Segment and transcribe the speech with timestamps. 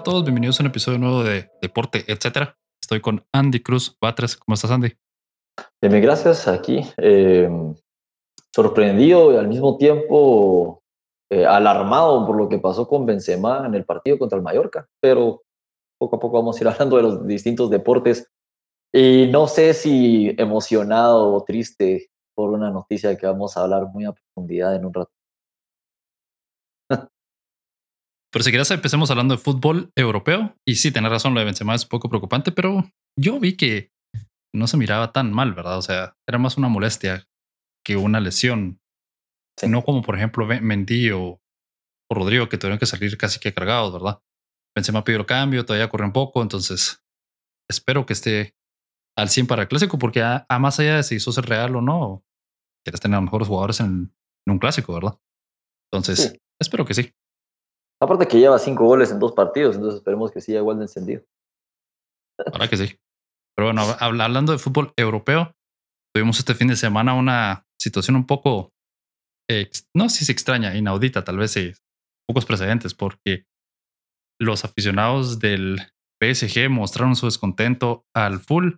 [0.00, 2.56] a todos, bienvenidos a un episodio nuevo de Deporte, etcétera.
[2.80, 4.34] Estoy con Andy Cruz Batres.
[4.34, 4.94] ¿Cómo estás, Andy?
[5.82, 6.48] Bien, gracias.
[6.48, 7.50] Aquí, eh,
[8.50, 10.82] sorprendido y al mismo tiempo
[11.30, 15.42] eh, alarmado por lo que pasó con Benzema en el partido contra el Mallorca, pero
[15.98, 18.26] poco a poco vamos a ir hablando de los distintos deportes
[18.94, 24.06] y no sé si emocionado o triste por una noticia que vamos a hablar muy
[24.06, 25.12] a profundidad en un rato.
[28.32, 30.54] Pero si quieres empecemos hablando de fútbol europeo.
[30.66, 33.90] Y sí, tenés razón, lo de Benzema es un poco preocupante, pero yo vi que
[34.54, 35.78] no se miraba tan mal, ¿verdad?
[35.78, 37.26] O sea, era más una molestia
[37.84, 38.80] que una lesión.
[39.66, 41.40] No como, por ejemplo, Mendy o,
[42.10, 44.22] Rodrigo, que tuvieron que salir casi que cargados, ¿verdad?
[44.76, 47.04] Benzema pidió el cambio, todavía corre un poco, entonces
[47.68, 48.54] espero que esté
[49.16, 51.82] al 100 para el clásico, porque a, más allá de si eso es real o
[51.82, 52.24] no,
[52.84, 54.14] quieres tener a los mejores jugadores en,
[54.46, 55.16] un clásico, ¿verdad?
[55.92, 57.12] Entonces, espero que sí.
[58.02, 61.22] Aparte que lleva cinco goles en dos partidos, entonces esperemos que siga igual de encendido.
[62.52, 62.98] Ahora que sí.
[63.54, 65.54] Pero bueno, hablando de fútbol europeo,
[66.14, 68.72] tuvimos este fin de semana una situación un poco,
[69.94, 71.54] no sé si extraña, inaudita, tal vez
[72.26, 73.44] pocos precedentes, porque
[74.40, 75.78] los aficionados del
[76.22, 78.76] PSG mostraron su descontento al full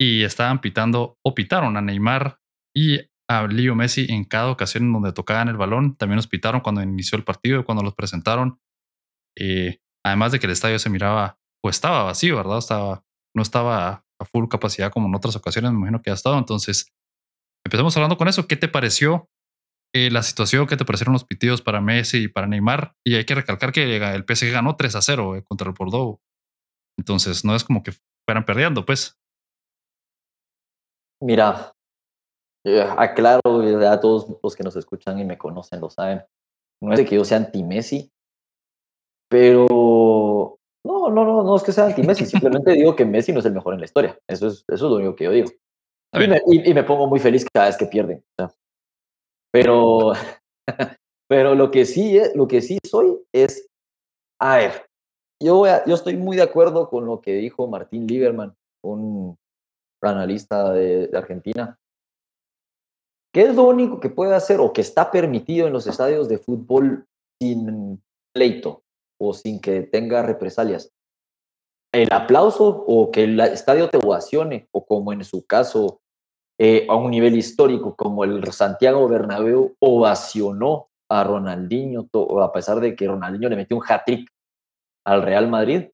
[0.00, 2.38] y estaban pitando o pitaron a Neymar
[2.74, 5.96] y a Messi en cada ocasión en donde tocaban el balón.
[5.96, 8.60] También los pitaron cuando inició el partido cuando los presentaron.
[9.36, 12.58] Eh, además de que el estadio se miraba o estaba vacío, ¿verdad?
[12.58, 16.38] Estaba, no estaba a full capacidad como en otras ocasiones, me imagino que ha estado.
[16.38, 16.92] Entonces,
[17.64, 18.46] empezamos hablando con eso.
[18.46, 19.30] ¿Qué te pareció
[19.94, 20.66] eh, la situación?
[20.66, 22.94] ¿Qué te parecieron los pitidos para Messi y para Neymar?
[23.04, 26.20] Y hay que recalcar que el PSG ganó 3 a 0 eh, contra el Bordeaux.
[26.98, 27.92] Entonces, no es como que
[28.26, 29.18] fueran perdiendo, pues.
[31.20, 31.72] Mira,
[32.64, 33.40] eh, aclaro
[33.88, 36.22] a todos los que nos escuchan y me conocen lo saben.
[36.80, 38.10] No es de que yo sea anti-Messi,
[39.28, 43.46] pero no, no, no, no es que sea anti-Messi, simplemente digo que Messi no es
[43.46, 44.18] el mejor en la historia.
[44.28, 45.48] Eso es, eso es lo único que yo digo.
[46.14, 48.22] Y me, pongo muy feliz cada vez que pierden.
[49.50, 50.12] Pero,
[51.28, 53.66] pero lo que sí, lo que sí soy es,
[54.40, 54.86] a ver,
[55.42, 59.36] yo, yo estoy muy de acuerdo con lo que dijo Martín Lieberman, un
[60.02, 61.78] analista de Argentina,
[63.32, 66.38] ¿Qué es lo único que puede hacer o que está permitido en los estadios de
[66.38, 67.06] fútbol
[67.40, 68.02] sin
[68.34, 68.82] pleito
[69.18, 70.92] o sin que tenga represalias?
[71.94, 76.00] El aplauso o que el estadio te ovacione o como en su caso
[76.58, 82.08] eh, a un nivel histórico como el Santiago Bernabéu ovacionó a Ronaldinho
[82.40, 84.28] a pesar de que Ronaldinho le metió un hat-trick
[85.06, 85.88] al Real Madrid.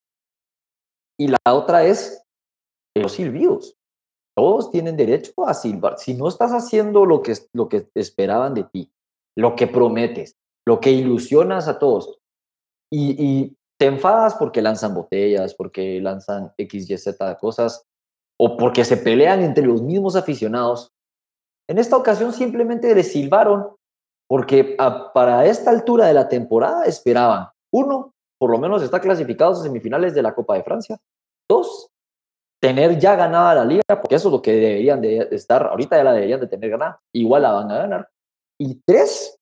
[1.19, 2.22] Y la otra es
[2.94, 3.78] los silbidos.
[4.38, 5.99] Todos tienen derecho a silbar.
[5.99, 8.93] Si no estás haciendo lo que, lo que esperaban de ti,
[9.37, 12.21] lo que prometes, lo que ilusionas a todos,
[12.88, 17.84] y, te enfadas porque lanzan botellas, porque lanzan X, Y, Z cosas,
[18.38, 20.93] o porque se pelean entre los mismos aficionados,
[21.69, 23.66] en esta ocasión simplemente les silbaron
[24.28, 24.76] porque
[25.15, 30.15] para esta altura de la temporada esperaban, uno, por lo menos está clasificado a semifinales
[30.15, 30.97] de la Copa de Francia,
[31.50, 31.91] dos,
[32.61, 36.05] tener ya ganada la liga, porque eso es lo que deberían de estar, ahorita ya
[36.05, 38.11] la deberían de tener ganada, igual la van a ganar.
[38.61, 39.39] Y tres,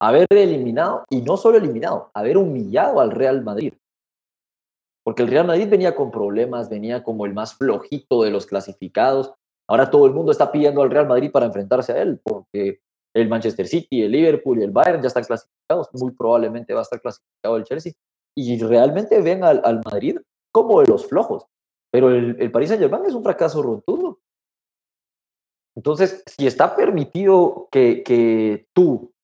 [0.00, 3.74] haber eliminado, y no solo eliminado, haber humillado al Real Madrid.
[5.04, 9.32] Porque el Real Madrid venía con problemas, venía como el más flojito de los clasificados.
[9.68, 12.80] Ahora todo el mundo está pidiendo al Real Madrid para enfrentarse a él, porque
[13.14, 15.88] el Manchester City, el Liverpool y el Bayern ya están clasificados.
[15.92, 17.92] Muy probablemente va a estar clasificado el Chelsea.
[18.36, 20.18] Y realmente ven al, al Madrid
[20.52, 21.46] como de los flojos.
[21.96, 24.20] Pero el, el Paris Saint Germain es un fracaso rotundo.
[25.74, 29.14] Entonces, si está permitido que, que tú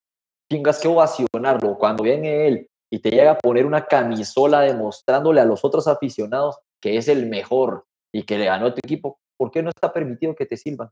[0.48, 5.44] tengas que ovacionarlo cuando viene él y te llega a poner una camisola demostrándole a
[5.44, 9.50] los otros aficionados que es el mejor y que le ganó a tu equipo, ¿por
[9.50, 10.88] qué no está permitido que te sirvan?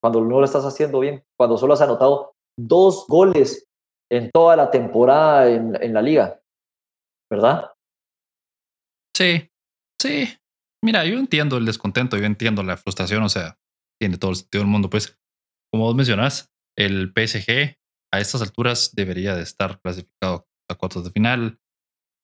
[0.00, 3.66] Cuando no lo estás haciendo bien, cuando solo has anotado dos goles
[4.08, 6.40] en toda la temporada en, en la liga,
[7.28, 7.72] ¿verdad?
[9.16, 9.50] Sí,
[10.00, 10.28] sí,
[10.84, 13.58] Mira, yo entiendo el descontento, yo entiendo la frustración, o sea,
[14.00, 15.18] tiene todo el sentido del mundo, pues,
[15.72, 17.76] como vos mencionás, el PSG
[18.12, 21.60] a estas alturas debería de estar clasificado a cuartos de final,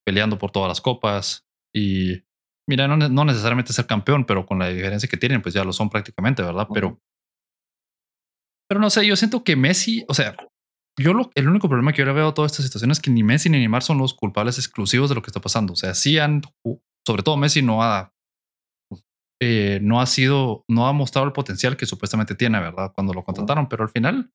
[0.05, 2.25] peleando por todas las copas y,
[2.69, 5.72] mira, no, no necesariamente ser campeón, pero con la diferencia que tienen, pues ya lo
[5.72, 6.66] son prácticamente, ¿verdad?
[6.72, 7.00] Pero,
[8.69, 10.37] pero no sé, yo siento que Messi, o sea,
[10.99, 13.22] yo lo, el único problema que yo veo a toda esta situación es que ni
[13.22, 15.75] Messi ni Neymar son los culpables exclusivos de lo que está pasando.
[15.75, 16.43] O sea, sí han,
[17.06, 18.12] sobre todo Messi no ha
[19.40, 22.93] eh, no ha sido, no ha mostrado el potencial que supuestamente tiene, ¿verdad?
[22.94, 24.32] Cuando lo contrataron, pero al final,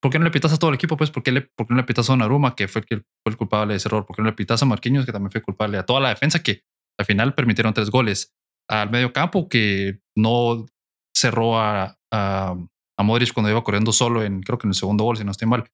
[0.00, 0.96] ¿por qué no le pitas a todo el equipo?
[0.96, 2.96] Pues, ¿por qué, le, por qué no le pitas a Donnarumma, que fue el, que
[2.96, 4.06] fue el culpable de ese error?
[4.06, 5.78] ¿Por qué no le pitas a Marquinhos, que también fue culpable?
[5.78, 6.62] A toda la defensa que
[6.98, 8.34] al final permitieron tres goles.
[8.68, 10.66] Al medio campo que no
[11.14, 12.56] cerró a, a,
[12.98, 15.32] a Modric cuando iba corriendo solo en, creo que en el segundo gol, si no
[15.32, 15.70] estoy mal.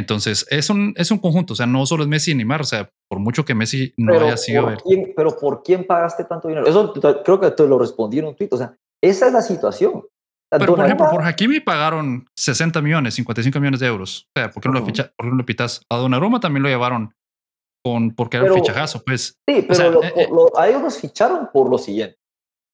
[0.00, 2.64] Entonces, es un, es un conjunto, o sea, no solo es Messi y Neymar, o
[2.64, 4.64] sea, por mucho que Messi no pero haya sido...
[4.64, 6.66] ¿por quién, pero ¿por quién pagaste tanto dinero?
[6.66, 6.92] Eso
[7.24, 8.48] creo que te lo respondí en un tweet.
[8.52, 9.92] O sea, esa es la situación.
[10.52, 14.26] O Pero, por ejemplo, por Hakimi pagaron 60 millones, 55 millones de euros.
[14.34, 15.82] O sea, ¿por qué no lo, ficha, por qué no lo pitas?
[15.88, 17.14] A Donnarumma también lo llevaron
[17.84, 19.36] con, porque era un fichajazo, pues.
[19.48, 20.28] Sí, pero sea, lo- eh, eh.
[20.30, 22.16] lo- a ellos los ficharon por lo siguiente.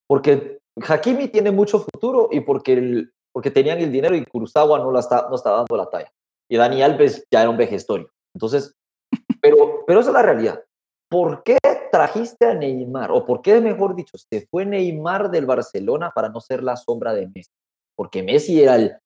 [0.09, 0.59] Porque
[0.89, 5.01] Hakimi tiene mucho futuro y porque, el- porque tenían el dinero y Kurosawa no, la
[5.01, 6.11] está, no estaba dando la talla.
[6.49, 8.11] Y Dani Alves ya era un vejestorio.
[8.35, 8.75] Entonces,
[9.41, 10.63] pero, pero esa es la realidad.
[11.09, 11.59] ¿Por qué
[11.91, 13.11] trajiste a Neymar?
[13.13, 17.15] O por qué, mejor dicho, se fue Neymar del Barcelona para no ser la sombra
[17.15, 17.53] de Messi?
[17.97, 18.97] Porque Messi era el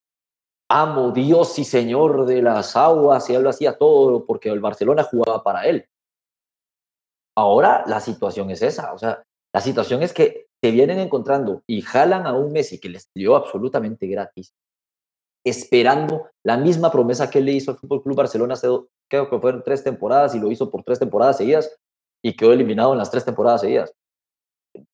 [0.71, 5.03] amo, Dios y señor de las aguas y él lo hacía todo porque el Barcelona
[5.03, 5.87] jugaba para él.
[7.37, 9.23] Ahora la situación es esa, o sea,
[9.53, 13.35] la situación es que se vienen encontrando y jalan a un Messi que les dio
[13.35, 14.53] absolutamente gratis,
[15.45, 18.69] esperando la misma promesa que le hizo al Fútbol Club Barcelona hace,
[19.09, 21.75] creo que fueron tres temporadas y lo hizo por tres temporadas seguidas
[22.23, 23.93] y quedó eliminado en las tres temporadas seguidas.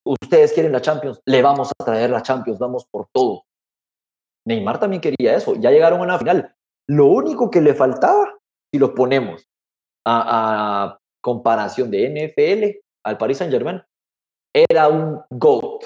[0.05, 3.45] Ustedes quieren la Champions, le vamos a traer la Champions, vamos por todo.
[4.47, 6.55] Neymar también quería eso, ya llegaron a una final.
[6.89, 8.39] Lo único que le faltaba,
[8.73, 9.49] si lo ponemos
[10.07, 13.83] a, a comparación de NFL al Paris Saint Germain,
[14.55, 15.85] era un GOAT,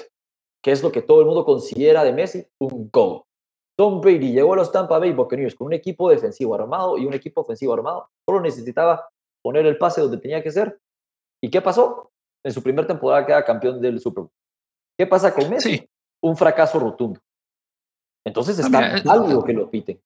[0.63, 3.23] que es lo que todo el mundo considera de Messi, un GOAT.
[3.81, 7.15] Tom Brady llegó a los Tampa Bay Buccaneers con un equipo defensivo armado y un
[7.15, 8.11] equipo ofensivo armado.
[8.29, 9.09] Solo necesitaba
[9.43, 10.79] poner el pase donde tenía que ser.
[11.43, 12.11] ¿Y qué pasó?
[12.45, 14.33] En su primera temporada queda campeón del Super Bowl.
[14.99, 15.79] ¿Qué pasa con Messi?
[15.79, 15.89] Sí.
[16.21, 17.19] Un fracaso rotundo.
[18.23, 19.99] Entonces Ah, está eh, válido que lo piten.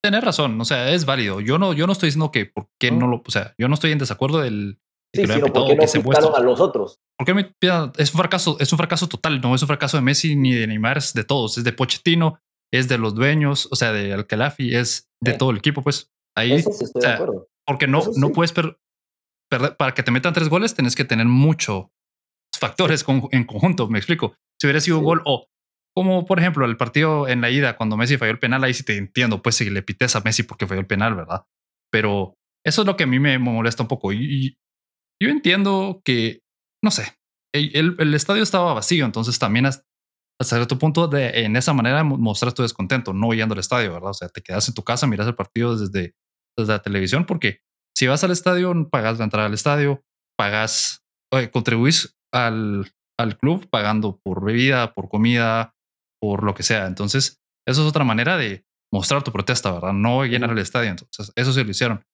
[0.00, 1.40] Tenés razón, o sea, es válido.
[1.40, 3.74] Yo no, yo no estoy diciendo que por qué no lo, o sea, yo no
[3.74, 4.78] estoy en desacuerdo del
[5.12, 7.00] de Sí, que lo sino pitado porque no que se a los otros.
[7.18, 7.90] ¿Por qué me pidan?
[7.98, 10.68] Es un fracaso, es un fracaso total, no es un fracaso de Messi ni de
[10.68, 12.38] Neymar, es de todos, es de Pochettino,
[12.72, 15.38] es de los dueños, o sea, de Alcalafi, es de Sí.
[15.38, 16.10] todo el equipo, pues.
[16.36, 17.20] Ahí, sí o sea,
[17.66, 18.78] porque no, no puedes per-
[19.50, 21.86] perder, para que te metan tres goles, tenés que tener muchos
[22.58, 24.34] factores con- en conjunto, me explico.
[24.60, 25.46] Si hubiera sido un gol o
[25.96, 28.84] como por ejemplo el partido en la ida cuando Messi falló el penal, ahí sí
[28.84, 31.42] te entiendo, pues si le pites a Messi porque falló el penal, ¿verdad?
[31.90, 32.34] Pero
[32.64, 34.12] eso es lo que a mí me molesta un poco.
[34.12, 34.56] Y,
[35.22, 36.40] yo entiendo que,
[36.82, 37.14] no sé,
[37.52, 39.66] el, el- el estadio estaba vacío, entonces también
[40.40, 43.92] hasta, cierto punto de, en esa manera mo- mostrar tu descontento, no yendo al estadio,
[43.92, 44.10] ¿verdad?
[44.10, 46.14] O sea, te quedas en tu casa, miras el partido desde,
[46.58, 47.60] desde la televisión, porque
[47.96, 50.02] si vas al estadio, pagas la entrada al estadio,
[50.38, 51.02] pagas,
[51.32, 55.74] oye, contribuís al, al club pagando por bebida, por comida,
[56.20, 56.86] por lo que sea.
[56.86, 59.92] Entonces, eso es otra manera de mostrar tu protesta, ¿verdad?
[59.92, 60.90] No llenar el estadio.
[60.90, 62.04] Entonces, eso sí lo hicieron.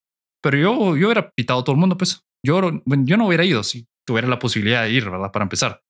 [0.43, 2.23] Pero yo, yo hubiera pitado a todo el mundo, pues.
[2.45, 5.33] Yo, yo no hubiera ido si tuviera la posibilidad de ir, ¿verdad?
[5.33, 5.83] Para empezar.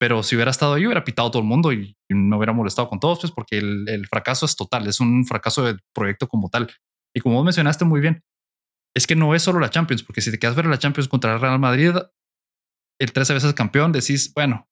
[0.00, 2.88] Pero si hubiera estado ahí, hubiera pitado a todo el mundo y, me hubiera molestado
[2.88, 6.48] con todos, pues, porque el, el fracaso es total, es un fracaso del proyecto como
[6.48, 6.70] tal.
[7.14, 8.22] Y como vos mencionaste muy bien,
[8.96, 11.34] es que no es solo la Champions, porque si te quedas ver la Champions contra
[11.34, 11.92] el Real Madrid,
[13.00, 14.68] el 13 veces campeón, decís, bueno,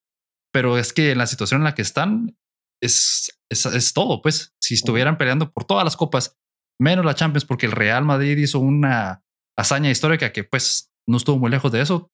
[0.53, 2.37] pero es que en la situación en la que están
[2.81, 6.37] es, es, es todo, pues, si estuvieran peleando por todas las copas,
[6.79, 9.23] menos la Champions, porque el Real Madrid hizo una
[9.57, 12.11] hazaña histórica que pues no estuvo muy lejos de eso.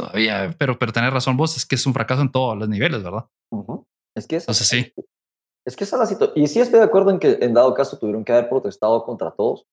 [0.00, 3.02] Todavía, pero, pero tenés razón vos, es que es un fracaso en todos los niveles,
[3.02, 3.26] ¿verdad?
[4.16, 4.92] Es que esa, Entonces sí.
[5.66, 6.42] es que esa es la situación.
[6.42, 9.30] Y sí estoy de acuerdo en que en dado caso tuvieron que haber protestado contra
[9.30, 9.66] todos.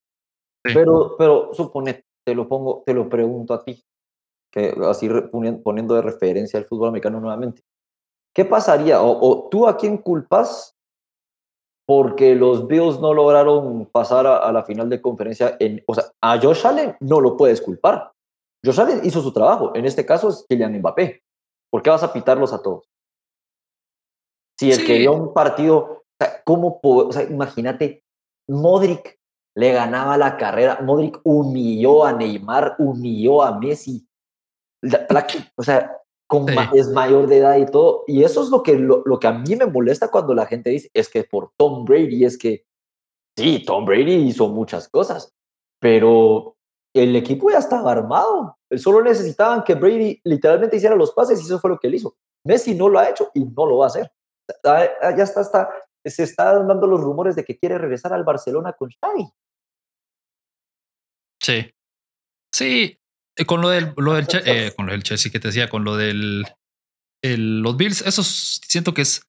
[0.66, 0.74] Sí.
[0.74, 3.82] Pero, pero supone, te lo pongo, te lo pregunto a ti,
[4.52, 5.10] que así
[5.64, 7.64] poniendo de referencia al fútbol americano nuevamente.
[8.36, 9.02] ¿Qué pasaría?
[9.02, 10.76] O, o tú a quién culpas
[11.88, 15.56] porque los Bills no lograron pasar a, a la final de conferencia?
[15.62, 18.12] En, o sea, a Josh Allen no lo puedes culpar.
[18.66, 19.72] Josh Allen hizo su trabajo.
[19.76, 21.22] En este caso es Kylian Mbappé.
[21.72, 22.86] ¿Por qué vas a pitarlos a todos?
[24.60, 24.86] Si el Sí.
[24.86, 28.04] que dio un partido, o sea, ¿cómo po- o sea, imagínate,
[28.50, 29.20] Modric
[29.56, 34.04] le ganaba la carrera, Modric humilló a Neymar, humilló a Messi,
[34.84, 35.98] La- la- o sea,
[36.30, 36.54] con Sí.
[36.54, 39.26] ma- es mayor de edad y todo, y eso es lo que, lo, lo que
[39.28, 42.64] a mí me molesta cuando la gente dice, es que por Tom Brady, es que,
[43.36, 45.34] sí, Tom Brady hizo muchas cosas,
[45.82, 46.57] pero
[47.04, 51.60] el equipo ya estaba armado, solo necesitaban que Brady literalmente hiciera los pases y eso
[51.60, 52.16] fue lo que él hizo.
[52.46, 54.12] Messi no lo ha hecho y no lo va a hacer.
[54.64, 55.70] Ya está, está,
[56.06, 59.28] se están dando los rumores de que quiere regresar al Barcelona con Xavi.
[61.42, 61.72] Sí.
[62.54, 62.98] Sí.
[63.46, 65.96] Con lo del, lo del eh, con lo del Chelsea que te decía, con lo
[65.96, 66.46] del
[67.24, 69.22] el- los Bills, eso es- siento que es,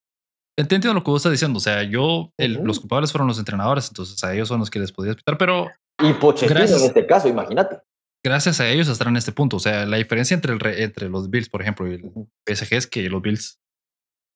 [0.57, 1.57] entiendo lo que vos estás diciendo.
[1.57, 4.91] O sea, yo, los culpables fueron los entrenadores, entonces a ellos son los que les
[4.91, 5.67] podía explicar, pero.
[5.99, 7.81] Y Pochettino en este caso, imagínate.
[8.23, 9.57] Gracias a ellos estar en este punto.
[9.57, 12.11] O sea, la diferencia entre, el, entre los Bills, por ejemplo, y el
[12.47, 13.61] PSG es que los Bills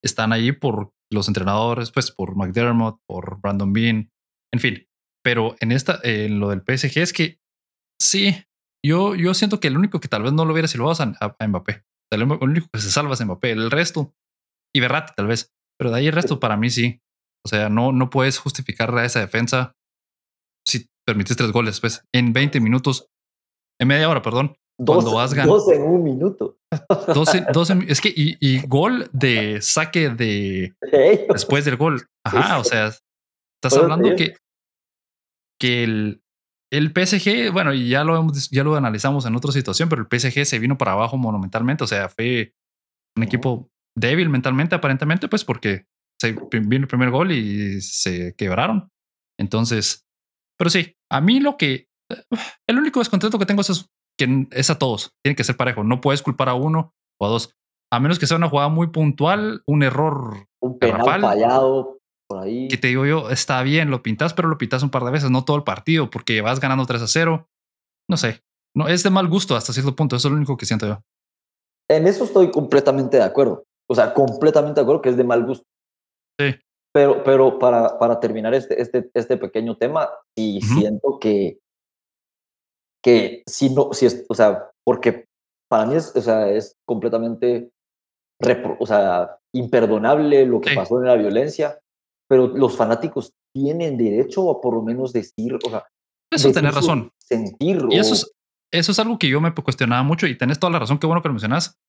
[0.04, 4.12] están allí por los entrenadores, pues por McDermott, por Brandon Bean,
[4.54, 4.88] en fin.
[5.24, 7.40] Pero en esta, en lo del PSG es que
[8.02, 8.46] sí,
[8.86, 11.14] yo, yo siento que el único que tal vez no lo hubiera silbado es a,
[11.20, 11.84] a, Mbappé.
[12.12, 13.52] El único que se salva es Mbappé.
[13.52, 14.14] El resto,
[14.76, 15.54] y Berratti tal vez.
[15.78, 17.02] Pero de ahí el resto para mí sí.
[17.46, 19.76] O sea, no, no puedes justificar esa defensa
[21.04, 23.10] si permites tres goles, pues, en 20 minutos,
[23.80, 24.56] en media hora, perdón.
[24.78, 25.58] cuando has ganado.
[25.58, 26.58] Dos en un minuto.
[27.14, 30.74] 12, 12 es que, y, y, gol de saque de
[31.30, 32.08] después del gol.
[32.26, 34.36] Ajá, o sea, estás hablando que,
[35.60, 36.24] que el,
[36.72, 40.46] el PSG, bueno, y ya lo, ya lo analizamos en otra situación, pero el PSG
[40.46, 41.84] se vino para abajo monumentalmente.
[41.84, 42.54] O sea, fue
[43.16, 45.86] un equipo débil mentalmente, aparentemente, pues porque
[46.20, 48.90] se vino el primer gol y se quebraron.
[49.38, 50.03] Entonces,
[50.64, 51.90] pero sí, a mí lo que
[52.70, 55.84] el único descontento que tengo es que es a todos, tiene que ser parejo.
[55.84, 57.54] No puedes culpar a uno o a dos,
[57.92, 61.98] a menos que sea una jugada muy puntual, un error, un penal fallado
[62.30, 62.70] por ahí.
[62.70, 65.32] Que te digo yo, está bien, lo pintas, pero lo pintas un par de veces,
[65.32, 67.50] no todo el partido, porque vas ganando 3 a 0.
[68.10, 68.42] No sé,
[68.74, 70.16] no es de mal gusto hasta cierto punto.
[70.16, 71.02] Eso es lo único que siento yo.
[71.90, 73.66] En eso estoy completamente de acuerdo.
[73.90, 75.66] O sea, completamente de acuerdo que es de mal gusto.
[76.40, 76.56] Sí.
[76.94, 81.58] Pero, pero para, para terminar este, este, este pequeño tema, sí siento que,
[83.04, 85.26] que si no, si es, o sea, porque
[85.68, 87.72] para mí es, o sea, es completamente,
[88.80, 91.80] o sea, imperdonable lo que pasó en la violencia,
[92.30, 95.88] pero los fanáticos tienen derecho a por lo menos decir, o sea,
[96.32, 97.12] eso tenés razón.
[97.18, 97.86] Sentir.
[97.90, 98.32] Y eso es,
[98.72, 101.22] eso es algo que yo me cuestionaba mucho y tenés toda la razón, qué bueno
[101.22, 101.80] que lo mencionas.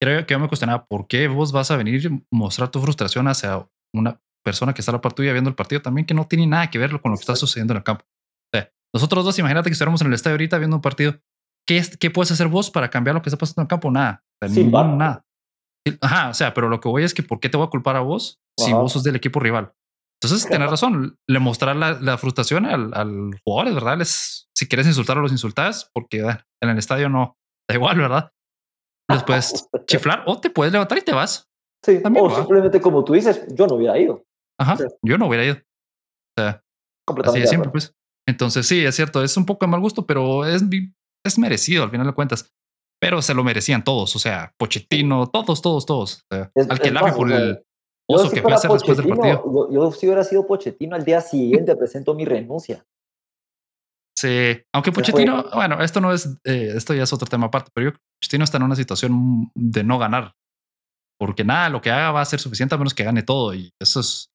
[0.00, 3.26] Creo que yo me cuestionaba por qué vos vas a venir y mostrar tu frustración
[3.26, 6.26] hacia una persona que está a la par tuya viendo el partido también que no
[6.26, 8.04] tiene nada que ver con lo que está sucediendo en el campo.
[8.04, 11.18] O sea, nosotros dos, imagínate que estuviéramos en el estadio ahorita viendo un partido.
[11.66, 13.90] ¿Qué, ¿Qué puedes hacer vos para cambiar lo que está pasando en el campo?
[13.90, 14.24] Nada.
[14.40, 15.24] nada.
[16.00, 17.96] Ajá, o sea, pero lo que voy es que ¿por qué te voy a culpar
[17.96, 19.72] a vos si vos sos del equipo rival?
[20.20, 23.98] Entonces, tenés razón, le mostrar la, frustración al, al jugador, ¿verdad?
[23.98, 27.36] Les, si quieres insultar o los insultas, porque en el estadio no
[27.68, 28.32] da igual, ¿verdad?
[29.08, 31.48] Les puedes chiflar o te puedes levantar y te vas.
[31.84, 34.24] Sí, También, o simplemente como tú dices, yo no hubiera ido.
[34.60, 35.54] Ajá, yo no hubiera ido.
[35.54, 36.62] O sea,
[37.24, 37.94] así de siempre, pues.
[38.28, 40.62] Entonces, sí, es cierto, es un poco de mal gusto, pero es,
[41.24, 42.52] es merecido al final de cuentas.
[43.00, 46.26] Pero se lo merecían todos, o sea, Pochettino, todos, todos, todos.
[46.30, 47.64] al que lave por el
[48.10, 49.70] oso que fue a hacer después del partido.
[49.70, 52.84] Yo, si hubiera sido Pochettino, al día siguiente presento mi renuncia.
[54.18, 57.90] Sí, aunque Pochettino, bueno, esto no es, eh, esto ya es otro tema aparte, pero
[57.90, 60.34] yo, Pochettino está en una situación de no ganar,
[61.20, 63.54] porque nada, lo que haga va a ser suficiente a menos que gane todo.
[63.54, 64.32] Y esos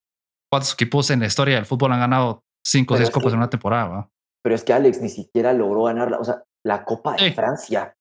[0.54, 3.50] cuántos equipos en la historia del fútbol han ganado cinco o seis copas en una
[3.50, 4.08] temporada.
[4.44, 7.96] Pero es que Alex ni siquiera logró ganar, la, o sea, la Copa de Francia.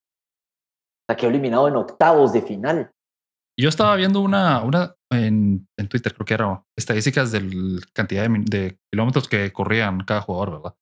[1.08, 2.90] La que ha eliminado en octavos de final.
[3.58, 8.28] Yo estaba viendo una, una en, en Twitter, creo que era estadísticas de la cantidad
[8.28, 10.74] de, de, kilómetros que corrían cada jugador, ¿verdad?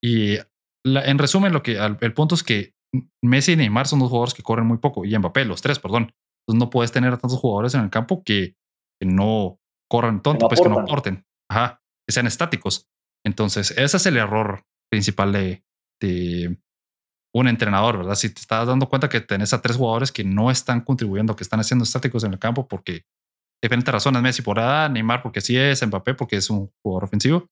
[0.00, 0.36] Y
[0.84, 2.74] en resumen, lo que el punto es que
[3.20, 6.12] Messi y Neymar son dos jugadores que corren muy poco y Mbappé, los tres, perdón.
[6.46, 8.54] Entonces no puedes tener a tantos jugadores en el campo que,
[9.00, 9.58] no
[9.90, 12.88] corran tonto, pues que no aporten, ajá, que sean estáticos.
[13.24, 15.64] Entonces, ese es el error principal de,
[16.00, 16.58] de
[17.34, 18.14] un entrenador, ¿verdad?
[18.14, 21.44] Si te estás dando cuenta que tenés a tres jugadores que no están contribuyendo, que
[21.44, 23.04] están haciendo estáticos en el campo porque
[23.62, 27.46] diferentes razones, Messi por edad, Neymar porque sí es, Mbappé porque es un jugador ofensivo,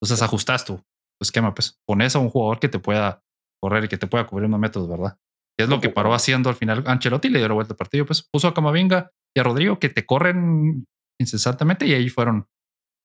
[0.00, 0.82] entonces ajustas tú
[1.22, 3.22] esquema, pues pones a un jugador que te pueda
[3.62, 5.16] correr y que te pueda cubrir unos métodos, ¿verdad?
[5.58, 8.22] es lo que paró haciendo al final Ancelotti, le dio la vuelta al partido, pues
[8.22, 10.86] puso a Camavinga y a Rodrigo que te corren
[11.22, 12.46] incesantemente y ahí fueron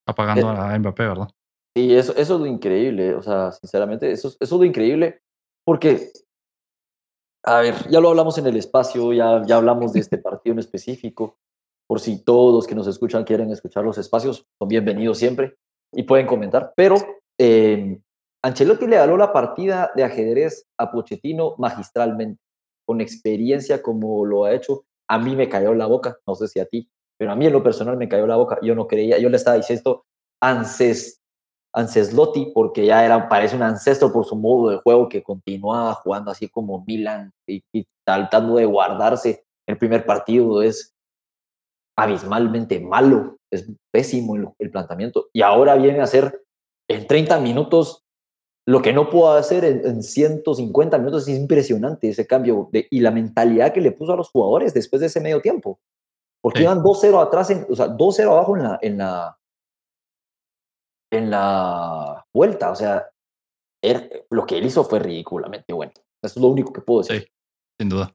[0.08, 1.30] apagando eh, a Mbappé, ¿verdad?
[1.76, 5.22] Sí, eso, eso es lo increíble, o sea, sinceramente, eso, eso es lo increíble
[5.66, 6.12] porque,
[7.46, 10.60] a ver, ya lo hablamos en el espacio, ya, ya hablamos de este partido en
[10.60, 11.38] específico,
[11.88, 15.56] por si todos que nos escuchan quieren escuchar los espacios, son bienvenidos siempre
[15.94, 16.96] y pueden comentar, pero
[17.40, 18.00] eh,
[18.44, 22.42] Ancelotti le ganó la partida de ajedrez a Pochettino magistralmente,
[22.86, 24.86] con experiencia como lo ha hecho.
[25.10, 27.54] A mí me cayó la boca, no sé si a ti, pero a mí en
[27.54, 28.60] lo personal me cayó la boca.
[28.62, 30.06] Yo no creía, yo le estaba diciendo
[30.42, 31.20] Ances,
[31.74, 36.32] Anceslotti, porque ya era, parece un ancestro por su modo de juego que continuaba jugando
[36.32, 37.64] así como Milan y,
[38.06, 39.44] tratando de guardarse.
[39.68, 40.94] El primer partido es
[41.98, 45.28] abismalmente malo, es pésimo el, planteamiento.
[45.34, 46.42] Y ahora viene a ser
[46.88, 48.04] en 30 minutos,
[48.66, 53.74] lo que no puedo hacer en, 150 minutos es impresionante ese cambio y la mentalidad
[53.74, 55.80] que le puso a los jugadores después de ese medio tiempo.
[56.48, 56.63] Porque Sí.
[56.63, 59.38] iban 2-0 atrás, en, o sea, 2-0 abajo en la, en la,
[61.12, 62.72] en la vuelta.
[62.72, 63.06] O sea,
[63.84, 65.92] era- lo que él hizo fue ridículamente bueno.
[66.24, 67.22] Eso es lo único que puedo decir.
[67.24, 67.27] Sí,
[67.80, 68.13] sin duda.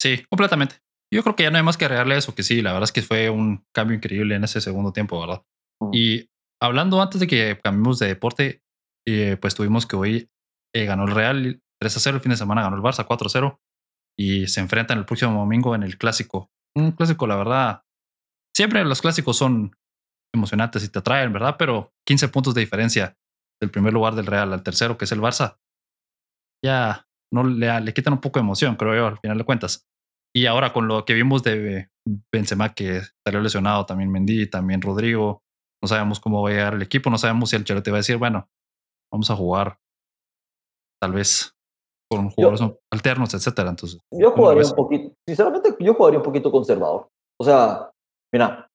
[0.00, 0.76] Sí, completamente.
[1.12, 2.92] Yo creo que ya no hay más que agregarle eso, que sí, la verdad es
[2.92, 5.42] que fue un cambio increíble en ese segundo tiempo, ¿verdad?
[5.80, 5.90] Mm.
[5.92, 6.30] Y
[6.62, 8.62] hablando antes de que cambiemos de deporte,
[9.06, 10.30] eh, pues tuvimos que hoy
[10.74, 13.26] eh, ganó el Real 3 a 0, el fin de semana ganó el Barça 4
[13.26, 13.60] a 0
[14.18, 16.50] y se enfrentan el próximo domingo en el clásico.
[16.76, 17.84] Un clásico, la verdad,
[18.54, 19.76] siempre los clásicos son
[20.34, 21.56] emocionantes y te atraen, ¿verdad?
[21.58, 23.16] Pero 15 puntos de diferencia
[23.60, 25.58] del primer lugar del Real al tercero, que es el Barça,
[26.64, 29.86] ya no le, quitan un poco de emoción, creo yo, al final de cuentas.
[30.34, 31.90] Y ahora con lo que vimos de
[32.32, 35.42] Benzema, que salió lesionado, también Mendy, también Rodrigo,
[35.82, 38.00] no sabemos cómo va a llegar el equipo, no sabemos si el Chelote va a
[38.00, 38.48] decir, bueno,
[39.12, 39.78] vamos a jugar
[41.00, 41.53] tal vez
[42.10, 42.60] con jugadores
[42.92, 43.70] alternos, etcétera.
[43.70, 47.08] Entonces, Yo ¿cómo lo jugaría un poquito, sinceramente, yo jugaría un poquito conservador.
[47.40, 47.90] O sea,
[48.32, 48.68] mira,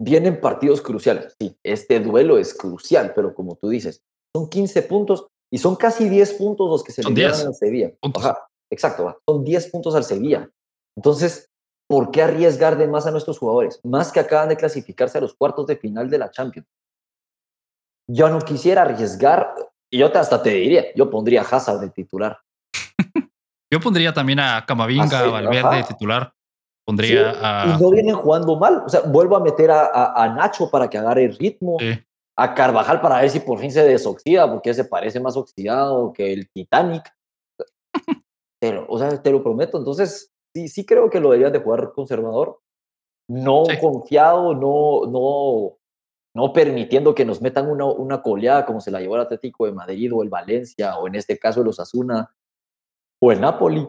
[0.00, 1.34] vienen partidos cruciales.
[1.40, 4.02] Sí, este duelo es crucial, pero como tú dices,
[4.34, 7.46] son 15 puntos y son casi 10 puntos los que se Son le dieron 10
[7.46, 7.92] al Sevilla.
[8.02, 10.50] Ajá, exacto, son 10 puntos al Sevilla.
[10.96, 11.48] Entonces,
[11.88, 13.80] ¿por qué arriesgar de más a nuestros jugadores?
[13.84, 16.68] Más que acaban de clasificarse a los cuartos de final de la Champions.
[18.10, 19.54] Yo no quisiera arriesgar,
[19.90, 22.38] y yo te- hasta te diría, yo pondría a Hazard de titular.
[23.70, 25.88] Yo pondría también a Camavinga, Ah, a Valverde ajá.
[25.88, 26.32] titular.
[26.32, 27.66] Sí, Pondría a.
[27.76, 28.82] Y no vienen jugando mal.
[28.86, 31.90] O sea, vuelvo a meter a, a- a Nacho para que agarre el ritmo, Sí,
[32.38, 36.32] a Carvajal para ver si por fin se desoxida, porque se parece más oxidado que
[36.32, 37.04] el Titanic.
[38.60, 39.76] Te lo, o sea, te lo prometo.
[39.78, 42.58] Entonces, sí, sí creo que lo deberían de jugar conservador.
[43.30, 43.78] No Sí.
[43.78, 45.76] confiado, no, no,
[46.38, 49.72] no permitiendo que nos metan una, una coleada como se la llevó el Atlético de
[49.72, 52.32] Madrid o el Valencia, o en este caso el Osasuna
[53.20, 53.88] o el Napoli.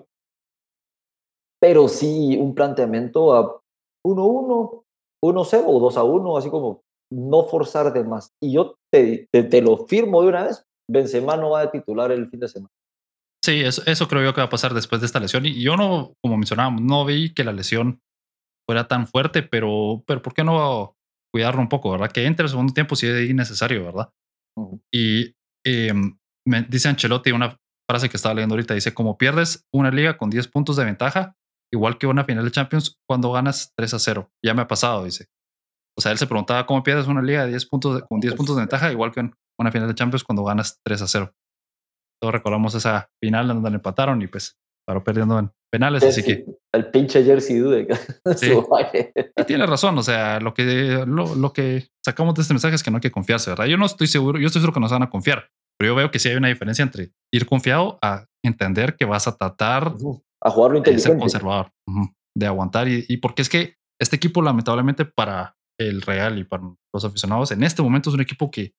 [1.62, 3.62] Pero sí un planteamiento a
[4.04, 4.84] 1-1,
[5.24, 8.32] 1-0 o 2-1, así como no forzar de más.
[8.42, 12.32] Y yo te, te, lo firmo de una vez, Benzema no va a titular el
[12.32, 12.72] fin de semana.
[13.46, 15.46] sí eso, eso creo yo que va a pasar después de esta lesión.
[15.46, 18.02] Y yo no, como mencionábamos, no vi que la lesión
[18.68, 20.96] fuera tan fuerte, pero, pero ¿por qué no
[21.34, 22.12] cuidarlo un poco, verdad?
[22.12, 24.10] Que entre el segundo tiempo si es innecesario, ¿verdad?
[24.94, 25.34] Y
[25.66, 25.94] eh,
[26.48, 27.58] me dice Ancelotti una
[27.90, 31.36] frase que estaba leyendo ahorita, dice, como pierdes una liga con 10 puntos de ventaja,
[31.74, 34.30] igual que una final de Champions cuando ganas 3 a 0.
[34.44, 35.28] Ya me ha pasado, dice.
[35.98, 38.36] O sea, él se preguntaba cómo pierdes una liga de 10 puntos de- con 10
[38.36, 41.34] puntos de ventaja, igual que en una final de Champions cuando ganas 3 a 0.
[42.22, 46.36] Todos recordamos esa final donde le empataron y pues paró perdiendo en penales, así que
[46.36, 47.88] Jersey, el pinche Jersey Dude.
[48.36, 48.52] Sí.
[49.38, 52.84] y tiene razón, o sea, lo que, lo, lo que sacamos de este mensaje es
[52.84, 53.66] que no hay que confiarse, ¿verdad?
[53.66, 56.12] Yo no estoy seguro, yo estoy seguro que nos van a confiar, pero yo veo
[56.12, 59.94] que sí hay una diferencia entre ir confiado a entender que vas a tratar
[60.42, 61.20] a jugarlo de ser inteligente.
[61.20, 61.72] conservador,
[62.36, 66.64] de aguantar y, y porque es que este equipo lamentablemente para el Real y para
[66.94, 68.74] los aficionados en este momento es un equipo que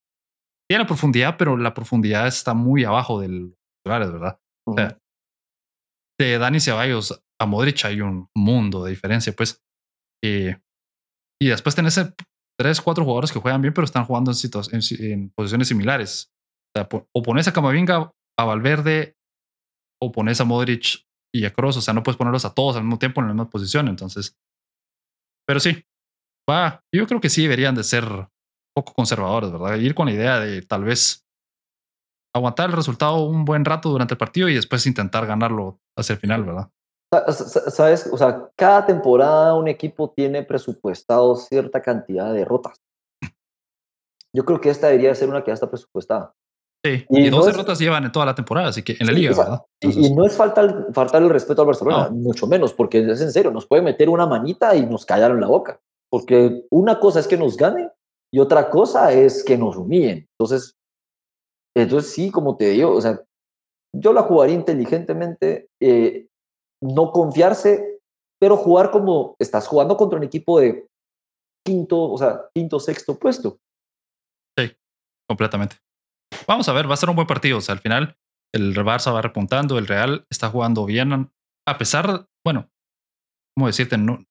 [0.68, 4.38] tiene profundidad, pero la profundidad está muy abajo del lugares, ¿verdad?
[4.66, 4.76] Ujú.
[4.76, 4.98] sea,
[6.24, 9.62] de Dani Ceballos a Modric hay un mundo de diferencia, pues.
[10.22, 10.56] Eh,
[11.40, 11.98] y después tenés
[12.58, 14.36] tres, cuatro jugadores que juegan bien, pero están jugando en,
[14.72, 16.32] en en posiciones similares.
[16.74, 19.16] O, sea, o pones a Camavinga, a Valverde,
[20.02, 21.78] o pones a Modric y a Kroos.
[21.78, 23.88] O sea, no puedes ponerlos a todos al mismo tiempo en la misma posición.
[23.88, 24.36] Entonces,
[25.46, 25.84] pero sí,
[26.48, 26.84] va.
[26.94, 28.04] Yo creo que sí deberían de ser
[28.76, 29.76] poco conservadores, ¿verdad?
[29.76, 31.26] Ir con la idea de tal vez
[32.34, 36.18] aguantar el resultado un buen rato durante el partido y después intentar ganarlo hacia el
[36.20, 36.68] final, ¿verdad?
[37.12, 38.08] Sa- sa- ¿Sabes?
[38.12, 42.76] O sea, cada temporada un equipo tiene presupuestado cierta cantidad de derrotas.
[44.32, 46.32] Yo creo que esta debería ser una que ya está presupuestada.
[46.84, 49.06] Sí, Y y, no dos es- derrotas llevan en toda la temporada, así que en
[49.06, 49.62] la Sí, liga, o sea, ¿verdad?
[49.80, 52.12] y- Entonces, y, no es faltar, faltar el respeto al Barcelona, No.
[52.16, 55.48] mucho menos, porque es en serio, nos puede meter una manita y nos callaron la
[55.48, 55.80] boca.
[56.10, 57.90] Porque una cosa es que nos ganen
[58.32, 60.26] y otra cosa es que nos humillen.
[60.38, 60.76] Entonces,
[61.76, 63.22] entonces sí, como te digo, o sea,
[63.94, 66.28] yo la jugaría inteligentemente, eh,
[66.82, 68.00] no confiarse,
[68.40, 70.86] pero jugar como estás jugando contra un equipo de
[71.64, 73.58] quinto, o sea, quinto, sexto puesto.
[75.28, 75.76] completamente.
[76.46, 77.58] Vamos a ver, va a ser un buen partido.
[77.58, 78.16] O sea, al final
[78.52, 81.30] el Barça va repuntando, el Real está jugando bien,
[81.68, 82.68] a pesar, bueno,
[83.54, 83.96] ¿cómo decirte?
[83.98, 84.24] No,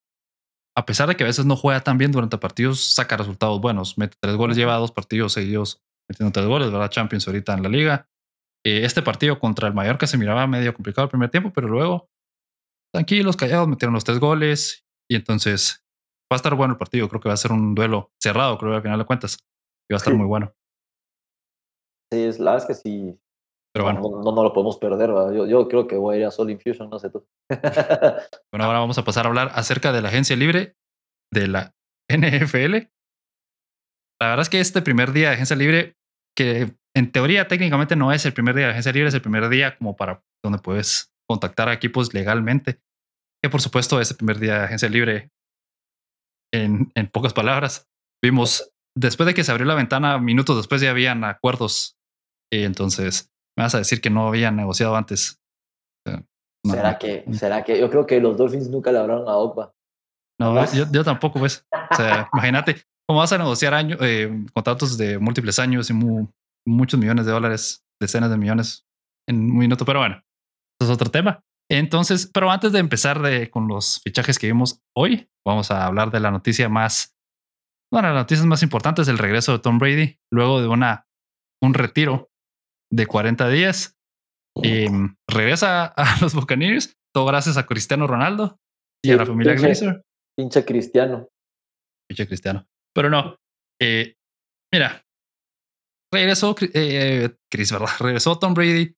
[0.75, 3.97] a pesar de que a veces no juega tan bien durante partidos, saca resultados buenos.
[3.97, 6.89] Mete tres goles, lleva dos partidos seguidos metiendo tres goles, ¿verdad?
[6.89, 8.09] Champions ahorita en la liga.
[8.65, 12.09] Eh, este partido contra el Mallorca se miraba medio complicado el primer tiempo, pero luego
[12.93, 15.85] tranquilos, callados, metieron los tres goles y entonces
[16.31, 17.07] va a estar bueno el partido.
[17.07, 19.37] Creo que va a ser un duelo cerrado, creo que al final de cuentas.
[19.89, 20.17] Y va a estar Sí.
[20.17, 20.53] muy bueno.
[22.11, 23.19] Sí, es la verdad es que sí.
[23.73, 24.01] Pero bueno.
[24.01, 26.89] No, no, lo podemos perder, yo, yo, creo que voy a ir a Soul Infusion,
[26.89, 27.27] no sé tú.
[28.51, 30.75] bueno, ahora vamos a pasar a hablar acerca de la agencia libre
[31.31, 31.75] de la
[32.09, 32.89] NFL.
[34.19, 35.95] La verdad es que este primer día de agencia libre,
[36.39, 39.49] que en teoría técnicamente no es el primer día de agencia libre, es el primer
[39.49, 42.79] día como para donde puedes contactar a equipos legalmente.
[43.43, 45.31] Que por supuesto ese primer día de agencia libre,
[46.53, 47.89] en, en pocas palabras,
[48.23, 51.97] vimos después de que se abrió la ventana, minutos después ya habían acuerdos.
[52.49, 55.41] Y entonces me vas a decir que no habían negociado antes.
[56.65, 59.73] ¿Será que, será que yo creo que los Dolphins nunca le hablaron a Ogba?
[60.39, 61.65] No, yo, yo, tampoco, pues.
[61.91, 65.93] O sea, imagínate cómo vas a negociar año, eh, contratos de múltiples años y
[66.67, 68.85] muchos millones de dólares, decenas de millones
[69.27, 69.83] en un minuto.
[69.83, 70.21] Pero bueno,
[70.79, 71.43] eso es otro tema.
[71.71, 76.11] Entonces, pero antes de empezar de, con los fichajes que vimos hoy, vamos a hablar
[76.11, 77.15] de la noticia más,
[77.91, 81.07] de las noticias más importantes, el regreso de Tom Brady, luego de una,
[81.63, 82.29] un retiro
[82.93, 83.97] de 40 días.
[84.61, 84.85] Y
[85.27, 88.59] regresa a los Buccaneers, todo gracias a Cristiano Ronaldo
[89.03, 90.03] y a la familia Glazer.
[90.37, 91.27] Pinche cristiano.
[92.07, 92.67] Pinche cristiano.
[92.93, 93.37] Pero no.
[93.81, 94.15] Eh,
[94.73, 95.05] mira,
[96.13, 97.89] regresó eh, Chris, ¿verdad?
[97.99, 98.95] Regresó Tom Brady.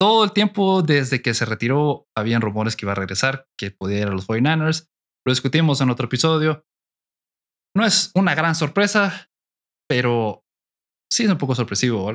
[0.00, 4.00] Todo el tiempo desde que se retiró, habían rumores que iba a regresar, que podía
[4.00, 4.88] ir a los 49ers.
[5.24, 6.64] Lo discutimos en otro episodio.
[7.76, 9.30] No es una gran sorpresa,
[9.88, 10.42] pero
[11.10, 12.10] sí es un poco sorpresivo.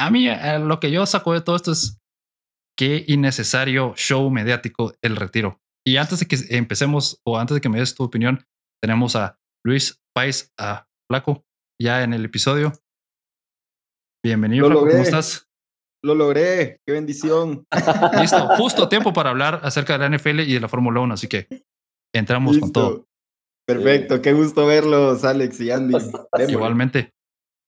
[0.00, 2.00] A mí, eh, lo que yo saco de todo esto es
[2.76, 5.60] qué innecesario show mediático el retiro.
[5.86, 8.44] Y antes de que empecemos, o antes de que me des tu opinión,
[8.82, 11.44] tenemos a Luis Pais, a Flaco,
[11.80, 12.72] ya en el episodio.
[14.24, 15.48] Bienvenido, Flaco, ¿cómo estás?
[16.02, 17.64] Lo logré, qué bendición.
[18.18, 21.28] Listo, justo tiempo para hablar acerca de la NFL y de la Fórmula 1, así
[21.28, 21.46] que
[22.14, 23.06] entramos con todo.
[23.66, 25.96] Perfecto, qué gusto verlos, Alex y Andy.
[26.48, 27.12] Igualmente.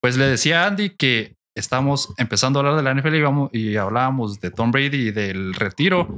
[0.02, 3.50] Pues le decía a Andy que estamos empezando a hablar de la NFL y, vamos,
[3.52, 6.08] y hablábamos de Tom Brady y del retiro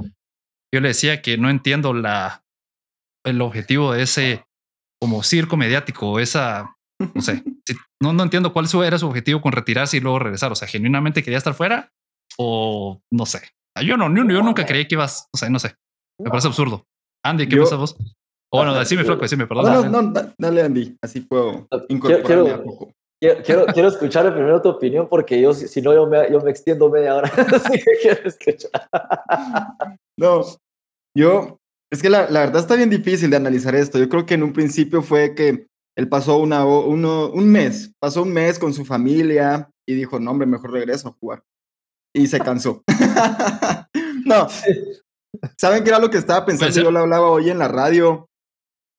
[0.75, 2.43] yo le decía que no entiendo la,
[3.25, 4.44] el objetivo de ese
[5.01, 6.75] como circo mediático, esa,
[7.13, 7.43] no sé,
[8.01, 10.51] no, no entiendo cuál era su objetivo con retirarse y luego regresar.
[10.51, 11.91] O sea, genuinamente quería estar fuera
[12.37, 13.41] o no sé.
[13.83, 15.75] Yo no, yo nunca creí que ibas, o sea, no sé.
[16.21, 16.85] Me parece absurdo.
[17.25, 17.97] Andy, ¿qué pasa vos?
[18.53, 19.91] O bueno, decime, Flaco, decime, perdón.
[19.91, 22.91] No, no, dale, Andy, así puedo incorporarme a poco.
[23.19, 26.89] Quiero, quiero, escuchar primero tu opinión porque yo, si, no, yo me, yo me extiendo
[26.89, 27.29] media hora.
[27.53, 28.69] Así que quiero escuchar.
[30.19, 30.43] No,
[31.17, 31.57] yo,
[31.91, 33.99] es que la, la, verdad está bien difícil de analizar esto.
[33.99, 38.23] Yo creo que en un principio fue que él pasó una, uno, un mes, pasó
[38.23, 41.43] un mes con su familia y dijo, no, hombre, mejor regreso a jugar.
[42.13, 42.83] Y se cansó.
[44.25, 44.47] no.
[45.57, 46.81] ¿Saben qué era lo que estaba pensando?
[46.81, 48.27] Yo lo hablaba hoy en la radio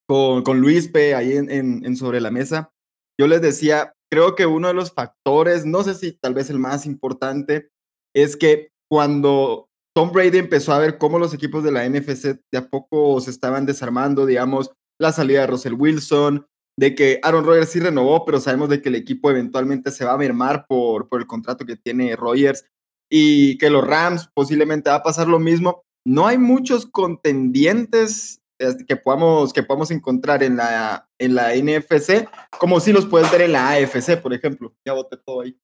[0.09, 1.15] con, con Luis P.
[1.15, 2.71] ahí en, en, en Sobre la Mesa.
[3.19, 6.59] Yo les decía, creo que uno de los factores, no sé si tal vez el
[6.59, 7.71] más importante,
[8.15, 12.59] es que cuando Tom Brady empezó a ver cómo los equipos de la NFC de
[12.59, 16.47] a poco se estaban desarmando, digamos, la salida de Russell Wilson,
[16.79, 20.13] de que Aaron Rodgers sí renovó, pero sabemos de que el equipo eventualmente se va
[20.13, 22.67] a mermar por, por el contrato que tiene Rodgers
[23.11, 25.83] y que los Rams posiblemente va a pasar lo mismo.
[26.07, 32.29] No hay muchos contendientes este, que podamos, que podamos encontrar en la, en la NFC,
[32.59, 34.75] como si los puedes ver en la AFC, por ejemplo.
[34.87, 35.59] Ya boté todo ahí.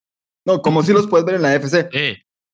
[0.46, 1.90] No, como si los puedes ver en la AFC.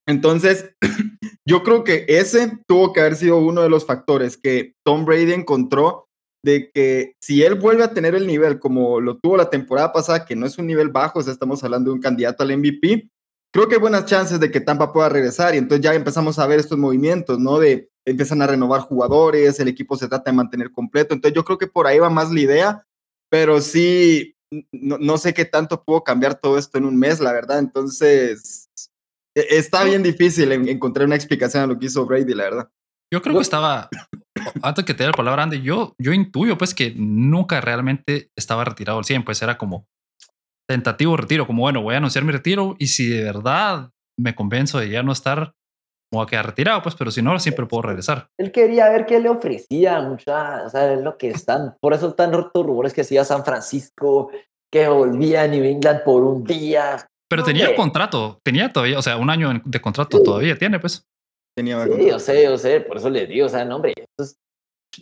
[0.09, 0.75] Entonces,
[1.47, 5.33] yo creo que ese tuvo que haber sido uno de los factores que Tom Brady
[5.33, 6.07] encontró
[6.43, 10.25] de que si él vuelve a tener el nivel como lo tuvo la temporada pasada,
[10.25, 13.11] que no es un nivel bajo, o estamos hablando de un candidato al MVP,
[13.53, 16.47] creo que hay buenas chances de que Tampa pueda regresar y entonces ya empezamos a
[16.47, 17.59] ver estos movimientos, ¿no?
[17.59, 21.59] De empiezan a renovar jugadores, el equipo se trata de mantener completo, entonces yo creo
[21.59, 22.87] que por ahí va más la idea,
[23.31, 24.35] pero sí,
[24.73, 28.68] no, no sé qué tanto pudo cambiar todo esto en un mes, la verdad, entonces
[29.49, 32.69] está bien difícil encontrar una explicación a lo que hizo Brady, la verdad.
[33.13, 33.89] Yo creo que estaba,
[34.63, 38.65] antes que te dé la palabra, Andy, yo, yo intuyo pues que nunca realmente estaba
[38.65, 39.87] retirado al 100, pues era como
[40.69, 44.79] tentativo retiro, como bueno, voy a anunciar mi retiro y si de verdad me convenzo
[44.79, 45.53] de ya no estar,
[46.13, 48.29] voy a quedar retirado, pues, pero si no, siempre puedo regresar.
[48.39, 52.09] Él quería ver qué le ofrecía, mucha, o sea, es lo que están, por eso
[52.09, 54.31] están rotos rumores que hacía San Francisco,
[54.71, 59.17] que volvía a New England por un día, pero tenía contrato, tenía todavía, o sea,
[59.17, 61.05] un año de contrato todavía tiene, pues.
[61.55, 63.95] Tenía sí, yo sé, yo sé, por eso les digo, o sea, no, hombre,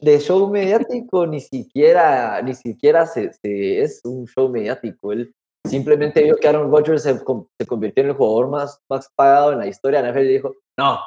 [0.01, 5.13] de show mediático ni siquiera, ni siquiera se, es un show mediático.
[5.13, 5.33] Él
[5.67, 9.59] simplemente vio que Aaron Rodgers se, se, convirtió en el jugador más, más pagado en
[9.59, 10.99] la historia de NFL y dijo, no,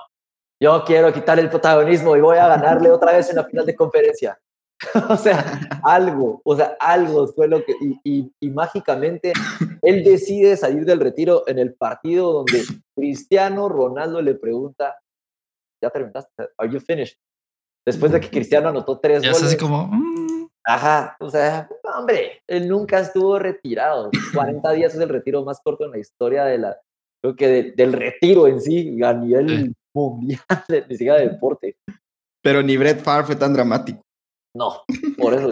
[0.62, 3.76] yo quiero quitar el protagonismo y voy a ganarle otra vez en la final de
[3.76, 4.40] conferencia.
[5.10, 9.34] o sea, algo, o sea, algo fue lo que, y, y, mágicamente
[9.82, 12.64] él decide salir del retiro en el partido donde
[12.96, 14.98] Cristiano Ronaldo le pregunta,
[15.84, 16.50] ¿ya terminaste?
[16.58, 17.18] ¿Are you finished?
[17.86, 19.48] Después de que Cristiano anotó tres ya goles.
[19.48, 19.88] así como...
[19.88, 20.48] Mm".
[20.66, 24.12] Ajá, o sea, hombre, él nunca estuvo retirado.
[24.34, 26.78] 40 días es el retiro más corto en la historia de la,
[27.22, 30.40] creo que del retiro en sí, a nivel mundial,
[30.90, 31.76] ni siquiera de deporte.
[32.44, 34.04] Pero ni Brett Favre fue tan dramático.
[34.56, 34.84] No,
[35.18, 35.52] por eso.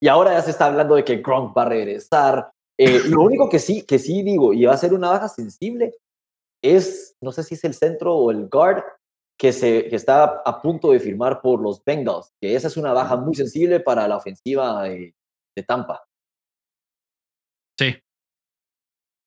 [0.00, 2.50] y ahora ya se está hablando de que Gronk va a regresar.
[2.78, 5.94] Eh, lo único que sí, que sí digo, y va a ser una baja sensible,
[6.62, 8.82] es, no sé si es el centro o el guard,
[9.38, 12.92] que, se, que está a punto de firmar por los Bengals, que esa es una
[12.92, 15.14] baja muy sensible para la ofensiva de,
[15.66, 16.04] Tampa.
[17.76, 17.96] Sí.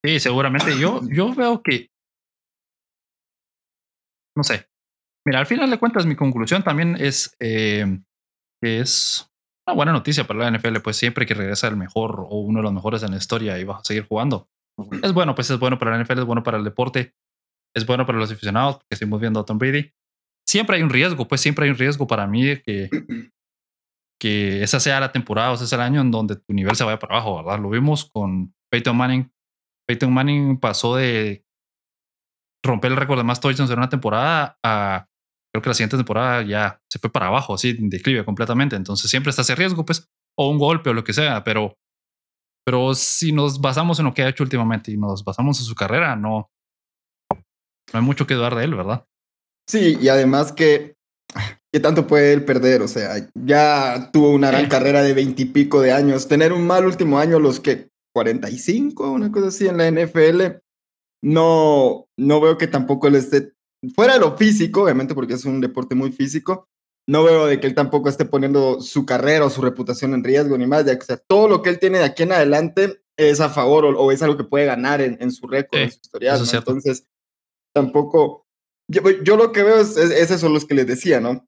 [0.02, 0.78] Sí, seguramente.
[0.78, 1.90] Yo, yo veo que.
[4.34, 4.66] No sé.
[5.26, 7.84] Mira, al final de cuentas, mi conclusión también es eh,
[8.62, 9.28] que es
[9.66, 12.62] una buena noticia para la NFL, pues siempre que regresa el mejor o uno de
[12.62, 14.48] los mejores en la historia y va a seguir jugando.
[15.02, 17.14] Es bueno, pues es bueno para la NFL, es bueno para el deporte,
[17.74, 19.92] es bueno para los aficionados, porque estamos viendo a Tom Brady.
[20.46, 22.88] Siempre hay un riesgo, pues siempre hay un riesgo para mí que,
[24.20, 26.84] que esa sea la temporada o ese sea el año en donde tu nivel se
[26.84, 27.60] vaya para abajo, ¿verdad?
[27.60, 29.32] Lo vimos con Peyton Manning.
[29.88, 31.44] Peyton Manning pasó de
[32.64, 35.08] romper el récord de más touchdowns en una temporada a
[35.52, 38.74] creo que la siguiente temporada ya se fue para abajo, así, declive completamente.
[38.74, 41.76] Entonces siempre está ese riesgo, pues, o un golpe o lo que sea, pero,
[42.64, 45.74] pero si nos basamos en lo que ha hecho últimamente y nos basamos en su
[45.74, 46.50] carrera, no,
[47.30, 49.04] no hay mucho que dudar de él, ¿verdad?
[49.68, 50.94] Sí, y además que,
[51.72, 52.80] ¿qué tanto puede él perder?
[52.80, 56.28] O sea, ya tuvo una gran carrera de veintipico de años.
[56.28, 60.60] Tener un mal último año, los que 45, una cosa así en la NFL,
[61.22, 63.52] no, no veo que tampoco él esté
[63.94, 66.68] fuera de lo físico, obviamente porque es un deporte muy físico,
[67.08, 70.56] no veo de que él tampoco esté poniendo su carrera o su reputación en riesgo
[70.56, 73.40] ni más, ya que sea, todo lo que él tiene de aquí en adelante es
[73.40, 76.40] a favor o, es algo que puede ganar en, su récord, en su historial.
[76.52, 77.06] Entonces,
[77.74, 78.46] tampoco,
[78.88, 81.46] yo, lo que veo es, esos son los que les decía, ¿no?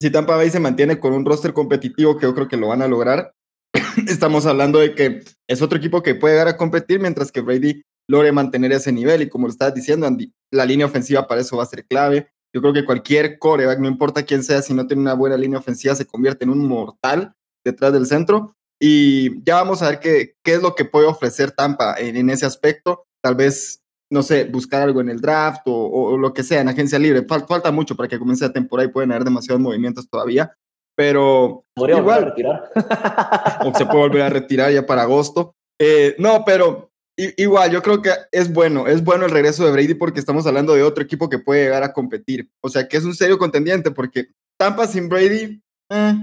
[0.00, 2.82] Si Tampa Bay se mantiene con un roster competitivo, que yo creo que lo van
[2.82, 3.34] a lograr,
[4.08, 7.82] estamos hablando de que es otro equipo que puede llegar a competir, mientras que Brady
[8.08, 9.22] logre mantener ese nivel.
[9.22, 12.28] Y como lo estabas diciendo, Andy, la línea ofensiva para eso va a ser clave.
[12.54, 15.58] Yo creo que cualquier coreback, no importa quién sea, si no tiene una buena línea
[15.58, 18.54] ofensiva, se convierte en un mortal detrás del centro.
[18.80, 22.46] Y ya vamos a ver qué, qué es lo que puede ofrecer Tampa en, ese
[22.46, 23.06] aspecto.
[23.22, 26.98] Tal vez, no sé, buscar algo en el draft o, lo que sea, en agencia
[26.98, 27.24] libre.
[27.24, 30.54] falta mucho para que comience la temporada y pueden haber demasiados movimientos todavía.
[30.96, 32.70] Pero Podría igual, retirar.
[33.64, 35.56] o se puede volver a retirar ya para agosto.
[35.80, 39.94] Eh, no, pero Igual, yo creo que es bueno, es bueno el regreso de Brady
[39.94, 42.50] porque estamos hablando de otro equipo que puede llegar a competir.
[42.60, 46.14] O sea, que es un serio contendiente porque Tampa sin Brady, eh,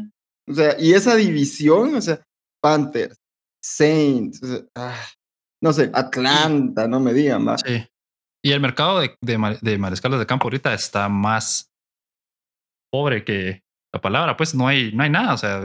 [0.49, 2.21] o sea, y esa división, o sea,
[2.62, 3.17] Panthers,
[3.63, 4.41] Saints,
[4.75, 4.99] ah,
[5.63, 7.62] no sé, Atlanta, no me digan más.
[7.65, 7.86] Sí.
[8.43, 11.71] Y el mercado de, de, de de campo ahorita está más
[12.91, 13.62] pobre que
[13.93, 15.36] la palabra, pues no hay, no hay nada.
[15.36, 15.63] O sea,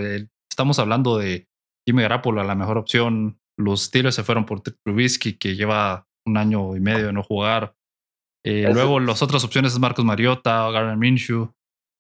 [0.51, 1.49] estamos hablando de
[1.87, 6.77] Jimmy Garapolo, la mejor opción los Steelers se fueron por Trubisky, que lleva un año
[6.77, 7.75] y medio de no jugar.
[8.45, 11.53] Eh, luego, las otras opciones es Marcos Mariota, Gardner Minshew.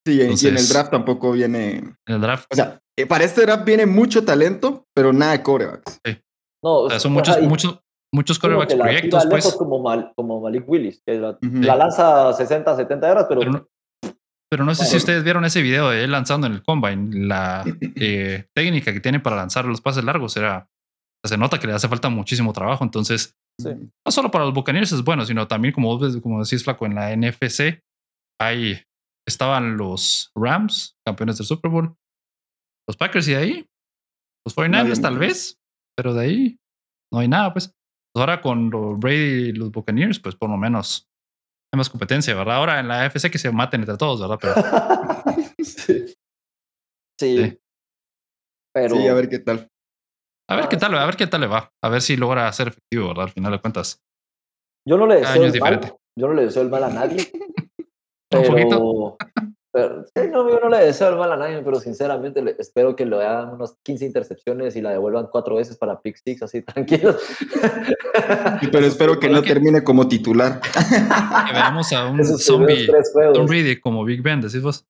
[0.06, 1.78] Sí, y en el draft tampoco viene.
[2.06, 2.46] En el draft.
[2.52, 6.00] O sea, eh, para este draft viene mucho talento, pero nada de corebacks.
[6.04, 6.16] Sí.
[6.62, 7.80] No, son muchos, muchos,
[8.12, 9.26] muchos corebacks proyectos.
[9.28, 9.54] Pues.
[9.54, 13.68] Como, como Malik Willis, que la, lanza 60, 70 horas, pero.
[14.48, 17.26] pero no, sé si ustedes vieron ese video de él lanzando en el combine.
[17.26, 17.64] La
[17.96, 20.68] eh, técnica que tiene para lanzar los pases largos era
[21.26, 22.84] se nota que le hace falta muchísimo trabajo.
[22.84, 26.94] Entonces, no solo para los Buccaneers es bueno, sino también, como, como decís, Flaco, en
[26.94, 27.80] la NFC,
[28.40, 28.82] ahí
[29.26, 31.96] estaban los Rams, campeones del Super Bowl,
[32.88, 33.66] los Packers y de ahí,
[34.46, 35.58] los 49ers tal vez,
[35.96, 36.56] pero de ahí
[37.12, 37.72] no hay nada, pues.
[38.14, 41.06] Ahora con los Brady y los Buccaneers, pues por lo menos
[41.72, 42.56] hay más competencia, ¿verdad?
[42.56, 44.38] Ahora en la NFC que se maten entre todos, ¿verdad?
[44.40, 45.44] Pero...
[45.58, 46.14] sí.
[47.20, 47.58] sí.
[48.72, 48.96] Pero...
[48.96, 49.68] Sí, a ver qué tal.
[50.48, 51.72] A ver qué tal, a ver qué tal le va.
[51.82, 53.24] A ver si logra ser efectivo, ¿verdad?
[53.24, 54.00] Al final de cuentas.
[54.88, 55.94] Yo no le deseo el mal.
[56.18, 57.30] Yo no le deseo el mal a nadie.
[58.30, 59.16] pero,
[59.72, 63.16] pero no, yo no le deseo el mal a nadie, pero sinceramente espero que le
[63.16, 67.20] hagan unas 15 intercepciones y la devuelvan cuatro veces para pick six, así tranquilos.
[68.70, 70.60] pero espero que no termine como titular.
[70.60, 72.88] que veamos a un zombie
[73.34, 74.86] Tom Brady como Big Ben, decís vos.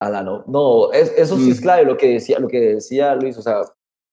[0.00, 1.62] Ala, no, no, eso sí es mm.
[1.62, 3.62] clave lo que decía, lo que decía Luis, o sea,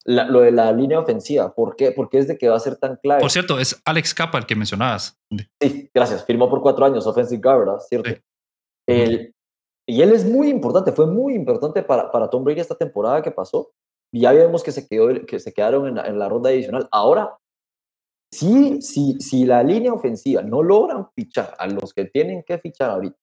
[0.05, 1.53] lo de la línea ofensiva.
[1.53, 1.91] ¿Por qué?
[1.91, 3.21] Porque es de que va a ser tan clave.
[3.21, 5.17] Por cierto, es Alex Capa el que mencionabas.
[5.61, 6.25] Sí, gracias.
[6.25, 7.79] Firmó por cuatro años, offensive guard, ¿verdad?
[7.79, 8.09] Cierto.
[9.87, 13.31] y él es muy importante, fue muy importante para, para Tom Brady esta temporada que
[13.31, 13.71] pasó,
[14.13, 16.87] ya vemos que se, quedó, que se quedaron en la, en la ronda adicional.
[16.91, 17.37] Ahora,
[18.31, 22.91] si, si, si la línea ofensiva no logran fichar a los que tienen que fichar
[22.91, 23.17] ahorita,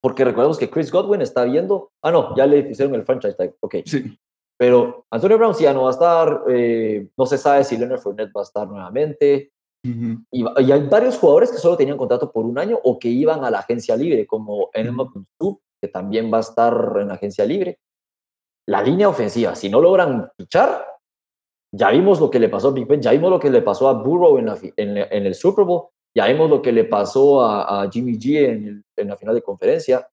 [0.00, 3.54] porque recordemos que Chris Godwin está viendo, ah, no, ya le hicieron el franchise tag,
[3.60, 3.76] ok.
[3.84, 4.18] Sí.
[4.58, 8.00] Pero Antonio Brown si ya no va a estar, eh, no se sabe si Leonard
[8.00, 9.52] Fournette va a estar nuevamente.
[9.84, 10.22] Ujú.
[10.30, 13.44] Y, y hay varios jugadores que solo tenían contrato por un año o que iban
[13.44, 17.44] a la agencia libre, como Enema Kunsu, que también va a estar en la agencia
[17.44, 17.78] libre.
[18.68, 20.84] La línea ofensiva, si no logran fichar,
[21.72, 23.88] ya vimos lo que le pasó a Big Ben, ya vimos lo que le pasó
[23.88, 27.42] a Burrow en, la en, en el Super Bowl, ya vimos lo que le pasó
[27.42, 30.08] a, a Jimmy G en, el- en la final de conferencia,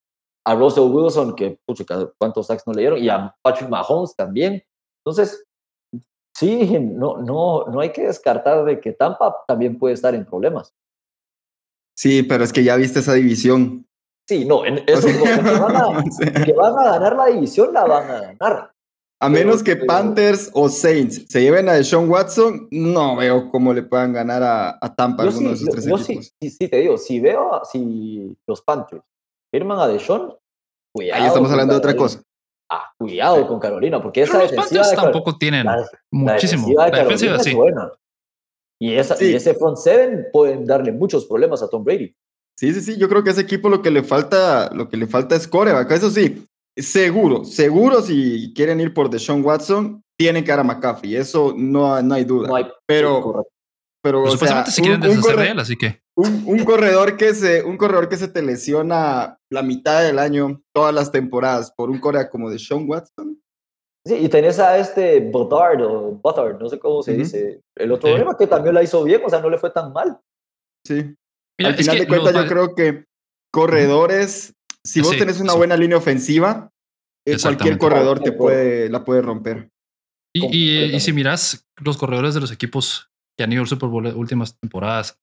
[0.45, 1.85] a Russell Wilson, que pucha,
[2.17, 4.63] cuántos sacks no le dieron, y a Patrick Mahomes también.
[5.05, 5.43] Entonces,
[6.35, 10.73] sí, no, no, no hay que descartar de que Tampa también puede estar en problemas.
[11.95, 13.85] Sí, pero es que ya viste esa división.
[14.27, 17.15] Sí, no, en O eso sea, que van, a, o sea, que van a ganar
[17.15, 18.73] la división, la van a ganar.
[19.21, 23.73] a menos que pero- Panthers o Saints se lleven a Deshaun Watson, no veo cómo
[23.73, 26.33] le puedan ganar a, a Tampa alguno de sí, esos yo- tres yo sí, equipos.
[26.41, 29.03] sí, sí te digo, si veo, si los Panthers
[29.53, 30.33] firman a Deshaun,
[30.91, 31.21] cuidado.
[31.21, 32.21] Ahí estamos hablando de otra cosa.
[32.71, 35.75] Ah, cuidado con Carolina, porque esa Pero los defensiva Panthers de Car- tampoco tienen la-
[35.77, 36.61] la muchísimo.
[36.63, 37.49] defensiva de La defensiva Carolina sí.
[37.51, 37.91] es buena.
[38.81, 39.31] Y, esa, Sí.
[39.31, 42.15] y ese front seven pueden darle muchos problemas a Tom Brady.
[42.59, 44.97] Sí, sí, sí, yo creo que a ese equipo lo que le falta, lo que
[44.97, 45.91] le falta es coreback.
[45.91, 51.15] Eso sí, seguro, seguro si quieren ir por Deshaun Watson, tienen que dar a McCaffrey,
[51.15, 52.47] eso no, no hay duda.
[52.47, 53.45] No hay, pero.
[54.03, 56.01] Pero Pues o sea, supuestamente se un- quieren un deshacer corre- de él, así que
[56.15, 60.61] un, un corredor que se, un corredor que se te lesiona la mitad del año,
[60.75, 63.39] todas las temporadas, por un coreback como Deshaun Watson.
[64.05, 67.61] Sí, y tenés a este Botard o Botard, no sé cómo se dice.
[67.77, 68.13] El otro Sí.
[68.15, 70.19] problema que también la hizo bien, o sea, no le fue tan mal.
[70.85, 71.15] Sí.
[71.57, 73.05] Mira, Al final de cuentas, yo creo que
[73.53, 74.53] corredores,
[74.85, 75.57] si vos Sí, tenés una sí.
[75.57, 76.69] buena línea ofensiva,
[77.25, 79.69] eh, cualquier corredor te puede, la puede romper.
[80.35, 80.99] Y, y- y Completamente.
[80.99, 84.57] si miras los corredores de los equipos que han ido al Super Bowl las últimas
[84.59, 85.19] temporadas,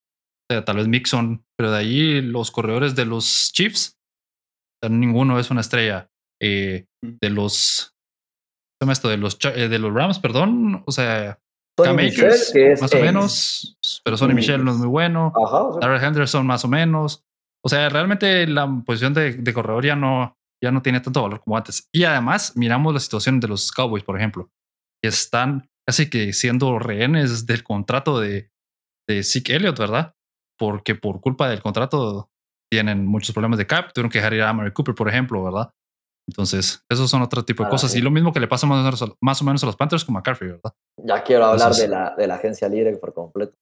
[0.50, 3.96] o sea, tal vez Mixon, pero de ahí los corredores de los Chiefs,
[4.82, 6.08] o sea, ninguno es una estrella.
[6.42, 7.16] Eh, Mm.
[7.22, 7.94] de los,
[8.78, 9.08] ¿cómo se llama esto?
[9.08, 11.38] De los, eh, de los Rams, perdón, o sea,
[11.82, 15.32] Cam Akers, más o menos, pero Sonny Michel no es muy bueno.
[15.34, 17.22] Ajá, o sea, Darrell Henderson más o menos.
[17.64, 21.40] O sea, realmente la posición de, de corredor ya no, ya no tiene tanto valor
[21.40, 21.88] como antes.
[21.90, 24.50] Y además, miramos la situación de los Cowboys, por ejemplo,
[25.02, 28.52] que están casi que siendo rehenes del contrato de,
[29.08, 30.14] de Zeke Elliott, ¿verdad?
[30.56, 32.30] Porque por culpa del contrato
[32.70, 33.92] tienen muchos problemas de cap.
[33.92, 35.70] Tuvieron que dejar ir a Mary Cooper, por ejemplo, ¿verdad?
[36.28, 37.90] Entonces, esos son otro tipo de Ah, cosas.
[37.90, 37.98] sí.
[37.98, 39.74] Y lo mismo que le pasa más o menos a, más o, menos a los
[39.74, 40.72] Panthers con McCaffrey, ¿verdad?
[41.04, 43.56] ya quiero hablar Entonces- de, la, de la agencia libre por completo.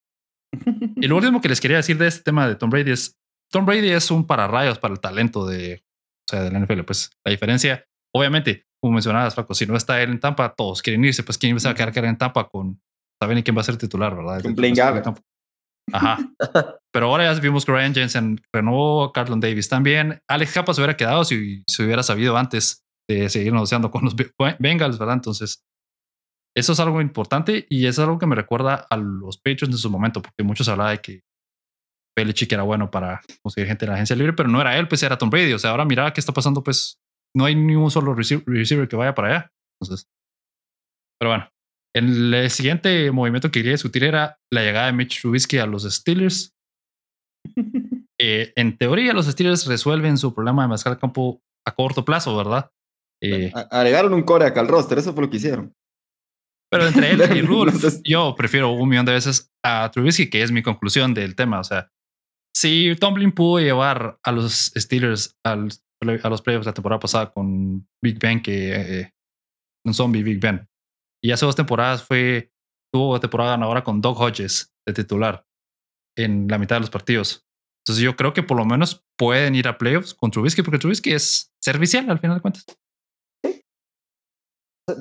[0.97, 3.17] Y lo último que les quería decir de este tema de Tom Brady es,
[3.51, 6.83] Tom Brady es un pararrayos para el talento de, o sea, de la NFL.
[6.85, 11.05] Pues la diferencia, obviamente, como mencionabas, Flaco, si no está él en Tampa, todos quieren
[11.05, 12.81] irse, pues quién se va a quedar en Tampa con,
[13.21, 14.43] saben quién va a ser titular, ¿verdad?
[14.43, 14.77] Con Blaine.
[15.93, 16.19] Ajá.
[16.93, 20.21] Pero ahora ya vimos que Ryan Jensen renovó, Carlton Davis también.
[20.29, 24.15] Alex Capa se hubiera quedado si se hubiera sabido antes de seguir negociando con los
[24.15, 25.15] Be- Bengals, ¿verdad?
[25.15, 25.63] Entonces,
[26.57, 29.91] eso es algo importante y es algo que me recuerda a los Patriots en su
[29.91, 31.21] momento, porque muchos hablaban de que
[32.17, 35.03] Belichick era bueno para conseguir gente en la agencia libre, pero no era él, pues
[35.03, 35.53] era Tom Brady.
[35.53, 36.98] O sea, ahora mira qué está pasando, pues
[37.37, 39.53] no hay ni un solo receiver, que vaya para allá.
[39.81, 40.07] Entonces,
[41.21, 41.49] pero bueno,
[41.95, 46.53] el siguiente movimiento que quería discutir era la llegada de Mitch Trubisky a los Steelers.
[48.21, 52.69] Eh, en teoría, los Steelers resuelven su problema de mascar campo a corto plazo, ¿verdad?
[53.23, 55.73] Eh, Agregaron un coreback al roster, eso fue lo que hicieron.
[56.69, 60.51] Pero entre él y Entonces- yo prefiero un millón de veces a Trubisky, que es
[60.51, 61.61] mi conclusión del tema.
[61.61, 61.91] O sea,
[62.57, 65.69] si Tomlin pudo llevar a los Steelers al-
[66.01, 69.15] a los playoffs la temporada pasada con Big Ben, que eh,
[69.85, 70.69] un zombie Big Ben,
[71.23, 72.53] y hace dos temporadas fue,
[72.93, 75.45] tuvo temporada ganadora con Doug Hodges de titular
[76.17, 77.47] en la mitad de los partidos.
[77.85, 81.13] Entonces yo creo que por lo menos pueden ir a playoffs con Trubisky, porque Trubisky
[81.13, 82.67] es servicial al final de cuentas.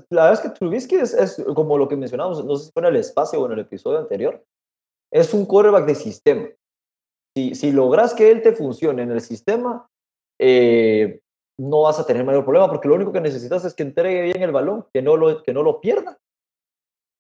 [0.10, 2.82] La verdad es que Trubisky es, es como lo que mencionamos, no sé si fue
[2.82, 4.44] en el espacio o en el episodio anterior,
[5.14, 6.48] es un quarterback de sistema.
[7.36, 9.88] Si, si logras que él te funcione en el sistema,
[10.40, 11.20] eh,
[11.60, 14.42] no vas a tener mayor problema, porque lo único que necesitas es que entregue bien
[14.42, 16.18] el balón, que no lo, que no lo pierda.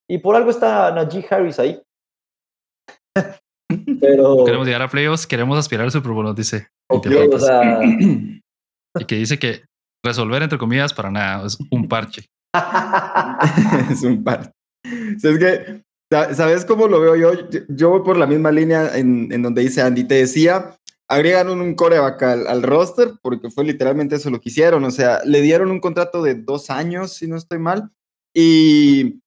[0.09, 1.81] Y por algo está Najee Harris ahí.
[3.99, 6.67] Pero, Queremos llegar a playoffs, queremos aspirar al Super Bowl, nos dice.
[6.89, 7.01] o
[7.39, 9.63] sea, y que dice que
[10.05, 12.25] resolver entre comillas para nada es un parche.
[13.91, 14.51] es un par.
[14.85, 17.33] O sea, es que, sa- ¿sabes cómo lo veo yo?
[17.49, 20.05] Yo, yo voy por la misma línea en, en donde dice Andy.
[20.05, 20.77] Te decía,
[21.09, 24.83] agregan un, un coreback al, al roster porque fue literalmente eso lo que hicieron.
[24.83, 27.89] O sea, le dieron un contrato de dos años, si no estoy mal,
[28.35, 29.19] Y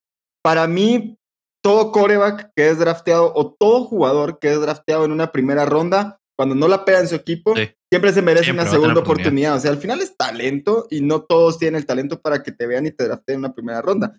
[0.43, 1.18] para mí,
[1.62, 6.18] todo coreback que es drafteado o todo jugador que es drafteado en una primera ronda,
[6.37, 7.55] cuando no la pega en su equipo,
[7.91, 9.57] siempre se merece una segunda oportunidad.
[9.57, 12.66] O sea, al final es talento y no todos tienen el talento para que te
[12.66, 14.14] vean y te drafteen en una primera ronda.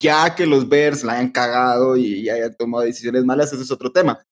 [0.00, 3.90] Ya que los Bears la hayan cagado y hayan tomado decisiones malas, eso es otro
[3.90, 4.22] tema.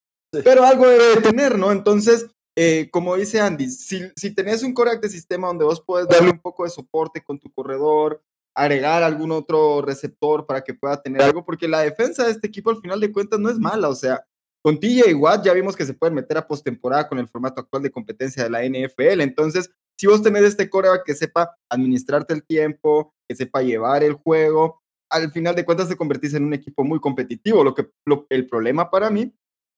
[0.45, 1.73] Pero algo debe tener, ¿no?
[1.73, 2.27] Entonces,
[2.57, 6.31] eh, como dice Andy, si, si tenés un coreback de sistema donde vos puedes darle
[6.31, 8.23] un poco de soporte con tu corredor,
[8.55, 12.71] agregar algún otro receptor para que pueda tener algo, porque la defensa de este equipo
[12.71, 14.25] al final de cuentas no es mala, o sea,
[14.63, 17.83] con TJ Watt ya vimos que se pueden meter a postemporada con el formato actual
[17.83, 22.45] de competencia de la NFL, entonces si vos tenés este coreback que sepa administrarte el
[22.45, 26.85] tiempo, que sepa llevar el juego, al final de cuentas te convertís en un equipo
[26.85, 27.63] muy competitivo.
[27.63, 27.89] Lo que
[28.31, 29.33] el problema para mí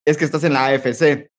[0.07, 1.31] es que estás en la AFC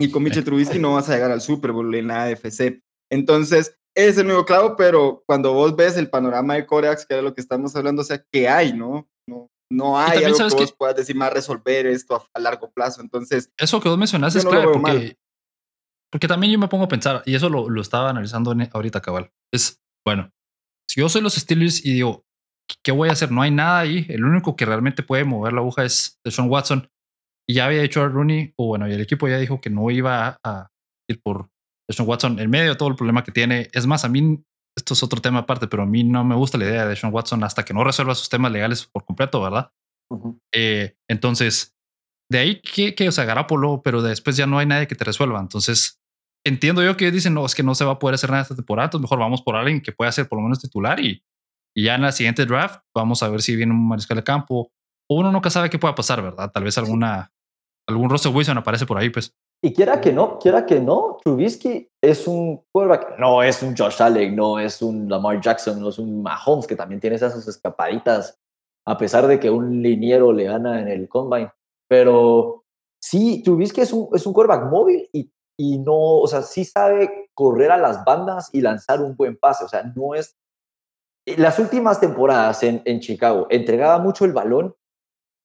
[0.00, 2.82] y con Mitchell Trubisky no vas a llegar al Super Bowl en la AFC.
[3.12, 7.22] Entonces, es el nuevo clavo, pero cuando vos ves el panorama de Coreax, que era
[7.22, 9.08] lo que estamos hablando, o sea, ¿qué hay, no?
[9.28, 13.02] No, no hay algo que vos puedas decir más resolver esto a, largo plazo.
[13.02, 15.18] Entonces, eso que vos mencionaste es clave porque,
[16.10, 19.30] porque también yo me pongo a pensar, y eso lo, lo estaba analizando ahorita, cabal.
[19.52, 20.30] Es, bueno,
[20.88, 22.24] si yo soy los Steelers y digo,
[22.82, 23.30] ¿qué voy a hacer?
[23.30, 24.06] No hay nada ahí.
[24.08, 26.88] El único que realmente puede mover la aguja es Sean Watson.
[27.50, 29.90] Y ya había hecho a Rooney, o bueno, y el equipo ya dijo que no
[29.90, 30.70] iba a
[31.08, 31.50] ir por
[31.90, 33.68] Sean Watson en medio de todo el problema que tiene.
[33.72, 34.40] Es más, a mí,
[34.78, 37.12] esto es otro tema aparte, pero a mí no me gusta la idea de Sean
[37.12, 39.72] Watson hasta que no resuelva sus temas legales por completo, ¿verdad?
[40.54, 41.74] Eh, entonces,
[42.30, 45.02] de ahí que, que o sea, Garapolo, pero después ya no hay nadie que te
[45.02, 45.40] resuelva.
[45.40, 45.98] Entonces,
[46.46, 48.54] entiendo yo que dicen, no, es que no se va a poder hacer nada esta
[48.54, 51.24] temporada, entonces mejor vamos por alguien que pueda ser por lo menos titular y,
[51.76, 54.70] y ya en la siguiente draft vamos a ver si viene un mariscal de campo
[55.10, 56.52] o uno nunca sabe qué pueda pasar, ¿verdad?
[56.52, 57.32] Tal vez alguna,
[57.90, 59.34] algún Russell Wilson aparece por ahí, pues.
[59.62, 64.00] Y quiera que no, quiera que no, Trubisky es un quarterback, no es un Josh
[64.00, 68.38] Allen, no es un Lamar Jackson, no es un Mahomes que también tiene esas escapaditas,
[68.86, 71.52] a pesar de que un liniero le gana en el combine.
[71.88, 72.64] Pero
[73.02, 77.28] sí, Trubisky es un, es un quarterback móvil y, y no, o sea, sí sabe
[77.34, 79.64] correr a las bandas y lanzar un buen pase.
[79.64, 80.36] O sea, no es.
[81.36, 84.74] Las últimas temporadas en, en Chicago entregaba mucho el balón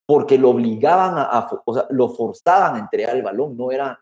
[0.06, 4.00] porque lo obligaban a, o sea, lo forzaban a entregar el balón, no era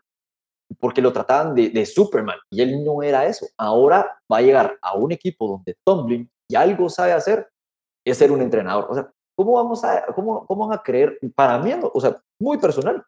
[0.79, 3.47] porque lo trataban de, Superman y él no era eso.
[3.57, 7.47] Ahora va a llegar a un equipo donde Tomlin y algo sabe hacer,
[8.05, 8.87] es ser un entrenador.
[8.89, 11.19] O sea, ¿cómo vamos a, cómo, cómo van a creer?
[11.35, 13.03] Para mí, o sea, muy personal.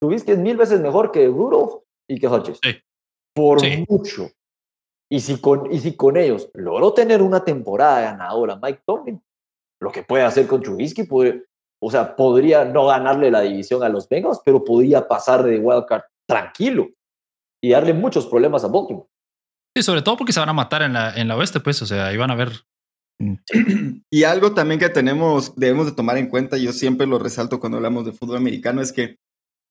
[0.00, 2.60] Que es mil veces mejor que Rudolph y que Hodges.
[3.34, 4.28] Por mucho.
[5.10, 9.22] Y si, con, y si con ellos logró tener una temporada ganadora Mike Tomlin,
[9.80, 11.44] lo que puede hacer con Trubisky, puede,
[11.80, 16.02] o sea, podría no ganarle la división a los Bengals, pero podría pasar de wildcard
[16.26, 16.88] tranquilo
[17.62, 19.08] y darle muchos problemas a Baltimore.
[19.76, 21.86] Sí, sobre todo porque se van a matar en la, en la oeste, pues, o
[21.86, 22.52] sea, ahí van a ver.
[24.10, 27.78] Y algo también que tenemos, debemos de tomar en cuenta, yo siempre lo resalto cuando
[27.78, 29.18] hablamos de fútbol americano, es que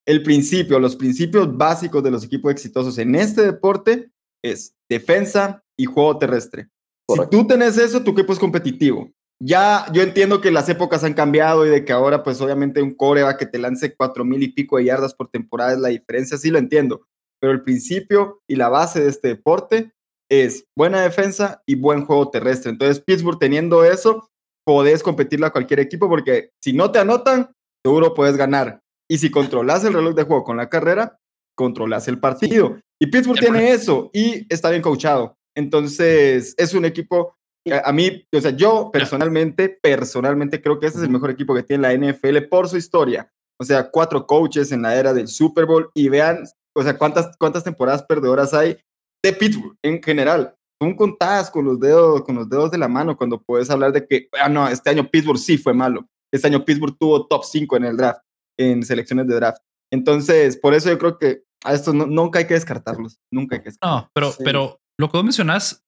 [0.05, 4.11] el principio, los principios básicos de los equipos exitosos en este deporte
[4.43, 6.67] es defensa y juego terrestre.
[7.07, 9.09] Si tú tenés eso, tu equipo es competitivo.
[9.41, 12.93] Ya yo entiendo que las épocas han cambiado y de que ahora pues obviamente un
[12.93, 15.89] core va que te lance cuatro mil y pico de yardas por temporada es la
[15.89, 17.07] diferencia, sí lo entiendo,
[17.41, 19.91] pero el principio y la base de este deporte
[20.29, 22.71] es buena defensa y buen juego terrestre.
[22.71, 24.29] Entonces Pittsburgh teniendo eso,
[24.65, 27.51] podés competirle a cualquier equipo porque si no te anotan,
[27.85, 28.81] seguro puedes ganar.
[29.09, 31.19] Y si controlas el reloj de juego con la carrera,
[31.55, 32.79] controlas el partido.
[32.99, 35.35] Y Pittsburgh tiene eso y está bien coachado.
[35.55, 37.35] Entonces es un equipo
[37.71, 41.63] a mí, o sea, yo personalmente, personalmente creo que este es el mejor equipo que
[41.63, 43.31] tiene la NFL por su historia.
[43.59, 46.43] O sea, cuatro coaches en la era del Super Bowl y vean,
[46.75, 48.77] o sea, cuántas, cuántas temporadas perdedoras hay
[49.23, 50.55] de Pittsburgh en general.
[50.81, 54.05] Son contadas con los dedos, con los dedos de la mano cuando puedes hablar de
[54.05, 56.05] que, ah, no, este año Pittsburgh sí fue malo.
[56.33, 58.21] Este año Pittsburgh tuvo top 5 en el draft,
[58.59, 59.61] en selecciones de draft.
[59.93, 63.19] Entonces, por eso yo creo que a estos nunca hay que descartarlos.
[63.31, 64.05] Nunca hay que descartarlos.
[64.05, 65.82] No, pero, pero lo que vos mencionás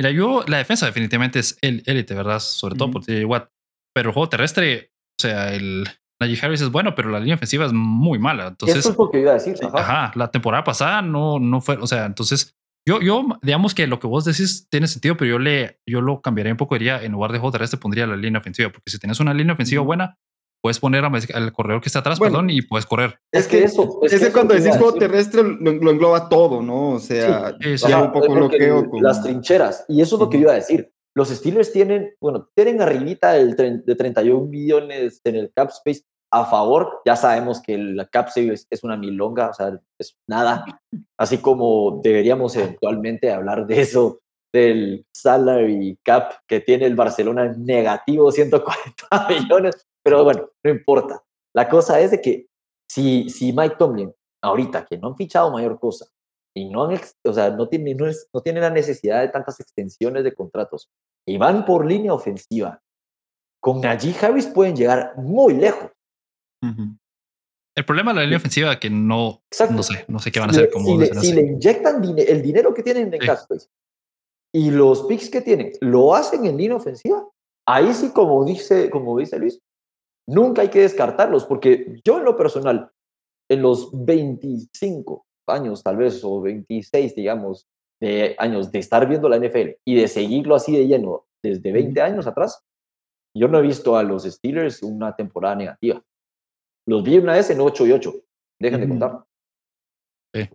[0.00, 2.40] Mira, yo, la defensa definitivamente es el élite, ¿verdad?
[2.40, 3.50] Sobre todo por TJ Watt.
[3.94, 5.84] Pero el juego terrestre, o sea, el
[6.18, 8.46] Najee Harris es bueno, pero la línea ofensiva es muy mala.
[8.46, 9.56] Entonces, Eso es lo que iba a decir.
[9.74, 10.10] Ajá.
[10.14, 12.56] la temporada pasada no, no fue, o sea, entonces
[12.88, 16.22] yo, yo, digamos que lo que vos decís tiene sentido, pero yo le, yo lo
[16.22, 18.98] cambiaría un poco, diría, en lugar de juego terrestre pondría la línea ofensiva, porque si
[18.98, 20.16] tienes una línea ofensiva buena,
[20.60, 23.18] puedes poner al corredor que está atrás, perdón, y puedes correr.
[23.32, 24.00] Es que eso.
[24.02, 26.90] Es, que cuando decís juego terrestre lo, engloba todo, ¿no?
[26.90, 27.54] O sea,
[28.02, 28.90] un poco bloqueo.
[29.00, 29.84] Las trincheras.
[29.88, 30.92] Y eso es lo que iba a decir.
[31.14, 36.44] Los Steelers tienen, bueno, tienen arribita el de 31 millones en el cap space a
[36.44, 37.00] favor.
[37.04, 40.64] Ya sabemos que el cap space es una milonga, o sea, es nada.
[41.18, 44.20] Así como deberíamos eventualmente hablar de eso
[44.52, 51.22] del salary cap que tiene el Barcelona negativo 140 millones, pero bueno, no importa.
[51.54, 52.46] La cosa es de que
[52.90, 56.06] si, si Mike Tomlin, ahorita que no han fichado mayor cosa
[56.56, 60.24] y no, han, o sea, no, tiene, no, no tiene la necesidad de tantas extensiones
[60.24, 60.90] de contratos
[61.26, 62.80] y van por línea ofensiva,
[63.60, 65.90] con Najee Harris pueden llegar muy lejos.
[67.76, 70.50] El problema de la línea ofensiva es que no, no sé, no sé qué van
[70.50, 70.70] a hacer.
[70.72, 73.68] Si, le, si le, inyectan el dinero que tienen en sí.
[74.52, 77.26] y los picks que tienen, lo hacen en línea ofensiva,
[77.66, 79.60] ahí sí, como dice, como dice Luis,
[80.28, 82.90] nunca hay que descartarlos, porque yo en lo personal,
[83.50, 87.66] en los 25 años tal vez, o 26, digamos,
[88.00, 92.00] de años de estar viendo la NFL y de seguirlo así de lleno desde 20
[92.00, 92.62] años atrás,
[93.36, 96.02] yo no he visto a los Steelers una temporada negativa.
[96.86, 98.14] Los vi una vez en 8 y 8.
[98.60, 99.24] Dejen de contar.
[100.34, 100.50] Sí.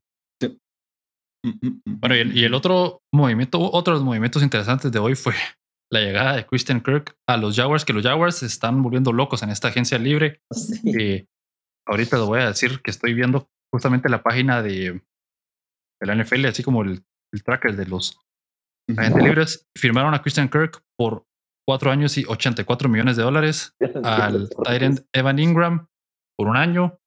[1.43, 1.99] Mm, mm, mm.
[1.99, 5.33] Bueno, y el, otro movimiento, otros movimientos interesantes de hoy fue
[5.95, 9.43] la llegada de Christian Kirk a los Jaguars, que los Jaguars se están volviendo locos
[9.43, 10.41] en esta agencia libre.
[10.51, 11.27] Sí.
[11.87, 15.01] ahorita lo voy a decir que estoy viendo justamente la página de,
[16.01, 18.19] de la NFL, así como el, el tracker de los
[18.97, 19.67] agentes libres.
[19.77, 21.25] Firmaron a Christian Kirk por
[21.67, 25.87] cuatro años y 84 millones de dólares al Tyrant Evan Ingram
[26.37, 26.99] por un año.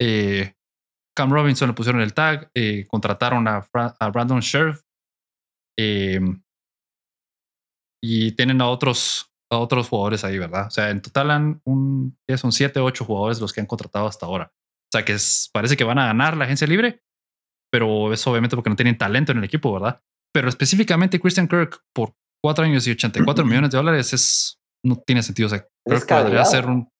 [0.00, 0.54] Eh,
[1.16, 3.66] Cam Robinson le pusieron el tag, eh, contrataron a,
[4.12, 4.82] Brandon Sheriff
[5.76, 6.42] em,
[8.02, 10.66] y tienen a otros, a otros jugadores ahí, ¿verdad?
[10.66, 14.26] O sea, en total han un, son siete, ocho jugadores los que han contratado hasta
[14.26, 14.52] ahora.
[14.54, 15.16] O sea, que
[15.52, 17.02] parece que van a ganar la agencia libre,
[17.70, 20.00] pero es obviamente porque no tienen talento en el equipo, ¿verdad?
[20.32, 25.22] Pero específicamente Christian Kirk por cuatro años y 84 millones de dólares es, no tiene
[25.22, 25.46] sentido.
[25.46, 26.90] O sea, que podría ser un,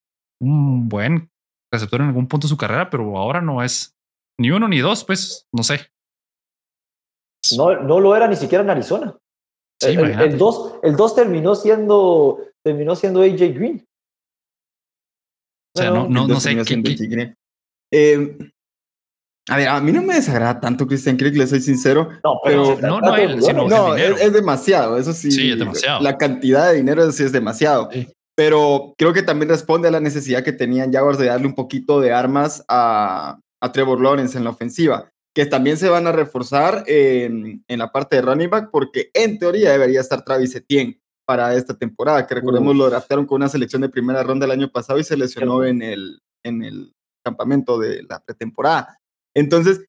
[0.41, 1.31] un buen
[1.73, 3.97] receptor en algún punto de su carrera, pero ahora no es
[4.39, 5.91] ni uno ni dos, pues no sé.
[7.57, 9.17] No, no lo era ni siquiera en Arizona.
[9.81, 13.87] El, dos, el dos terminó siendo terminó siendo AJ Green.
[15.75, 17.35] O sea, no, no, no sé qué.
[17.91, 18.37] Eh,
[19.49, 22.09] a ver, a mí no me desagrada tanto Christian Kirk, le soy sincero.
[22.23, 25.31] No, pero, no, no, él, sino no es, demasiado, eso sí.
[25.31, 26.03] Sí, es demasiado.
[26.03, 27.89] La cantidad de dinero sí es demasiado.
[28.35, 32.01] Pero creo que también responde a la necesidad que tenían Jaguars de darle un poquito
[32.01, 36.83] de armas a, a Trevor Lawrence en la ofensiva, que también se van a reforzar
[36.89, 41.55] en, en, la parte de running back, porque en teoría debería estar Travis Etienne para
[41.55, 44.99] esta temporada, que recordemos lo draftaron con una selección de primera ronda el año pasado
[44.99, 46.93] y se lesionó en el, en el
[47.25, 48.99] campamento de la pretemporada.
[49.33, 49.85] Entonces,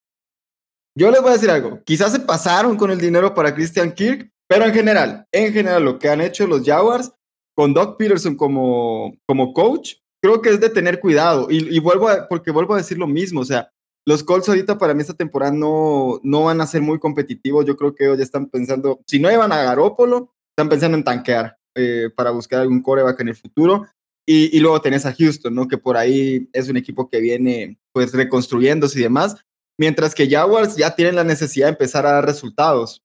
[0.95, 4.29] yo les voy a decir algo, quizás se pasaron con el dinero para Christian Kirk,
[4.47, 7.11] pero en general, en general lo que han hecho los Jaguars
[7.57, 11.47] con Doc Peterson como, como coach, creo que es de tener cuidado.
[11.49, 13.71] Y, vuelvo a, porque vuelvo a decir lo mismo, o sea,
[14.09, 17.63] los Colts ahorita para mí esta temporada no, no van a ser muy competitivos.
[17.67, 21.03] Yo creo que ellos ya están pensando, si no llevan a Garópolo, están pensando en
[21.03, 23.85] tanquear eh, para buscar algún coreback en el futuro.
[24.25, 25.67] Y, y, luego tenés a Houston, ¿no?
[25.67, 29.35] Que por ahí es un equipo que viene pues reconstruyéndose y demás.
[29.77, 33.03] Mientras que Jaguars ya tienen la necesidad de empezar a dar resultados.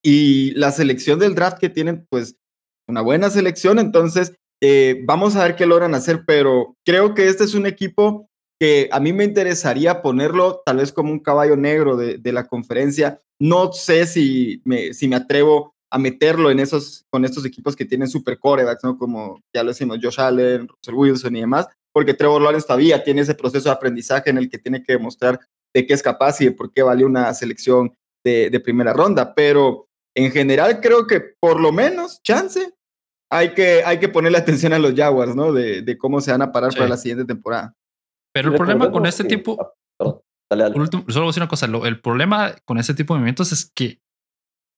[0.00, 2.36] Y la selección del draft que tienen, pues
[2.86, 3.80] una buena selección.
[3.80, 4.32] Entonces,
[4.62, 8.88] eh, vamos a ver qué logran hacer, pero creo que este es un equipo que
[8.90, 13.20] a mí me interesaría ponerlo tal vez como un caballo negro de, la conferencia.
[13.38, 17.84] No sé si me, si me atrevo a meterlo en esos, con estos equipos que
[17.84, 18.98] tienen super corebacks, ¿no?
[18.98, 23.22] Como ya lo decimos, Josh Allen, Russell Wilson y demás, porque Trevor Lawrence todavía tiene
[23.22, 25.38] ese proceso de aprendizaje en el que tiene que demostrar
[25.74, 27.94] de qué es capaz y de por qué vale una selección
[28.24, 29.34] de, de primera ronda.
[29.34, 32.72] Pero en general creo que por lo menos chance
[33.30, 35.52] hay que, hay que ponerle atención a los Jaguars, ¿no?
[35.52, 37.74] De, de cómo se van a parar para la siguiente temporada.
[38.36, 39.56] Pero el problema con este tipo.
[39.58, 41.66] Ah, solo voy a decir una cosa.
[41.66, 44.02] el problema con este tipo de movimientos es que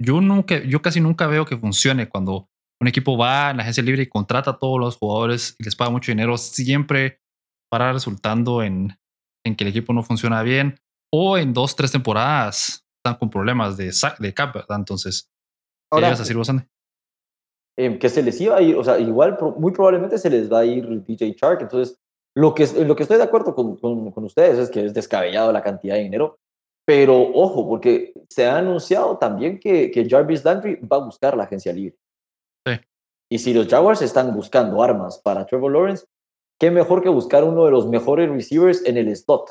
[0.00, 2.48] yo nunca, yo casi nunca veo que funcione cuando
[2.80, 5.74] un equipo va a la agencia libre y contrata a todos los jugadores y les
[5.74, 7.20] paga mucho dinero, siempre
[7.68, 8.96] para resultando en,
[9.44, 10.78] en que el equipo no funciona bien
[11.12, 13.90] o en dos, tres temporadas están con problemas de,
[14.20, 14.78] de cap, ¿verdad?
[14.78, 15.28] Entonces,
[15.90, 16.62] ¿qué ibas a decir vos, Andy?
[17.76, 20.60] Em, que se les iba a ir, o sea, igual muy probablemente se les va
[20.60, 21.62] a ir DJ Shark.
[21.62, 21.98] Entonces,
[22.34, 25.62] lo que, lo que estoy de acuerdo con, con, ustedes es que es descabellado la
[25.62, 26.38] cantidad de dinero,
[26.86, 31.44] pero ojo, porque se ha anunciado también que, que Jarvis Landry va a buscar la
[31.44, 31.96] agencia libre.
[32.66, 32.74] Sí.
[33.30, 36.06] Y si los Jaguars están buscando armas para Trevor Lawrence,
[36.58, 39.50] qué mejor que buscar uno de los mejores receivers en el slot,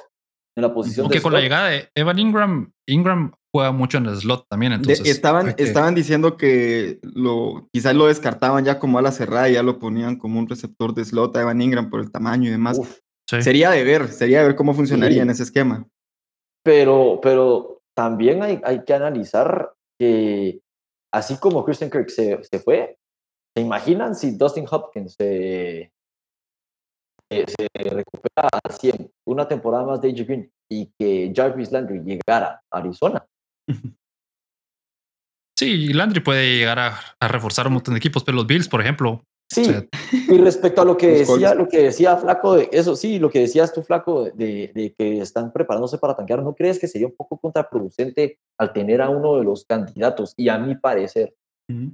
[0.58, 4.18] en la posición Aunque con la llegada de Evan Ingram, Ingram juega mucho en el
[4.18, 4.74] slot también.
[4.74, 9.54] Entonces, estaban, estaban diciendo que lo, quizás lo descartaban ya como a la cerrada y
[9.54, 12.52] ya lo ponían como un receptor de slot a Evan Ingram por el tamaño y
[12.52, 12.82] demás.
[13.30, 15.86] Sería de ver, sería de ver cómo funcionaría en ese esquema.
[16.64, 20.62] Pero, pero también hay, hay que analizar que
[21.14, 22.98] así como Christian Kirk se, se fue,
[23.56, 25.92] ¿se imaginan si Dustin Hopkins se,
[27.30, 32.00] eh, se recupera al 100, una temporada más de AJ Green y que Jarvis Landry
[32.00, 33.26] llegara a Arizona?
[35.58, 38.82] Sí, Landry puede llegar a, a reforzar un montón de equipos, pero los Bills, por
[38.82, 42.70] ejemplo, Sí, o sea, y respecto a lo que decía, lo que decía Flaco, de
[42.72, 46.54] eso sí, lo que decías tú, Flaco, de, de que están preparándose para tanquear, ¿no
[46.54, 50.34] crees que sería un poco contraproducente al tener a uno de los candidatos?
[50.36, 51.34] Y a mi parecer,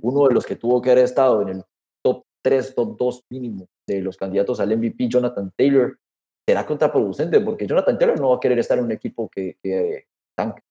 [0.01, 1.63] uno de los que tuvo que haber estado en el
[2.03, 5.97] top 3, top 2 mínimo de los candidatos al MVP, Jonathan Taylor,
[6.47, 10.05] será contraproducente porque Jonathan Taylor no va a querer estar en un equipo que, que
[10.35, 10.61] tanque.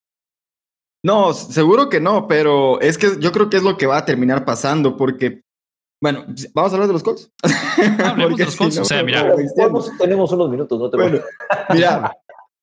[1.05, 4.05] No, seguro que no, pero es que yo creo que es lo que va a
[4.05, 5.43] terminar pasando porque,
[6.01, 7.31] bueno, vamos a hablar de los Colts.
[8.05, 9.35] Hablemos Porque de los Colts, si no, o sea, mira.
[9.99, 11.21] tenemos unos minutos, no te Bueno,
[11.75, 12.17] mira,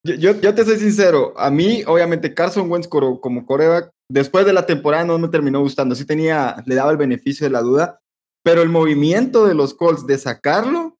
[0.05, 4.53] yo, yo, yo te soy sincero, a mí, obviamente, Carson Wentz como coreback, después de
[4.53, 7.99] la temporada no me terminó gustando, sí tenía, le daba el beneficio de la duda,
[8.43, 10.97] pero el movimiento de los Colts de sacarlo,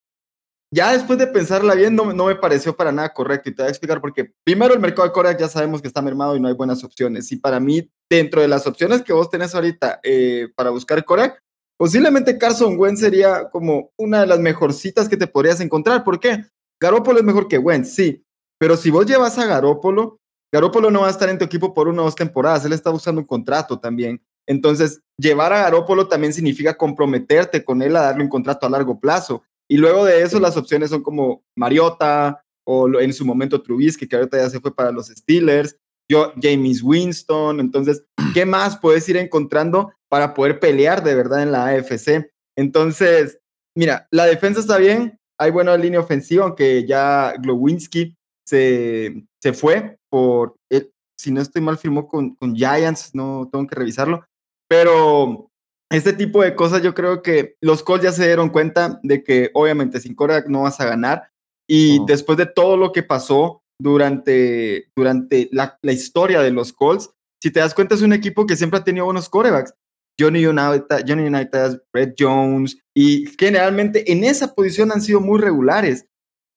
[0.72, 3.72] ya después de pensarla bien, no, me- pareció para nada correcto, y te voy a
[3.72, 4.32] explicar por qué.
[4.46, 7.32] Primero, el mercado de coreback ya sabemos que está mermado y no hay buenas opciones,
[7.32, 11.42] y para mí, dentro de las opciones que vos tenés ahorita eh, para buscar coreback,
[11.78, 16.04] posiblemente Carson Wentz sería como una de las mejorcitas que te podrías encontrar.
[16.04, 16.46] ¿Por qué?
[16.80, 18.24] Garoppolo es mejor que Wentz, sí,
[18.60, 20.20] pero si vos llevas a Garópolo,
[20.54, 22.90] Garópolo no va a estar en tu equipo por una o dos temporadas, él está
[22.90, 24.22] buscando un contrato también.
[24.50, 29.00] Entonces, llevar a Garópolo también significa comprometerte con él a darle un contrato a largo
[29.00, 29.44] plazo.
[29.70, 34.16] Y luego de eso, las opciones son como Mariota o en su momento Trubisky, que
[34.16, 35.78] ahorita ya se fue para los Steelers,
[36.10, 37.60] yo, James Winston.
[37.60, 42.32] Entonces, ¿qué más puedes ir encontrando para poder pelear de verdad en la AFC?
[42.58, 43.40] Entonces,
[43.78, 50.00] mira, la defensa está bien, hay buena línea ofensiva, aunque ya Glowinski se, se fue
[50.10, 50.90] por, eh,
[51.20, 54.26] si no estoy mal, firmó con, con Giants, no tengo que revisarlo,
[54.70, 55.50] pero
[55.92, 59.50] este tipo de cosas yo creo que los Colts ya se dieron cuenta de que
[59.54, 61.32] obviamente sin Korak no vas a ganar
[61.68, 67.12] y después de todo lo que pasó durante, durante la, la historia de los Colts,
[67.42, 69.74] si te das cuenta es un equipo que siempre ha tenido buenos corebacks.
[70.20, 76.06] Johnny Unitas, Johnny Unitas, Brett Jones, y generalmente en esa posición han sido muy regulares.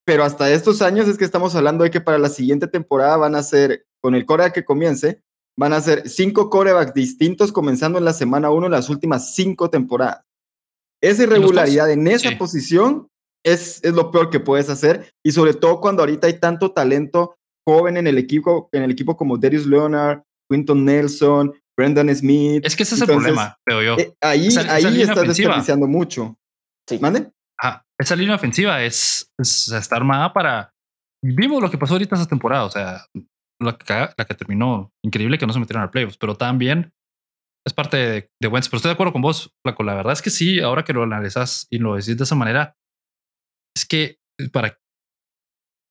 [0.05, 3.35] Pero hasta estos años es que estamos hablando de que para la siguiente temporada van
[3.35, 5.21] a ser, con el coreback que comience,
[5.57, 10.23] van a ser cinco corebacks distintos comenzando en la semana uno las últimas cinco temporadas.
[11.01, 12.35] Esa irregularidad en esa Sí.
[12.35, 13.07] posición
[13.45, 17.35] es, es lo peor que puedes hacer y sobre todo cuando ahorita hay tanto talento
[17.67, 22.65] joven en el equipo, en el equipo como Darius Leonard, Quinton Nelson, Brendan Smith.
[22.65, 24.01] Es que ese es Entonces, el problema, creo yo.
[24.01, 25.49] Eh, ahí Esa- esa ahí estás ofensiva.
[25.49, 26.35] desperdiciando mucho.
[26.87, 26.99] Sí.
[26.99, 27.31] ¿Mande?
[27.59, 30.71] Ajá, esa línea ofensiva es, es- está armada para.
[31.23, 33.05] Vimos lo que pasó ahorita esa temporada, o sea,
[33.61, 36.93] la que, la que terminó increíble que no se metieron al playoffs, pero también
[37.65, 38.67] es parte de, de Wentz.
[38.69, 39.83] Pero estoy de acuerdo con vos, Flaco.
[39.83, 42.75] La verdad es que sí, ahora que lo analizas y lo decís de esa manera,
[43.75, 44.17] es que
[44.51, 44.77] para.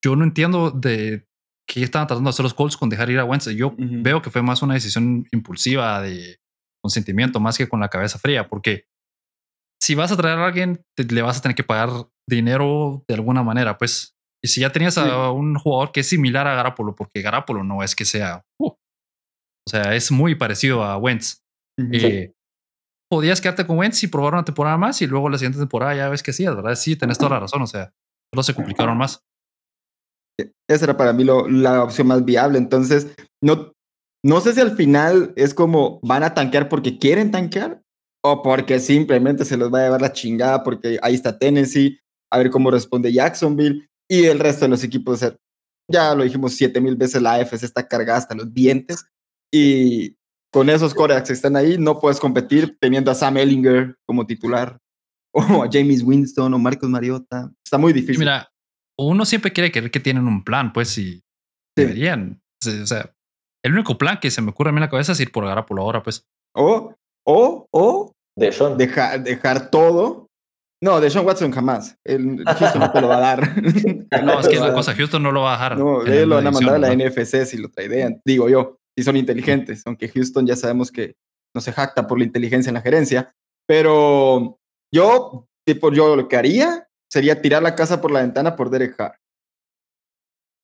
[0.05, 1.25] Yo no entiendo de
[1.67, 3.47] qué estaban tratando de hacer los Colts con dejar ir a Wentz.
[3.55, 6.39] Yo veo que fue más una decisión impulsiva de
[6.83, 8.85] consentimiento más que con la cabeza fría, porque
[9.81, 11.89] si vas a traer a alguien, te- le vas a tener que pagar
[12.29, 14.12] dinero de alguna manera, pues.
[14.43, 17.81] Y si ya tenías a un jugador que es similar a Garapolo, porque Garapolo no
[17.81, 18.77] es que sea, uh, o
[19.69, 21.41] sea, es muy parecido a Wentz.
[21.79, 21.89] Ujú.
[21.93, 22.33] Eh,
[23.09, 26.09] podías quedarte con Wentz y probar una temporada más y luego la siguiente temporada ya
[26.09, 26.75] ves que sí, ¿verdad?
[26.75, 27.93] Sí, tenés toda la razón, o sea,
[28.33, 29.21] solo se complicaron más.
[30.69, 32.57] Esa era para mí lo- la opción más viable.
[32.57, 33.71] Entonces, no,
[34.25, 37.81] no sé si al final es como van a tanquear porque quieren tanquear
[38.25, 41.99] o porque simplemente se los va a llevar la chingada porque ahí está Tennessee,
[42.31, 45.15] a ver cómo responde Jacksonville y el resto de los equipos.
[45.15, 45.35] o sea,
[45.91, 49.05] ya lo dijimos siete mil veces, la AFC está cargada hasta los dientes
[49.53, 50.15] y
[50.51, 54.77] con esos corebacks que están ahí no puedes competir teniendo a Sam Ellinger como titular
[55.33, 57.51] o a James Winston o Marcos Mariota.
[57.65, 58.19] Está muy Y difícil.
[58.19, 58.51] mira,
[58.99, 61.23] uno siempre quiere creer que tienen un plan, pues, y
[61.75, 62.41] deberían.
[62.61, 63.11] Sí, O sea,
[63.63, 65.45] el único plan que se me ocurre a mí en la cabeza es ir por
[65.45, 66.23] Garapolo ahora, pues.
[66.55, 66.93] O,
[67.25, 68.51] o, o De
[69.23, 70.22] dejar todo.
[70.83, 71.97] No, de Sean Watson jamás.
[72.03, 73.41] El Houston no te lo va a dar.
[74.23, 75.77] No, es que la cosa, Houston no lo va a dejar.
[75.79, 77.05] No, ellos lo van a mandar a la ¿no?
[77.05, 78.21] NFC si lo traidean.
[78.25, 81.15] Digo yo, si son inteligentes, aunque Houston ya sabemos que
[81.55, 83.33] no se jacta por la inteligencia en la gerencia.
[83.67, 84.59] Pero
[84.93, 88.95] yo, tipo, yo lo que haría sería tirar la casa por la ventana por Derek
[88.95, 89.15] Carr.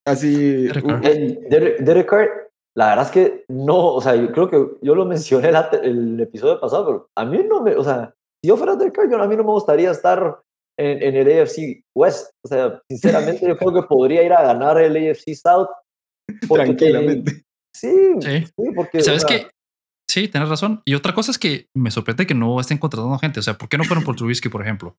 [0.05, 0.63] Así.
[0.67, 1.05] Derek un- Carr.
[1.07, 2.30] Eh, Derek, Derek Carr,
[2.76, 6.20] la verdad es que no, o sea, yo creo que yo lo mencioné la- el
[6.20, 9.22] episodio pasado, pero a mí no me, o sea, si yo fuera Derek Carr, yo,
[9.22, 10.40] a mí no me gustaría estar
[10.78, 12.32] en, en el AFC West.
[12.46, 15.68] O sea, sinceramente, yo creo que podría ir a ganar el AFC South.
[16.48, 17.44] tranquilamente.
[17.76, 18.46] Sí, Sí.
[18.46, 19.02] sí, porque.
[19.02, 19.48] ¿Sabes o sea, qué?
[20.10, 20.82] sí, tienes razón.
[20.86, 23.40] Y otra cosa es que me sorprende que no estén contratando gente.
[23.40, 24.96] O sea, ¿por qué no fueron por Trubisky, por ejemplo?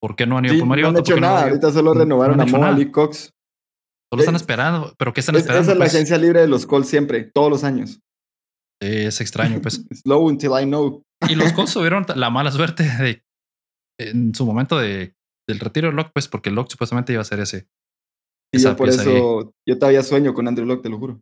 [0.00, 0.88] ¿Por qué no han ido Sí, por no Mariota?
[0.90, 2.64] han hecho ¿Por qué no nada, han ido- ahorita solo renovaron no a Mo.
[2.64, 3.30] Ali Cox.
[4.12, 4.94] Solo están Eh, esperando.
[4.98, 5.62] ¿Pero qué están Es- esperando?
[5.62, 5.94] esa es la pues?
[5.94, 8.00] agencia libre de los Colts siempre, todos los años.
[8.82, 9.84] Sí, es extraño, pues.
[10.04, 11.02] Slow until I know.
[11.28, 13.24] Y los Colts tuvieron la mala suerte de
[14.00, 15.14] en su momento de,
[15.48, 17.68] del retiro de Locke, pues, porque Locke supuestamente iba a ser ese.
[18.52, 19.08] Y esa yo por pieza ahí.
[19.16, 21.20] eso, yo todavía sueño con Andrew Locke, te lo juro.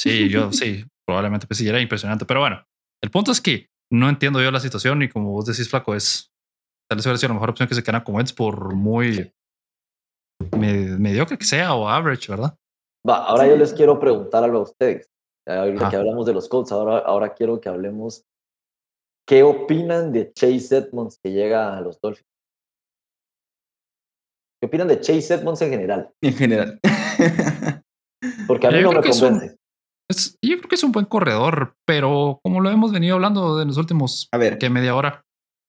[0.00, 2.24] Sí, yo sí, probablemente pues sí, era impresionante.
[2.24, 2.64] Pero bueno,
[3.02, 6.32] el punto es que no entiendo yo la situación y como vos decís, flaco, es
[6.90, 9.32] tal vez hubiera sido la mejor opción que se quedan con Wentz por muy
[10.56, 12.58] me- mediocre que sea o average, ¿verdad?
[13.08, 15.10] Va, ahora yo les quiero preguntar algo a ustedes.
[15.46, 15.90] Ahorita Ajá.
[15.90, 18.24] que hablamos de los Colts, ahora, ahora quiero que hablemos.
[19.26, 22.26] ¿Qué opinan de Chase Edmonds que llega a los Dolphins?
[24.60, 26.10] ¿Qué opinan de Chase Edmonds en general?
[26.22, 26.80] En general.
[28.46, 29.56] Porque a mí Yo no me convence.
[30.10, 33.68] Es- yo creo que es un buen corredor, pero como lo hemos venido hablando en
[33.68, 35.24] los últimos A ver, que media hora,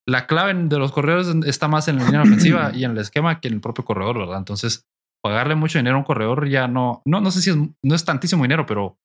[0.08, 3.40] la clave de los corredores está más en la línea ofensiva y en el esquema
[3.40, 4.38] que en el propio corredor, ¿verdad?
[4.38, 4.84] Entonces,
[5.24, 8.04] pagarle mucho dinero a un corredor ya no, no, no sé si es, no es
[8.06, 8.98] tantísimo dinero, pero.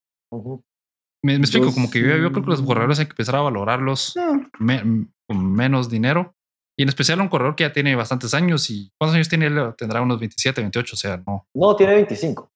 [1.24, 3.36] Me, me explico, Yo como que yo, yo creo que los corredores hay que empezar
[3.36, 6.34] a valorarlos no, me- con menos dinero.
[6.78, 9.74] Y en especial un corredor que ya tiene bastantes años y ¿cuántos años tiene él?
[9.76, 11.44] Tendrá unos 27, 28, o sea, no.
[11.54, 12.48] No, tiene 25.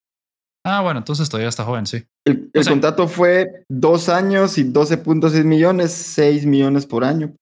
[0.64, 2.04] Ah, bueno, entonces todavía está joven, sí.
[2.24, 7.34] el, el O sea- contrato fue dos años y 12.6 millones, 6 millones por año.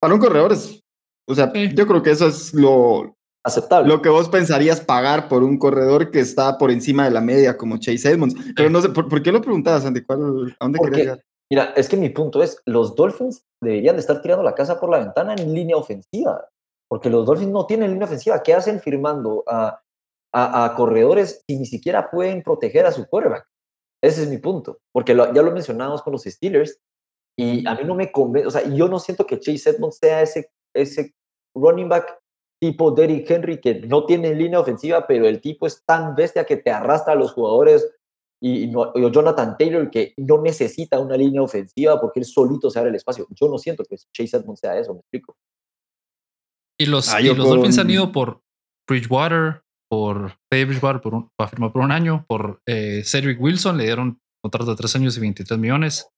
[0.00, 0.80] Para un corredor es,
[1.28, 1.70] o sea, Sí.
[1.74, 3.88] yo creo que eso es lo, Aceptable.
[3.88, 7.56] lo que vos pensarías pagar por un corredor que está por encima de la media
[7.56, 8.34] como Chase Edmonds.
[8.56, 10.02] Pero no sé, ¿por, por qué lo preguntabas, Santi?
[10.04, 11.24] ¿Cuál, ¿A dónde Porque, querías llegar?
[11.50, 14.90] mira, es que mi punto es, los Dolphins deberían de estar tirando la casa por
[14.90, 16.46] la ventana en línea ofensiva,
[16.90, 18.42] porque los Dolphins no tienen línea ofensiva.
[18.42, 19.80] ¿Qué hacen firmando a,
[20.34, 23.46] a, a corredores si ni siquiera pueden proteger a su quarterback?
[24.02, 26.78] Ese es mi punto, porque lo- ya lo mencionamos con los Steelers
[27.38, 30.22] y a mí no me convence, o sea, yo no siento que Chase Edmonds sea
[30.22, 31.14] ese, ese
[31.56, 32.18] running back
[32.60, 36.56] tipo Derrick Henry que no tiene línea ofensiva, pero el tipo es tan bestia que
[36.56, 37.88] te arrastra a los jugadores
[38.40, 42.70] y, y no- o Jonathan Taylor que no necesita una línea ofensiva porque él solito
[42.70, 43.26] se abre el espacio.
[43.30, 45.36] Yo no siento que Chase Edmonds sea eso, me explico.
[46.80, 48.40] Y los, Ah, y los Dolphins con- han ido por
[48.88, 53.76] Bridgewater, por Teddy Bridgewater por un, para firmar por un año, por eh, Cedric Wilson,
[53.76, 56.08] le dieron contrato de tres años y 23 millones.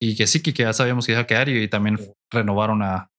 [0.00, 1.98] Y que sí, que ya sabíamos que iba a quedar y, también
[2.30, 3.10] renovaron a,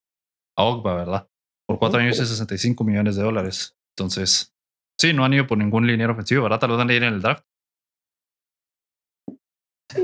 [0.56, 1.28] a Ogba, ¿verdad?
[1.68, 3.76] Por cuatro años y 65 millones de dólares.
[3.96, 4.54] Entonces,
[5.00, 6.60] sí, no han ido por ningún liniero ofensivo, ¿verdad?
[6.60, 7.44] Tal vez van a ir en el draft.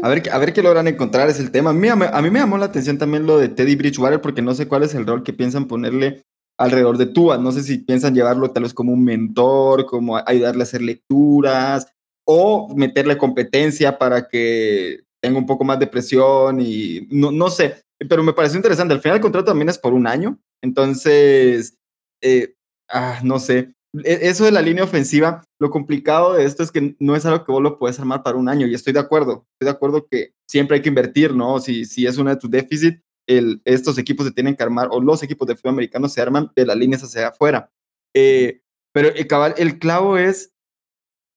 [0.02, 1.70] A ver, qué- a ver qué logran encontrar es el tema.
[1.70, 4.54] A mí, a mí me llamó la atención también lo de Teddy Bridgewater porque no
[4.54, 6.24] sé cuál es el rol que piensan ponerle
[6.58, 7.38] alrededor de Tua.
[7.38, 11.88] No sé si piensan llevarlo tal vez como un mentor, como ayudarle a hacer lecturas
[12.26, 17.84] o meterle competencia para que tenga un poco más de presión y no, no sé.
[18.10, 18.94] Pero me pareció interesante.
[18.94, 20.40] Al final el contrato también es por un año.
[20.64, 21.78] Entonces,
[22.22, 22.56] eh,
[22.90, 23.74] ah, no sé.
[24.04, 27.44] E- Eso de la línea ofensiva, lo complicado de esto es que no es algo
[27.44, 30.08] que vos lo puedes armar para un año y estoy de acuerdo, estoy de acuerdo
[30.10, 31.60] que siempre hay que invertir, ¿no?
[31.60, 35.22] Si, si es uno de tus déficits, estos equipos se tienen que armar o los
[35.24, 37.70] equipos de fútbol americano se arman de las líneas hacia afuera.
[38.14, 38.62] Eh,
[38.94, 40.54] pero el, cabal, el clavo es,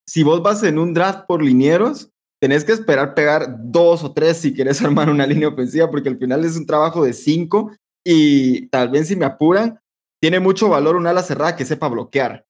[0.07, 2.11] si vos vas en un draft por linieros,
[2.41, 6.19] tenés que esperar pegar dos o tres si quieres armar una línea ofensiva, porque al
[6.19, 7.73] final es un trabajo de cinco
[8.09, 9.81] y tal vez si me apuran,
[10.23, 12.47] tiene mucho valor un ala cerrada que sepa bloquear.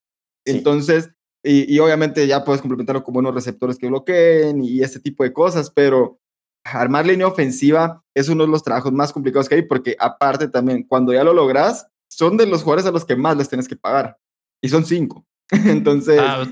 [0.47, 0.53] Sí.
[0.59, 1.11] Entonces,
[1.43, 5.33] y, y obviamente ya puedes complementarlo con buenos receptores que bloqueen y ese tipo de
[5.33, 6.19] cosas, pero
[6.65, 10.83] armar línea ofensiva es uno de los trabajos más complicados que hay, porque aparte también,
[10.83, 13.77] cuando ya lo logras, son de los jugadores a los que más les tienes que
[13.77, 14.17] pagar.
[14.63, 15.25] Y son cinco.
[15.51, 16.45] Entonces, Ah,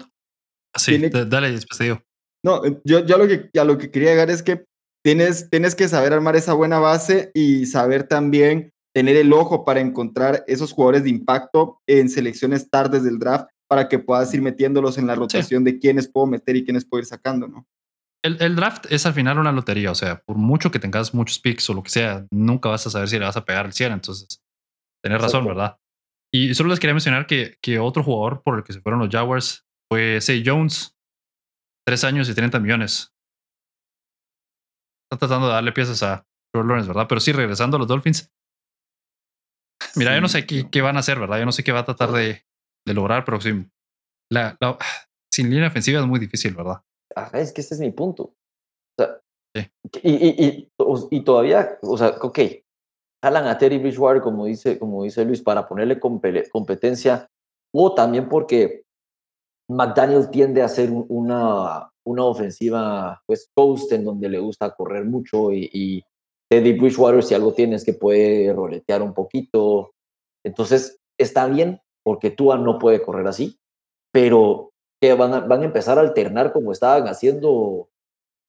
[0.77, 2.01] sí, tiene- dale, después te digo.
[2.45, 4.65] no, eh, yo, yo lo que, a lo que quería llegar es que
[5.05, 9.81] tienes, tienes que saber armar esa buena base y saber también tener el ojo para
[9.81, 14.99] encontrar esos jugadores de impacto en selecciones tardes del draft para que puedas ir metiéndolos
[14.99, 17.67] en la rotación de quiénes puedo meter y quiénes puedo ir sacando, ¿no?
[18.23, 21.39] El, el draft es al final una lotería, o sea, por mucho que tengas muchos
[21.39, 23.73] picks o lo que sea, nunca vas a saber si le vas a pegar el
[23.73, 24.43] 100, entonces,
[25.03, 25.45] tenés razón.
[25.45, 25.77] ¿verdad?
[26.33, 29.11] Y solo les quería mencionar que, que otro jugador por el que se fueron los
[29.11, 30.97] Jaguars fue Say Jones,
[31.87, 33.13] tres años y 30 millones.
[35.05, 37.07] Están tratando de darle piezas a Trevor Lawrence, ¿verdad?
[37.09, 38.34] Pero sí, regresando a los Dolphins,
[39.97, 41.39] mira, yo no sé qué, qué van a hacer, ¿verdad?
[41.39, 42.43] Yo no sé qué va a tratar de,
[42.87, 43.51] de lograr, pero sí,
[44.31, 44.79] la, la-
[45.33, 46.81] sin línea ofensiva es muy difícil, ¿verdad?
[47.17, 48.23] Ajá, es que ese es mi punto.
[48.25, 48.35] O
[49.03, 49.21] sea,
[49.57, 49.71] Sí.
[50.03, 50.73] y, y, y,
[51.11, 52.39] y todavía, o sea, ok,
[53.25, 57.29] jalan a Terry Bridgewater, como dice, como dice Luis, para ponerle competencia,
[57.73, 58.83] o también porque
[59.71, 65.53] McDaniel tiende a un- una, una ofensiva, pues, coast, en donde le gusta correr mucho
[65.53, 66.05] y, y
[66.55, 69.93] Teddy Bridgewater, si algo tienes que puede roletear un poquito.
[70.45, 73.59] Entonces, está bien porque Tua no puede correr así,
[74.13, 77.89] pero que van a, van a empezar a alternar como estaban haciendo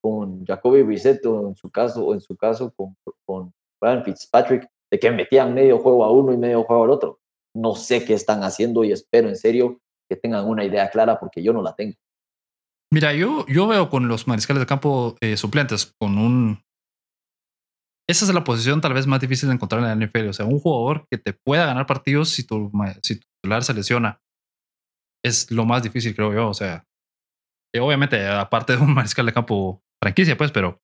[0.04, 2.96] con Jacoby Brissett o en su caso, o en su caso con,
[3.26, 3.52] con
[3.82, 7.20] Brian Fitzpatrick, de que metían medio juego a uno y medio juego al otro.
[7.56, 11.42] No sé qué están haciendo y espero en serio que tengan una idea clara porque
[11.42, 11.96] yo no la tengo.
[12.94, 16.65] Mira, yo, yo veo con los mariscales de campo eh, suplentes con un...
[18.08, 20.30] Esa es la posición tal vez más difícil de encontrar en la NFL.
[20.30, 23.74] O sea, un jugador que te pueda ganar partidos si tu, si tu titular se
[23.74, 24.22] lesiona.
[25.24, 26.50] Es lo más difícil, creo yo.
[26.50, 26.86] O sea,
[27.80, 30.80] obviamente, aparte de un mariscal de campo franquicia, pues, pero...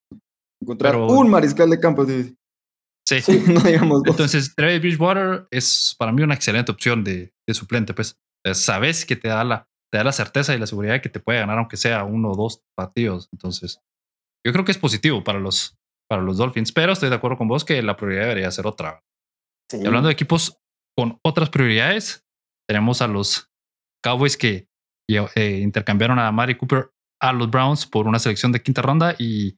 [0.62, 2.06] Encontrar un mariscal de campo.
[2.06, 3.22] Sí.
[3.22, 3.44] sí.
[3.48, 8.18] no digamos Entonces, Travis Bridgewater es para mí una excelente opción de, de suplente, pues.
[8.54, 11.20] Sabes que te da la te da la certeza y la seguridad de que te
[11.20, 13.28] puede ganar aunque sea uno o dos partidos.
[13.34, 13.82] Entonces,
[14.46, 15.78] yo creo que es positivo para los,
[16.12, 19.02] para los Dolphins, pero estoy de acuerdo con vos que la prioridad debería ser otra.
[19.72, 20.58] Y hablando de equipos
[20.94, 22.26] con otras prioridades,
[22.68, 23.50] tenemos a los
[24.04, 24.68] Cowboys que
[25.08, 26.92] eh, intercambiaron a Mari Cooper
[27.22, 29.58] a los Browns por una selección de quinta ronda y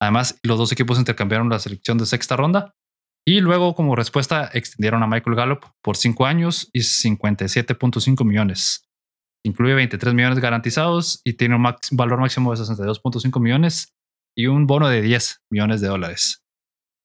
[0.00, 2.74] además los dos equipos intercambiaron la selección de sexta ronda.
[3.26, 8.88] Y luego, como respuesta, extendieron a Michael Gallup por cinco años y 57.5 millones.
[9.44, 13.92] Incluye 23 millones garantizados y tiene un valor máximo de 62.5 millones
[14.36, 16.42] y un bono de 10 millones de dólares.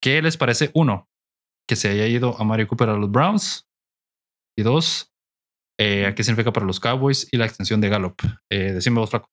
[0.02, 0.72] ¿Qué les parece?
[0.74, 1.08] Uno,
[1.68, 3.68] que se haya ido a Mario Cooper a los Browns.
[4.58, 5.12] Y dos,
[5.80, 8.16] eh, ¿qué significa para los Cowboys y la extensión de Gallup?
[8.52, 9.28] Eh, decime vos, Flaco.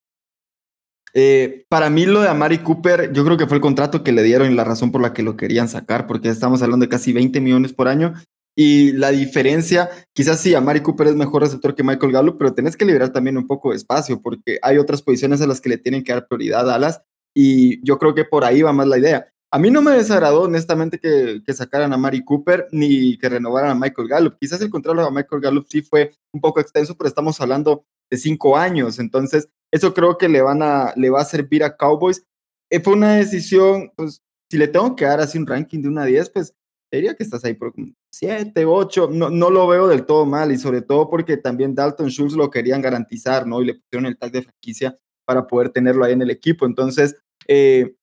[1.15, 4.23] Eh, para mí lo de Amari Cooper, yo creo que fue el contrato que le
[4.23, 7.13] dieron y la razón por la que lo querían sacar, porque estamos hablando de casi
[7.13, 8.15] 20 millones por año
[8.61, 12.77] y la diferencia, quizás sí, Amari Cooper es mejor receptor que Michael Gallup, pero tenés
[12.77, 15.79] que liberar también un poco de espacio porque hay otras posiciones a las que le
[15.79, 17.03] tienen que dar prioridad a Dallas
[17.41, 19.33] y yo creo que por ahí va más la idea.
[19.53, 23.71] A mí no me desagradó honestamente que, que sacaran a Mari Cooper ni que renovaran
[23.71, 24.39] a Michael Gallup.
[24.41, 28.17] Quizás el contrato a Michael Gallup sí fue un poco extenso, pero estamos hablando de
[28.17, 28.99] cinco años.
[28.99, 32.27] Entonces, eso creo que le, van a, le va a servir a Cowboys.
[32.71, 34.21] Eh, fue una decisión, pues,
[34.51, 36.57] si le tengo que dar así un ranking de una a 10, pues
[36.91, 37.73] diría que estás ahí por
[38.13, 42.09] 7, 8, no, no lo veo del todo mal y sobre todo porque también Dalton
[42.09, 43.63] Schultz lo querían garantizar, ¿no?
[43.63, 44.97] Y le pusieron el tag de franquicia
[45.29, 46.65] para poder tenerlo ahí en el equipo.
[46.65, 47.15] Entonces,
[47.47, 47.95] eh,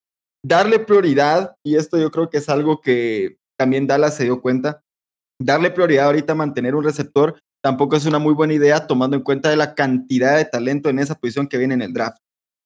[0.44, 4.82] darle prioridad, y esto yo creo que es algo que también Dallas se dio cuenta,
[5.40, 9.24] darle prioridad ahorita a mantener un receptor tampoco es una muy buena idea tomando en
[9.24, 12.18] cuenta de la cantidad de talento en esa posición que viene en el draft.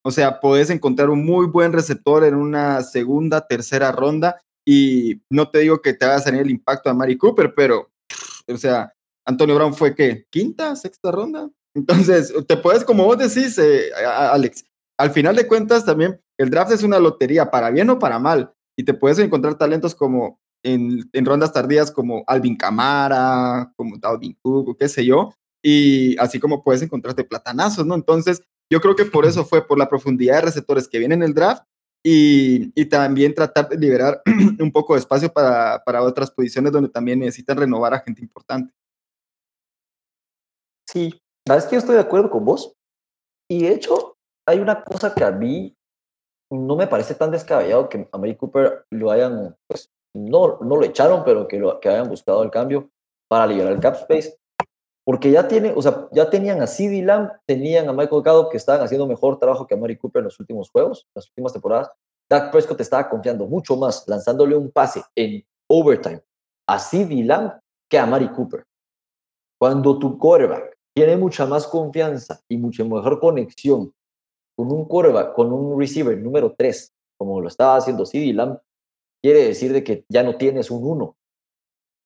[0.04, 5.48] O sea, puedes encontrar un muy buen receptor en una segunda, tercera ronda y no
[5.48, 7.90] te digo que te va a salir el impacto a Mari Cooper, pero,
[8.46, 8.92] o sea,
[9.26, 11.48] Antonio Brown fue que quinta, sexta ronda.
[11.74, 14.66] Entonces, te puedes, como vos decís, eh, Alex,
[15.00, 18.52] al final de cuentas también el draft es una lotería, para bien o para mal,
[18.76, 24.36] y te puedes encontrar talentos como en, en rondas tardías como Alvin Camara, como Dalvin
[24.42, 25.32] Cook, o qué sé yo,
[25.62, 27.94] y así como puedes encontrarte platanazos, ¿no?
[27.94, 31.28] Entonces, yo creo que por eso fue, por la profundidad de receptores que vienen en
[31.28, 31.64] el draft
[32.04, 34.20] y, también tratar de liberar
[34.60, 38.74] un poco de espacio para, para, otras posiciones donde también necesitan renovar a gente importante.
[40.86, 42.74] Sí, sabes que yo estoy de acuerdo con vos.
[43.48, 44.16] Y de hecho,
[44.50, 45.76] hay una cosa que a mí
[46.50, 50.84] no me parece tan descabellado que a Mary Cooper lo hayan, pues, no, no lo
[50.84, 52.90] echaron, pero que, lo, que hayan buscado el cambio
[53.28, 54.36] para liberar el cap space.
[55.04, 58.56] Porque ya tiene, o sea, ya tenían a CD Lamb, tenían a Michael Gallup que
[58.56, 61.90] estaban haciendo mejor trabajo que a Mari Cooper en los últimos juegos, las últimas temporadas.
[62.28, 66.22] Dak Prescott estaba confiando mucho más lanzándole un pase en overtime
[66.68, 67.52] a CD Lamb
[67.88, 68.64] que a Mari Cooper.
[69.58, 73.92] Cuando tu quarterback tiene mucha más confianza y mucha mejor conexión
[74.60, 78.58] con un quarterback, con un receiver número 3, como lo estaba haciendo CD Lamb,
[79.22, 81.16] quiere decir de que ya no tienes un 1,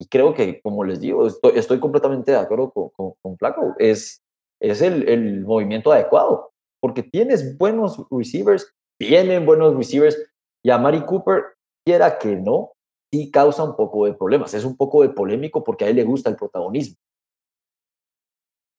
[0.00, 3.74] y creo que, como les digo, estoy, completamente de acuerdo con, con, Flaco.
[3.78, 4.22] Es,
[4.60, 10.16] es el, el, movimiento adecuado, porque tienes buenos receivers, tienen buenos receivers,
[10.64, 11.42] y a Mari Cooper,
[11.84, 12.70] quiera que no,
[13.12, 14.54] sí causa un poco de problemas.
[14.54, 16.94] Es un poco de polémico porque a él le gusta el protagonismo.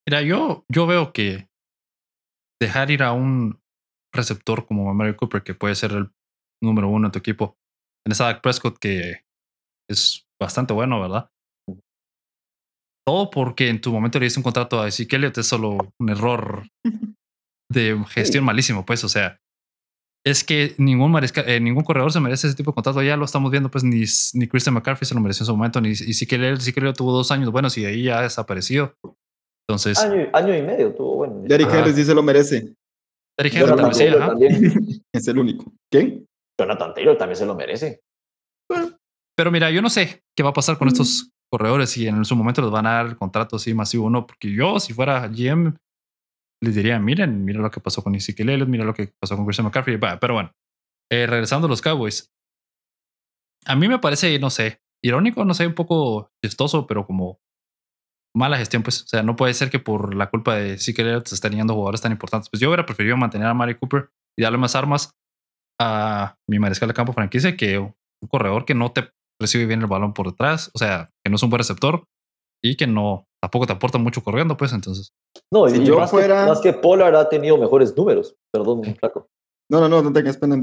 [0.07, 1.49] Mira, yo, yo veo que
[2.61, 3.59] dejar ir a un
[4.16, 6.11] receptor como Mari Cooper, que puede ser el
[6.63, 7.57] número uno en tu equipo,
[8.05, 9.22] en esa Dak Prescott que
[9.89, 11.30] es bastante bueno, ¿verdad?
[13.07, 16.09] Todo porque en tu momento le diste un contrato a Ezekiel Elliott es solo un
[16.09, 16.68] error
[17.72, 19.39] de gestión malísimo, pues, o sea,
[20.26, 23.03] es que ningún eh, ningún corredor se merece ese tipo de contrato.
[23.03, 25.80] Ya lo estamos viendo, pues ni, ni Christian McCarthy se lo mereció en su momento,
[25.82, 28.95] ni Ezekiel Elliott tuvo dos años buenos y ahí ya ha desaparecido.
[29.68, 31.41] Entonces, año, y medio tuvo bueno.
[31.43, 32.74] Derrick Henry sí se lo merece.
[33.38, 35.74] Derrick Henry también, es el único.
[35.92, 36.26] ¿Quién?
[36.60, 38.02] Jonathan Taylor también se lo merece.
[39.38, 42.36] Pero mira, yo no sé qué va a pasar con estos corredores si en su
[42.36, 45.28] momento les van a dar el contrato así masivo o no, porque yo, si fuera
[45.28, 45.76] GM,
[46.64, 49.46] les diría, miren, mira lo que pasó con Ezekiel Elliott, mira lo que pasó con
[49.46, 50.00] Christian McCaffrey.
[50.00, 50.52] Pero bueno,
[51.12, 52.32] eh, regresando a los Cowboys.
[53.66, 57.40] A mí me parece, no sé, irónico, no sé, un poco chistoso, pero como
[58.36, 59.04] mala gestión, pues.
[59.04, 61.74] O sea, no puede ser que por la culpa de Ezekiel Elliott se estén yendo
[61.74, 62.50] jugadores tan importantes.
[62.50, 65.12] Pues yo hubiera preferido mantener a Mari Cooper y darle más armas
[65.80, 67.94] a mi mariscal de campo franquicia que un
[68.30, 69.10] corredor que no te
[69.42, 72.06] recibe bien el balón por detrás, o sea, que no es un buen receptor
[72.64, 75.14] y que no tampoco te aporta mucho corriendo, pues entonces.
[75.52, 76.44] No, si yo más fuera.
[76.44, 78.36] Que, más que Pollard ha tenido mejores números.
[78.52, 79.28] Perdón, flaco.
[79.70, 80.62] No, no, no, no tengas pena.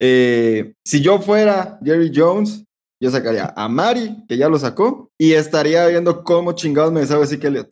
[0.00, 2.64] Eh, si yo fuera Jerry Jones,
[3.02, 7.24] yo sacaría a Mari, que ya lo sacó, y estaría viendo cómo chingados me sabe
[7.24, 7.66] así que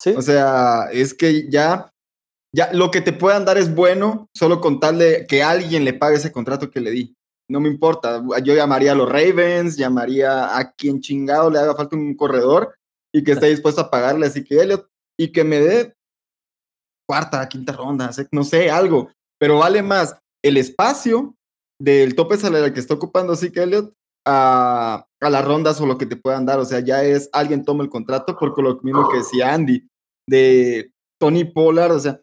[0.00, 0.14] ¿Sí?
[0.16, 1.92] O sea, es que ya,
[2.52, 5.94] ya lo que te puedan dar es bueno, solo con tal de que alguien le
[5.94, 7.16] pague ese contrato que le di
[7.52, 8.22] no me importa.
[8.42, 12.74] Yo llamaría a los Ravens, llamaría a quien chingado le haga falta un corredor
[13.14, 15.94] y que esté dispuesto a pagarle así que Elliot y que me dé
[17.06, 19.10] cuarta, quinta ronda, no sé, algo.
[19.38, 21.34] Pero vale más el espacio
[21.78, 23.92] del tope salarial que está ocupando así que Elliot
[24.26, 26.58] a, a las rondas o lo que te puedan dar.
[26.58, 29.88] O sea, ya es alguien toma el contrato porque lo mismo que decía Andy
[30.28, 31.92] de Tony Pollard.
[31.92, 32.20] O sea,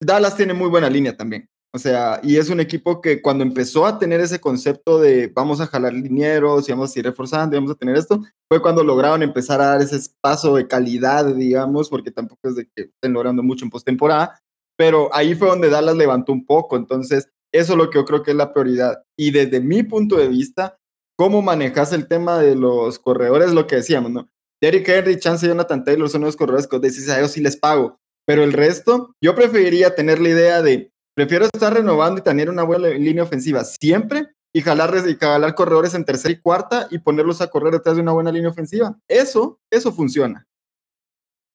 [0.00, 1.48] Dallas tiene muy buena línea también.
[1.76, 5.60] O sea, y es un equipo que cuando empezó a tener ese concepto de vamos
[5.60, 8.82] a jalar linieros y vamos a ir reforzando y vamos a tener esto, fue cuando
[8.82, 13.12] lograron empezar a dar ese paso de calidad, digamos, porque tampoco es de que estén
[13.12, 14.40] logrando mucho en postemporada,
[14.78, 16.76] pero ahí fue donde Dallas levantó un poco.
[16.76, 19.02] Entonces, eso es lo que yo creo que es la prioridad.
[19.14, 20.78] Y desde mi punto de vista,
[21.16, 24.28] cómo manejas el tema de los corredores, lo que decíamos, ¿no?
[24.60, 27.56] Derrick Henry, Chance y Jonathan Taylor son los corredores que decís a ellos sí les
[27.56, 27.98] pago.
[28.26, 32.62] Pero el resto, yo preferiría tener la idea de Prefiero estar renovando y tener una
[32.62, 37.40] buena línea ofensiva siempre y jalar, y jalar corredores en tercera y cuarta y ponerlos
[37.40, 38.98] a correr detrás de una buena línea ofensiva.
[39.08, 40.46] Eso, eso funciona.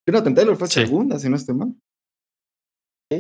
[0.08, 1.76] Jonathan Taylor fue segunda, si no estoy mal.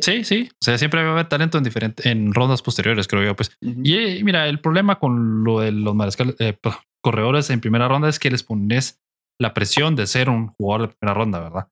[0.02, 0.50] Sí, sí.
[0.54, 3.36] O sea, siempre va a haber talento en diferentes en rondas posteriores, creo yo.
[3.36, 3.52] Pues.
[3.62, 5.96] Y eh, mira, el problema con lo de los
[6.39, 6.58] eh,
[7.04, 9.02] corredores en primera ronda es que les pones
[9.39, 11.68] la presión de ser un jugador de primera ronda, ¿verdad?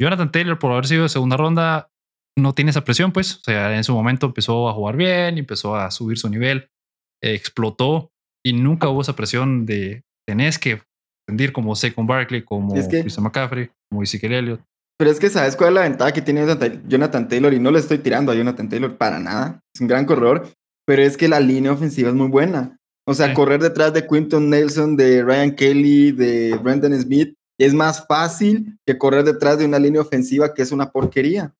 [0.00, 1.90] Jonathan Taylor, por haber sido de segunda ronda,
[2.38, 3.36] no tiene esa presión, pues.
[3.36, 6.68] O sea, en su momento empezó a jugar bien, empezó a subir su nivel,
[7.22, 8.12] explotó
[8.44, 10.82] y nunca hubo esa presión de tenés que
[11.28, 14.69] rendir como Saquon Barkley, como Christian McCaffrey, como Ezekiel Elliott.
[15.00, 16.44] Pero es que sabes cuál es la ventaja que tiene
[16.86, 19.62] Jonathan Taylor y no le estoy tirando a Jonathan Taylor para nada.
[19.74, 20.50] Es un gran corredor,
[20.84, 22.78] pero es que la línea ofensiva es muy buena.
[23.06, 28.06] O sea, correr detrás de Quinton Nelson, de Ryan Kelly, de Brendan Smith, es más
[28.06, 31.54] fácil que correr detrás de una línea ofensiva que es una porquería.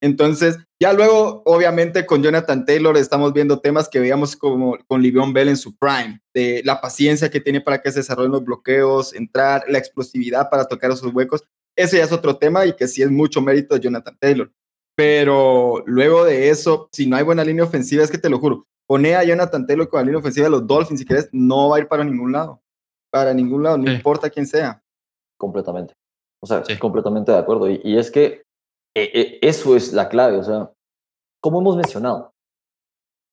[0.00, 5.34] Entonces, ya luego, obviamente, con Jonathan Taylor estamos viendo temas que veíamos como con Livion
[5.34, 9.14] Bell en su prime, de la paciencia que tiene para que se desarrollen los bloqueos,
[9.14, 11.44] entrar, la explosividad para tocar esos huecos.
[11.76, 14.50] Ese ya es otro tema y que sí es mucho mérito de Jonathan Taylor.
[14.96, 18.66] Pero luego de eso, si no hay buena línea ofensiva, es que te lo juro,
[18.86, 21.76] pone a Jonathan Taylor con la línea ofensiva de los Dolphins, si quieres, no va
[21.76, 22.62] a ir para ningún lado.
[23.10, 24.82] Para ningún lado, no importa quién sea.
[25.38, 25.94] Completamente.
[26.42, 27.68] O sea, completamente de acuerdo.
[27.68, 28.46] y es que
[28.96, 30.72] e, e, eso es la clave, o sea,
[31.42, 32.32] como hemos mencionado,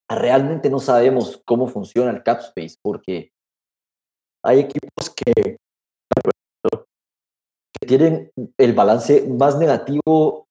[0.10, 3.32] realmente no sabemos cómo funciona el cap space porque
[4.44, 5.58] hay equipos que,
[7.86, 10.48] tienen el balance más negativo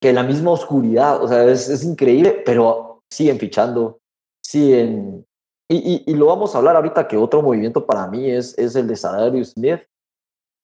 [0.00, 4.00] que la misma oscuridad, o sea, es, increíble, pero siguen fichando,
[4.44, 5.26] siguen...
[5.70, 8.86] Y, y, lo vamos a hablar ahorita que otro movimiento para mí es, es el
[8.86, 9.80] de Sadarius Smith,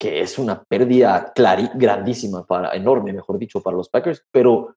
[0.01, 1.33] que es una pérdida
[1.75, 4.75] grandísima, para, enorme, mejor dicho, para los Packers, pero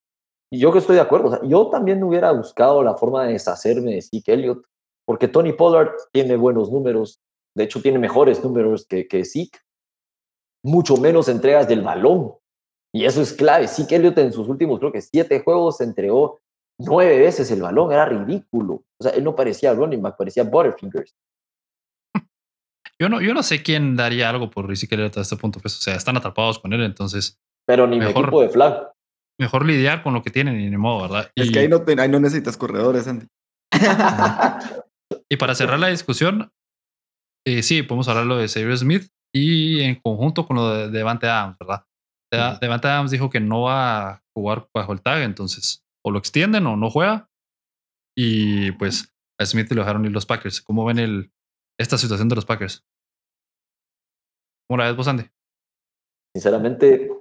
[0.51, 4.33] yo que estoy de acuerdo, yo también hubiera buscado la forma de deshacerme de Zeke
[4.33, 4.65] Elliott,
[5.05, 7.21] porque Tony Pollard tiene buenos números,
[7.55, 9.59] de hecho tiene mejores números que, que Zeke,
[10.63, 12.33] mucho menos entregas del balón,
[12.93, 13.67] y eso es clave.
[13.67, 16.39] Zeke Elliott en sus últimos, creo que siete juegos, entregó
[16.79, 18.83] nueve veces el balón, era ridículo.
[18.99, 21.15] O sea, él no parecía running back, parecía Butterfingers.
[22.99, 25.59] Yo no, yo no sé quién daría algo por Ezekiel hasta este punto.
[25.59, 27.39] Pues, o sea, están atrapados con él, entonces.
[27.67, 28.91] Pero ni mejor, equipo de flag.
[29.39, 31.31] Mejor lidiar con lo que tienen y ni modo, ¿verdad?
[31.35, 33.27] Es que ahí no, ahí no necesitas corredores, Andy.
[35.29, 36.51] y para cerrar la discusión,
[37.45, 41.27] eh, sí, podemos hablar lo de Xavier Smith y en conjunto con lo de Devante
[41.27, 41.85] Adams, ¿verdad?
[42.59, 46.67] Devante Adams dijo que no va a jugar bajo el tag, entonces o lo extienden
[46.67, 47.29] o no juega.
[48.17, 50.61] Y pues a Smith lo dejaron ir los Packers.
[50.61, 51.31] ¿Cómo ven el,
[51.79, 52.83] esta situación de los Packers.
[54.67, 55.23] ¿Cómo la ves vos, Andy?
[56.35, 57.11] Sinceramente,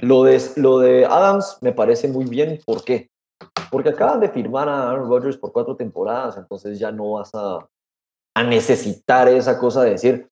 [0.00, 2.60] lo de, lo de Adams me parece muy bien.
[2.64, 3.10] ¿Por qué?
[3.70, 7.68] Porque acaban de firmar a Aaron Rodgers por cuatro temporadas, entonces ya no vas a,
[8.34, 10.30] a necesitar esa cosa de decir,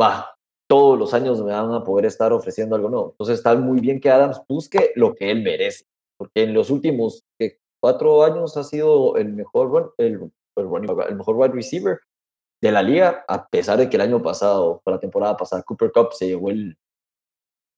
[0.00, 0.34] va,
[0.72, 3.10] todos los años me van a poder estar ofreciendo algo nuevo.
[3.10, 5.84] Entonces está muy bien que Adams busque lo que él merece,
[6.16, 7.26] porque en los últimos
[7.78, 12.00] cuatro años ha sido el mejor, el, el mejor wide receiver
[12.62, 15.92] de la liga, a pesar de que el año pasado, para la temporada pasada, Cooper
[15.92, 16.78] Cup se llevó el,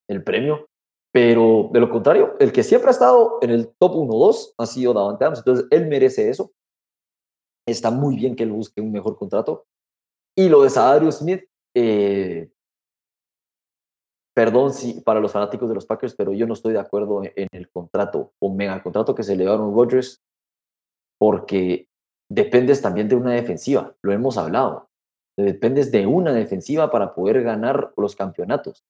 [0.08, 0.68] el premio.
[1.12, 4.94] Pero de lo contrario, el que siempre ha estado en el top 1-2 ha sido
[4.94, 5.40] Davante Adams.
[5.40, 6.52] Entonces, él merece eso.
[7.66, 9.66] Está muy bien que él busque un mejor contrato.
[10.36, 11.42] Y lo de Sadarius Smith,
[11.74, 12.50] eh,
[14.34, 17.48] perdón si, para los fanáticos de los Packers, pero yo no estoy de acuerdo en,
[17.52, 20.20] el contrato o mega contrato que se le dieron a Rodgers,
[21.18, 21.88] porque
[22.28, 24.88] dependes también de una defensiva, lo hemos hablado.
[25.36, 28.84] Dependes de una defensiva para poder ganar los campeonatos.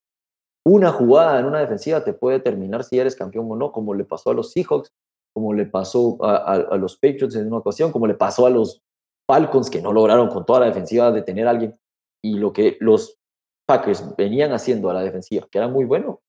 [0.67, 4.05] Una jugada en una defensiva te puede determinar si eres campeón o no, como le
[4.05, 4.93] pasó a los Seahawks,
[5.35, 8.83] como le pasó a, los Patriots en una ocasión, como le pasó a los
[9.27, 11.75] Falcons que no lograron con toda la defensiva detener a alguien.
[12.23, 13.19] Y lo que los
[13.67, 16.21] Packers venían haciendo a la defensiva, que era muy bueno,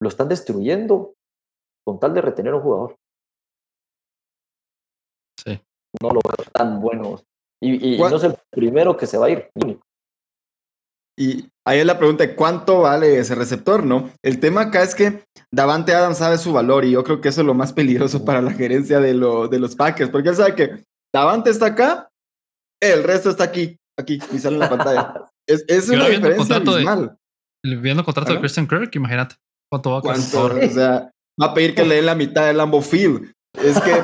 [0.00, 1.14] lo están destruyendo
[1.84, 2.96] con tal de retener a un jugador.
[5.42, 5.60] Sí.
[6.02, 7.20] No lo veo tan bueno.
[7.60, 9.50] Y, no es el primero que se va a ir,
[11.16, 14.10] Y ahí es la pregunta de cuánto vale ese receptor, ¿no?
[14.22, 17.40] El tema acá es que Davante Adams sabe su valor y yo creo que eso
[17.40, 20.84] es lo más peligroso para la gerencia de, de los Packers, porque él sabe que
[21.12, 22.08] Davante está acá,
[22.80, 25.30] el resto está aquí, aquí, y sale en la pantalla.
[25.48, 27.18] Es, es una diferencia abismal.
[27.64, 29.36] viendo el contrato de Christian Kirk, imagínate
[29.70, 30.52] cuánto va a costar.
[30.52, 33.32] O sea, va a pedir que le den la mitad del Lambo Field.
[33.54, 33.92] Es que,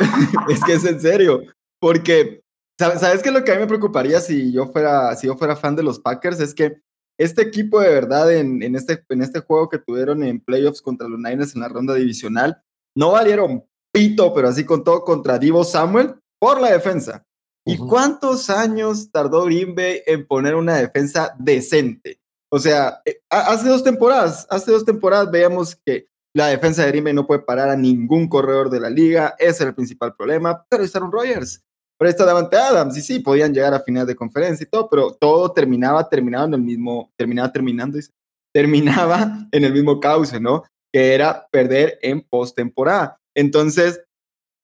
[0.48, 1.42] es que es en serio.
[1.78, 2.40] Porque,
[2.78, 3.30] ¿sabes qué?
[3.30, 6.00] Lo que a mí me preocuparía si yo fuera, si yo fuera fan de los
[6.00, 6.80] Packers es que
[7.18, 11.06] este equipo de verdad en, en, este, en este juego que tuvieron en playoffs contra
[11.06, 12.62] los Niners en la ronda divisional,
[12.96, 17.26] no valieron pito, pero así con todo contra Divo Samuel por la defensa.
[17.66, 22.20] ¿Y cuántos años tardó Green Bay en poner una defensa decente?
[22.50, 27.04] O sea, eh, hace dos temporadas, hace dos temporadas veíamos que la defensa de Green
[27.04, 30.64] Bay no puede parar a ningún corredor de la liga, ese era el principal problema,
[30.68, 31.62] pero estaban Rogers,
[31.98, 35.12] pero está Davante Adams, y sí, podían llegar a finales de conferencia y todo, pero
[35.12, 37.98] todo terminaba, terminaba en el mismo, terminaba terminando,
[38.54, 40.64] terminaba en el mismo cauce, ¿no?
[40.92, 43.20] Que era perder en postemporada.
[43.36, 44.02] Entonces,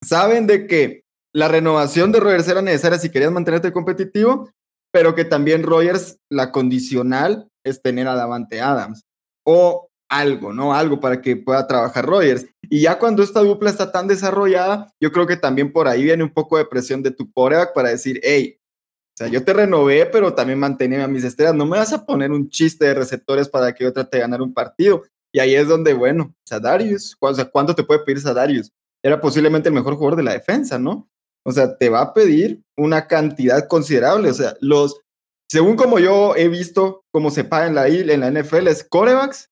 [0.02, 1.05] saben de que
[1.36, 4.48] la renovación de Rogers era necesaria si querías mantenerte competitivo,
[4.90, 9.04] pero que también Rogers, la condicional es tener a Davante Adams
[9.44, 10.74] o algo, ¿no?
[10.74, 12.46] Algo para que pueda trabajar Rogers.
[12.62, 16.24] Y ya cuando esta dupla está tan desarrollada, yo creo que también por ahí viene
[16.24, 20.06] un poco de presión de tu coreback para decir, hey, o sea, yo te renové,
[20.06, 21.54] pero también mantenía a mis estrellas.
[21.54, 24.40] No me vas a poner un chiste de receptores para que yo trate de ganar
[24.40, 25.02] un partido.
[25.34, 28.72] Y ahí es donde, bueno, Sadarius, o sea, ¿cuánto te puede pedir Sadarius?
[29.02, 31.06] Era posiblemente el mejor jugador de la defensa, ¿no?
[31.46, 34.30] O sea, te va a pedir una cantidad considerable.
[34.30, 35.00] O sea, los,
[35.48, 39.48] según como yo he visto cómo se paga en la, en la NFL, es corebacks,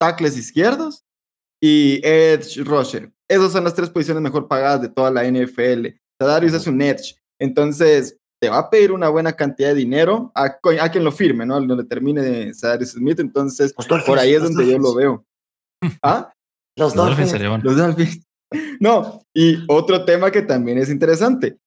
[0.00, 1.04] tackles izquierdos
[1.62, 3.12] y edge rusher.
[3.28, 5.88] Esas son las tres posiciones mejor pagadas de toda la NFL.
[6.18, 7.16] Darius es un edge.
[7.38, 11.44] Entonces, te va a pedir una buena cantidad de dinero a, a quien lo firme,
[11.44, 11.60] ¿no?
[11.60, 13.20] Donde termine Darius Smith.
[13.20, 15.26] Entonces, por ahí es donde yo lo veo.
[16.02, 16.32] ¿Ah?
[16.78, 17.38] Los Dolphins.
[17.62, 18.26] Los Dolphins.
[18.80, 21.58] No, y otro tema que también es interesante.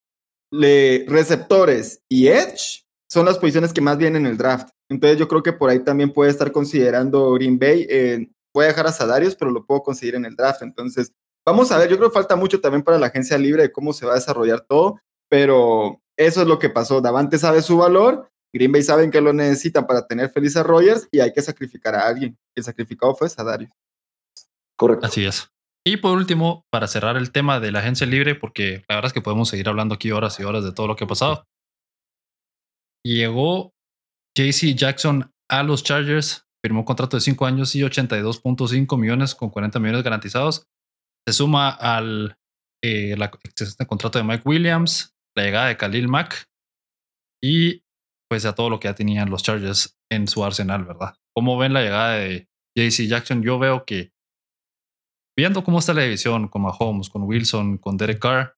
[0.51, 4.69] Le, receptores y edge son las posiciones que más vienen en el draft.
[4.89, 7.87] Entonces yo creo que por ahí también puede estar considerando Green Bay.
[7.89, 10.61] Eh, puede dejar a Sadarius, pero lo puedo conseguir en el draft.
[10.61, 11.11] Entonces,
[11.45, 13.93] vamos a ver, yo creo que falta mucho también para la agencia libre de cómo
[13.93, 14.99] se va a desarrollar todo,
[15.29, 17.01] pero eso es lo que pasó.
[17.01, 21.07] Davante sabe su valor, Green Bay saben que lo necesitan para tener feliz a Rogers
[21.11, 22.37] y hay que sacrificar a alguien.
[22.55, 23.71] El sacrificado fue Sadarius.
[24.75, 25.07] Correcto.
[25.07, 25.49] Así es.
[25.85, 29.13] Y por último, para cerrar el tema de la agencia libre, porque la verdad es
[29.13, 31.45] que podemos seguir hablando aquí horas y horas de todo lo que ha pasado.
[33.05, 33.73] Llegó
[34.37, 39.49] JC Jackson a los Chargers, firmó un contrato de 5 años y 82.5 millones con
[39.49, 40.67] 40 millones garantizados.
[41.27, 42.37] Se suma al
[42.81, 43.15] eh,
[43.59, 46.45] este contrato de Mike Williams, la llegada de Khalil Mack
[47.43, 47.83] y
[48.29, 51.15] pues a todo lo que ya tenían los Chargers en su arsenal, ¿verdad?
[51.35, 52.47] ¿Cómo ven la llegada de
[52.77, 53.43] JC Jackson?
[53.43, 54.12] Yo veo que
[55.37, 58.55] viendo cómo está la división con Mahomes, con Wilson, con Derek Carr,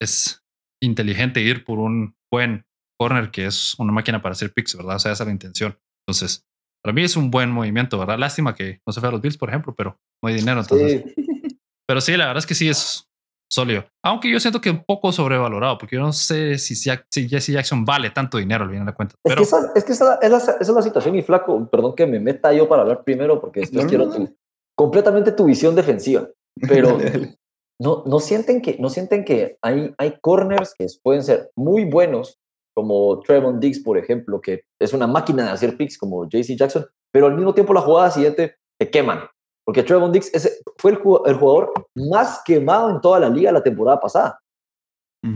[0.00, 0.42] es
[0.82, 2.66] inteligente ir por un buen
[2.98, 4.96] corner que es una máquina para hacer picks, ¿verdad?
[4.96, 5.78] O sea, esa es la intención.
[6.06, 6.44] Entonces,
[6.82, 8.18] para mí es un buen movimiento, ¿verdad?
[8.18, 11.04] Lástima que no se fue a los Bills, por ejemplo, pero no hay dinero, entonces.
[11.86, 13.10] Pero sí, la verdad es que sí es
[13.50, 13.84] sólido.
[14.02, 17.84] Aunque yo siento que un poco sobrevalorado, porque yo no sé si, si Jesse Jackson
[17.84, 19.18] vale tanto dinero al final de cuentas.
[19.22, 22.54] Es que, esa, es, que esa, es la situación y flaco, perdón que me meta
[22.54, 24.34] yo para hablar primero, porque después quiero tu,
[24.76, 26.28] completamente tu visión defensiva,
[26.68, 26.98] pero
[27.80, 32.38] no, no sienten que, no sienten que hay, hay corners que pueden ser muy buenos
[32.74, 36.84] como Trevon Diggs, por ejemplo, que es una máquina de hacer picks como JC Jackson,
[37.12, 39.20] pero al mismo tiempo la jugada siguiente te queman.
[39.64, 40.30] Porque Trevon Diggs
[40.76, 44.40] fue el, jugador más quemado en toda la liga la temporada pasada.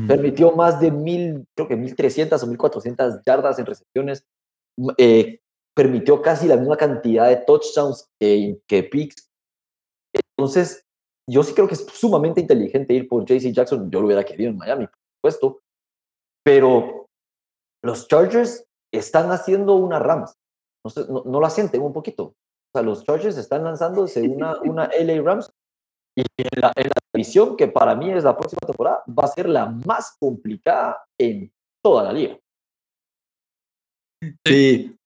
[0.06, 4.22] Permitió más de mil, creo que 1.300 o 1.400 yardas en recepciones.
[4.98, 5.40] Eh,
[5.74, 9.27] permitió casi la misma cantidad de touchdowns que, que picks.
[10.12, 10.84] Entonces,
[11.28, 13.90] yo sí creo que es sumamente inteligente ir por JC Jackson.
[13.90, 15.60] Yo lo hubiera querido en Miami, por supuesto.
[16.44, 17.06] Pero
[17.82, 20.34] los Chargers están haciendo una Rams.
[20.84, 22.24] No, no, la sienten un poquito.
[22.24, 22.34] O
[22.72, 25.50] sea, los Chargers están lanzándose una, una LA Rams
[26.16, 29.48] y en la, en división, que para mí es la próxima temporada, va a ser
[29.48, 31.52] la más complicada en
[31.82, 32.38] toda la liga.
[34.44, 34.98] Sí,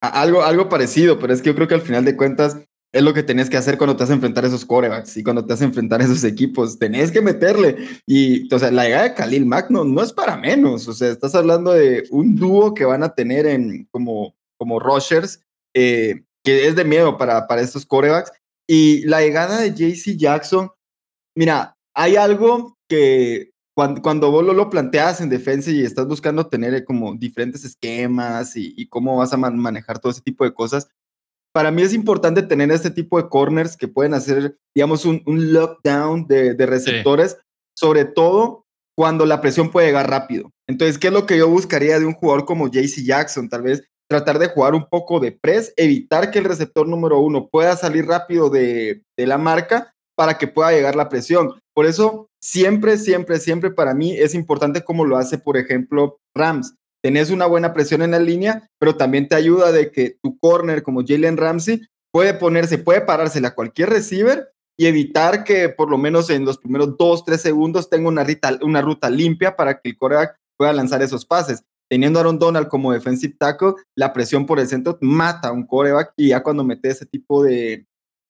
[0.00, 2.56] algo, algo parecido, pero es que yo creo que al final de cuentas
[2.92, 5.22] es lo que tenés que hacer cuando te vas a enfrentar a esos corebacks y
[5.22, 6.78] cuando te vas a enfrentar a esos equipos.
[6.78, 7.76] Tenés que meterle.
[8.06, 10.88] Y, o sea, la llegada de Khalil Mack no, es para menos.
[10.88, 15.42] O sea, estás hablando de un dúo que van a tener en como, como rushers,
[15.74, 18.32] eh, que es de miedo para, para estos corebacks.
[18.66, 20.70] Y la llegada de JC Jackson,
[21.34, 26.74] mira, hay algo que cuando, cuando vos lo, planteas en defensa y estás buscando tener
[26.74, 30.88] eh, como diferentes esquemas y, cómo vas a manejar todo ese tipo de cosas,
[31.52, 35.52] para mí es importante tener este tipo de corners que pueden hacer, digamos, un, un
[35.52, 37.38] lockdown de, de receptores,
[37.76, 38.64] sobre todo
[38.96, 40.50] cuando la presión puede llegar rápido.
[40.68, 43.48] Entonces, ¿qué es lo que yo buscaría de un jugador como JC Jackson?
[43.48, 47.48] Tal vez tratar de jugar un poco de press, evitar que el receptor número uno
[47.48, 51.60] pueda salir rápido de, la marca para que pueda llegar la presión.
[51.74, 56.74] Por eso, siempre, siempre, siempre para mí es importante como lo hace, por ejemplo, Rams.
[57.08, 60.82] Tenés una buena presión en la línea, pero también te ayuda de que tu corner
[60.82, 61.80] como Jalen Ramsey
[62.12, 66.58] puede ponerse, puede parársela a cualquier receiver y evitar que por lo menos en los
[66.58, 71.24] primeros dos, tres segundos tenga una, ruta limpia para que el coreback pueda lanzar esos
[71.24, 75.52] pases teniendo a Aaron Donald como defensive tackle, la presión por el centro mata a
[75.52, 77.86] un coreback y ya cuando mete ese tipo de,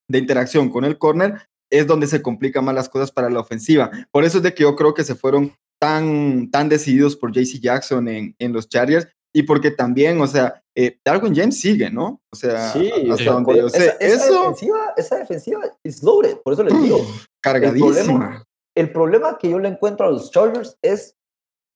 [0.07, 3.91] interacción con el corner es donde se complican más las cosas para la ofensiva.
[4.13, 7.61] Por eso es de que yo creo que se fueron tan, tan decididos por JC
[7.61, 12.21] Jackson en, en los Chargers y porque también, o sea, eh, Darwin James sigue, ¿no?
[12.33, 13.97] O sea, hasta donde yo sé.
[14.01, 17.07] Esa, eso, defensiva, esa defensiva es loaded, por eso les digo.
[17.43, 18.45] cargadísima.
[18.77, 21.17] el problema que yo le encuentro a los Chargers es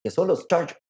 [0.05, 0.81] que son los Chargers.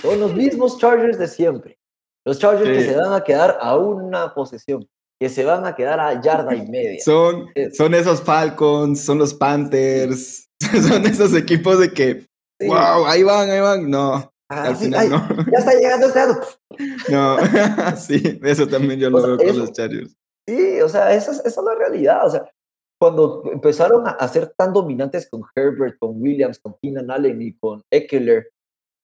[0.00, 1.78] Son los mismos Chargers de siempre.
[2.26, 4.86] Los Chargers que se van a quedar a una posesión,
[5.20, 7.00] que se van a quedar a yarda y media.
[7.02, 10.48] Son, son esos Falcons, son los Panthers,
[10.88, 12.25] son esos equipos de que,
[12.60, 13.90] wow, ahí van, ahí van.
[13.90, 15.28] No, ah, al final no.
[15.50, 16.40] Ya está llegando este lado.
[17.08, 17.36] No,
[17.96, 20.14] sí, eso también yo lo veo con los Chargers.
[20.46, 22.26] Sí, o sea, esa, esa es la realidad.
[22.26, 22.50] O sea,
[22.98, 27.82] cuando empezaron a, ser tan dominantes con Herbert, con Williams, con Keenan Allen y con
[27.90, 28.50] Eckler,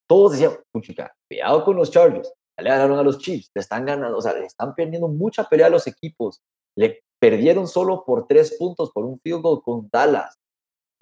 [0.08, 3.84] todos decían, puchica, cuidado con los Chargers, ya le ganaron a los Chiefs, le están
[3.84, 6.40] ganando, o sea, le están perdiendo mucha pelea a los equipos,
[6.76, 10.38] le perdieron solo por tres puntos por un field goal con Dallas,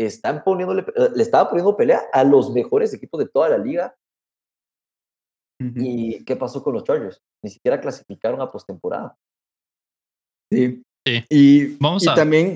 [0.06, 3.94] están poniéndole, eh, le estaba poniendo pelea a los mejores equipos de toda la liga.
[5.62, 7.20] ¿Y qué pasó con los Chargers?
[7.42, 9.14] Ni siquiera clasificaron a postemporada.
[10.50, 10.82] Sí.
[11.06, 11.24] sí.
[11.28, 12.54] Y, Vamos y también,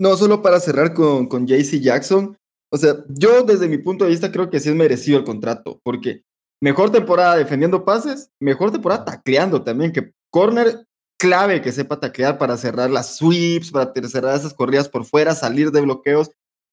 [0.00, 2.36] no solo para cerrar con, con JC Jackson,
[2.72, 5.80] o sea, yo desde mi punto de vista creo que sí es merecido el contrato,
[5.82, 6.22] porque
[6.62, 10.86] mejor temporada defendiendo pases, mejor temporada tacleando también, que corner
[11.18, 15.70] clave que sepa taclear para cerrar las sweeps, para cerrar esas corridas por fuera, salir
[15.70, 16.30] de bloqueos.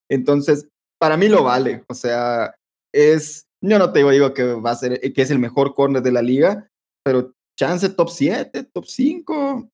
[0.10, 0.68] Entonces,
[1.00, 1.84] para mí lo vale.
[1.88, 2.56] O sea,
[2.94, 6.02] es, yo no te digo, digo que va a ser, que es el mejor corner
[6.02, 6.70] de la liga,
[7.04, 9.70] pero chance top 7, top 5,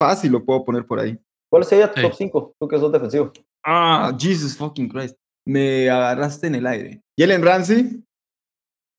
[0.00, 1.18] fácil lo puedo poner por ahí.
[1.50, 2.54] ¿Cuál sería tu top 5?
[2.58, 3.32] Tú que sos defensivo.
[3.64, 5.16] Ah, Jesus fucking Christ
[5.46, 7.02] me agarraste en el aire.
[7.18, 8.04] Jalen Ramsey,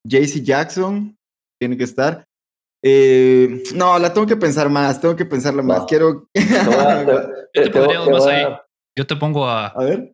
[0.08, 1.16] JC Jackson,
[1.60, 2.26] tiene que estar.
[2.84, 5.86] Eh, no, la tengo que pensar más, tengo que pensarla más.
[5.86, 6.28] Quiero.
[6.34, 8.46] yo te pondría más ahí.
[8.98, 9.68] Yo te pongo a.
[9.68, 10.14] A ver.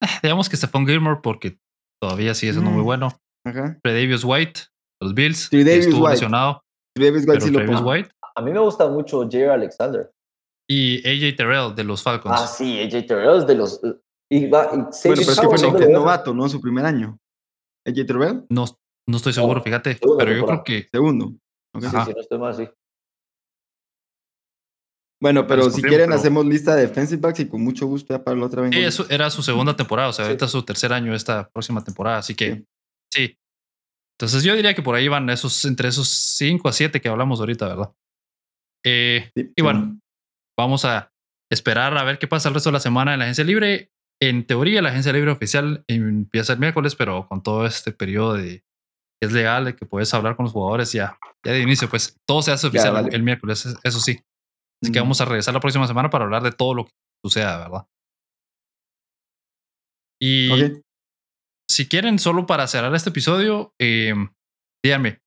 [0.22, 1.58] Digamos que Stephon Gilmore, porque
[2.00, 3.08] todavía sigue siendo muy mm, bueno.
[3.46, 3.78] Ajá.
[3.84, 4.60] Davis White,
[5.00, 5.48] los Bills.
[5.50, 6.14] Davis estuvo White.
[6.14, 6.62] lesionado.
[6.96, 8.10] Davis White sí lo White.
[8.36, 10.10] A mí me gusta mucho Jerry Alexander.
[10.68, 12.40] Y AJ Terrell de los Falcons.
[12.40, 13.80] Ah, sí, AJ Terrell es de los.
[14.30, 16.48] Y va, bueno, pero es que fue novato, ¿no?
[16.48, 17.18] Su primer año.
[17.86, 18.44] ¿AJ Terrell?
[18.48, 18.66] No,
[19.08, 19.98] no estoy seguro, fíjate.
[20.18, 20.86] pero yo creo que.
[20.92, 21.32] Segundo.
[21.80, 22.68] Sí, sí, no estoy mal, sí.
[25.20, 28.36] Bueno, pero si quieren, hacemos lista de defensive backs y con mucho gusto ya para
[28.36, 28.70] la otra vez.
[28.74, 31.84] Sí, eso era su segunda temporada, o sea, ahorita es su tercer año esta próxima
[31.84, 32.64] temporada, así que
[33.12, 33.36] sí.
[34.18, 37.40] Entonces yo diría que por ahí van esos, entre esos cinco a siete que hablamos
[37.40, 37.92] ahorita, ¿verdad?
[38.84, 40.00] Eh, y bueno,
[40.58, 41.12] vamos a
[41.50, 43.90] esperar a ver qué pasa el resto de la semana en la agencia libre
[44.22, 48.62] en teoría la agencia libre oficial empieza el miércoles, pero con todo este periodo de,
[49.22, 52.42] es legal, de que puedes hablar con los jugadores ya, ya de inicio, pues todo
[52.42, 53.08] se hace oficial vale.
[53.12, 54.20] el miércoles, eso sí.
[54.82, 56.92] Así que vamos a regresar la próxima semana para hablar de todo lo que
[57.24, 57.86] suceda, ¿verdad?
[60.22, 60.82] Y
[61.70, 64.14] si quieren, solo para cerrar este episodio, eh,
[64.84, 65.20] díganme,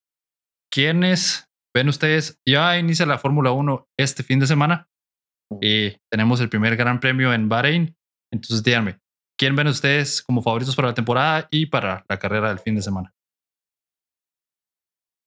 [0.72, 2.40] ¿quiénes ven ustedes?
[2.48, 4.88] Ya inicia la Fórmula 1 este fin de semana.
[5.62, 7.96] Eh, tenemos el primer gran premio en Bahrein.
[8.32, 9.00] Entonces, díganme,
[9.40, 12.82] ¿quién ven ustedes como favoritos para la temporada y para la carrera del fin de
[12.82, 13.14] semana?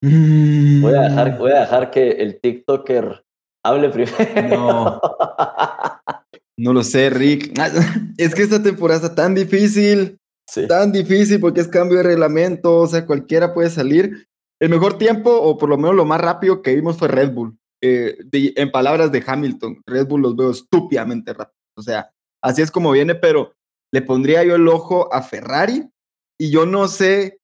[0.03, 1.09] Voy a Mm.
[1.09, 3.25] dejar, voy a dejar que el TikToker
[3.69, 4.49] hable primero.
[4.57, 5.01] No.
[6.59, 7.53] No lo sé, Rick.
[8.17, 10.19] Es que esta temporada está tan difícil,
[10.49, 10.67] Sí.
[10.67, 14.27] tan difícil porque es cambio de reglamento, o sea, cualquiera puede salir.
[14.61, 17.59] El mejor tiempo, o por lo menos lo más rápido que vimos fue Red Bull.
[17.83, 21.57] Eh, de- en palabras de Hamilton, Red Bull los veo estúpidamente rápido.
[21.77, 22.11] O sea,
[22.43, 23.53] así es como viene, pero
[23.93, 25.87] le pondría yo el ojo a Ferrari
[26.41, 27.39] y yo no sé.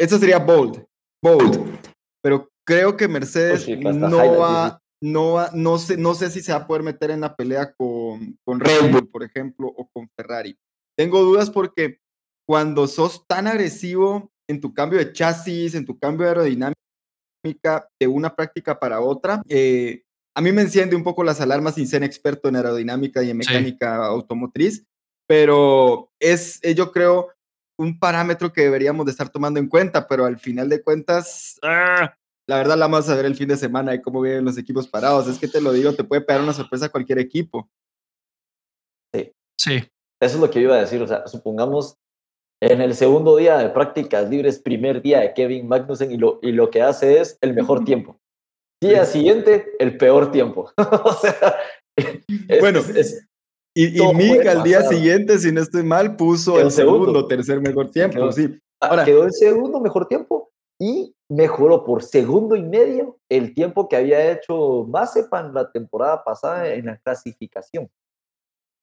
[0.00, 0.84] Eso sería bold,
[1.22, 1.78] bold.
[2.22, 6.28] Pero creo que Mercedes Pues sí, hasta no va, no va, no sé, no sé
[6.30, 9.68] si se va a poder meter en la pelea con, con Red Bull, por ejemplo,
[9.68, 10.54] o con Ferrari.
[10.94, 11.98] Tengo dudas porque
[12.46, 18.06] cuando sos tan agresivo en tu cambio de chasis, en tu cambio de aerodinámica de
[18.06, 20.02] una práctica para otra, eh,
[20.36, 23.40] a mí me enciende un poco las alarmas sin ser experto en aerodinámica y en
[23.40, 23.48] Sí.
[23.48, 24.84] mecánica automotriz,
[25.26, 27.28] pero es, eh, yo creo,
[27.78, 32.14] un parámetro que deberíamos de estar tomando en cuenta, pero al final de cuentas, ah,
[32.48, 34.88] la verdad la vamos a ver el fin de semana y cómo vienen los equipos
[34.88, 35.28] parados.
[35.28, 37.68] Es que te lo digo, te puede pegar una sorpresa a cualquier equipo.
[39.60, 39.74] Sí,
[40.20, 41.02] Eso es lo que yo iba a decir.
[41.02, 41.96] O sea, supongamos
[42.62, 46.52] en el segundo día de prácticas libres, primer día de Kevin Magnussen, y lo, y
[46.52, 48.18] lo que hace es el mejor tiempo.
[48.82, 50.70] Día siguiente, el peor tiempo.
[51.04, 51.56] o sea,
[51.96, 53.28] es- Bueno, es- es-
[53.76, 57.26] Y, y Mick al día siguiente, si no estoy mal, puso Quedó el segundo, segundo.
[57.28, 58.58] tercer mejor tiempo, Quedó- sí.
[58.80, 60.37] ah, Ahora- quedó el segundo mejor tiempo
[60.78, 66.72] y mejoró por segundo y medio el tiempo que había hecho Mazepan la temporada pasada
[66.72, 67.90] en la clasificación.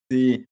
[0.10, 0.46] Sí.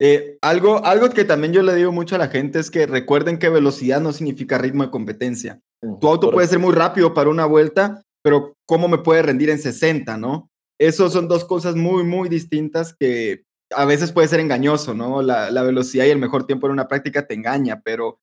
[0.00, 3.38] Eh, algo, algo que también yo le digo mucho a la gente es que recuerden
[3.38, 5.60] que velocidad no significa ritmo de competencia.
[6.00, 9.58] Tu auto puede ser muy rápido para una vuelta, pero ¿cómo me puede rendir en
[9.58, 10.48] 60, no?
[10.78, 13.44] Esos son dos cosas muy, muy distintas que
[13.74, 15.22] a veces puede ser engañoso, ¿no?
[15.22, 18.20] La, la velocidad y el mejor tiempo en una práctica te engaña, pero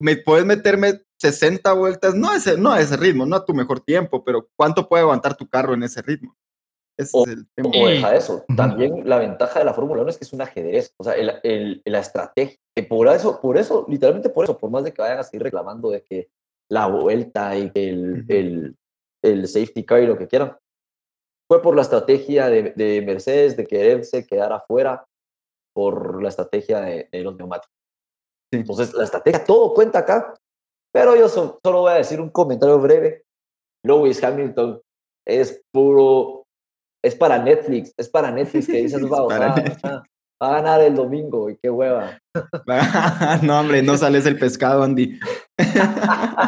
[0.00, 3.52] me puedes meterme 60 vueltas, no a ese, no a ese ritmo, no a tu
[3.52, 6.34] mejor tiempo, pero ¿cuánto puede aguantar tu carro en ese ritmo?
[6.98, 7.68] Ese O- es el tema.
[7.74, 8.44] O deja eso.
[8.56, 10.94] También la ventaja de la Fórmula 1 es que es un ajedrez.
[10.96, 12.56] O sea, el, el- la estrategia.
[12.74, 15.42] que por eso, por eso, literalmente por eso, por más de que vayan a seguir
[15.42, 16.30] reclamando de que
[16.70, 18.76] la vuelta y que el, el,
[19.22, 20.56] el safety car y lo que quieran,
[21.50, 25.04] fue por la estrategia de, de Mercedes de quererse quedar afuera
[25.74, 27.74] por la estrategia de, de los neumáticos.
[28.52, 28.58] Sí.
[28.60, 30.34] Entonces, la estrategia, todo cuenta acá.
[30.92, 33.24] Pero yo so- solo voy a decir un comentario breve.
[33.84, 34.80] Lewis Hamilton
[35.26, 36.44] es puro,
[37.04, 39.84] es para Netflix, es para Netflix que dices, Es va, para va, Netflix.
[39.84, 40.04] va,
[40.42, 42.18] va a ganar el domingo y qué hueva.
[43.42, 45.18] no, hombre, no sales el pescado, Andy.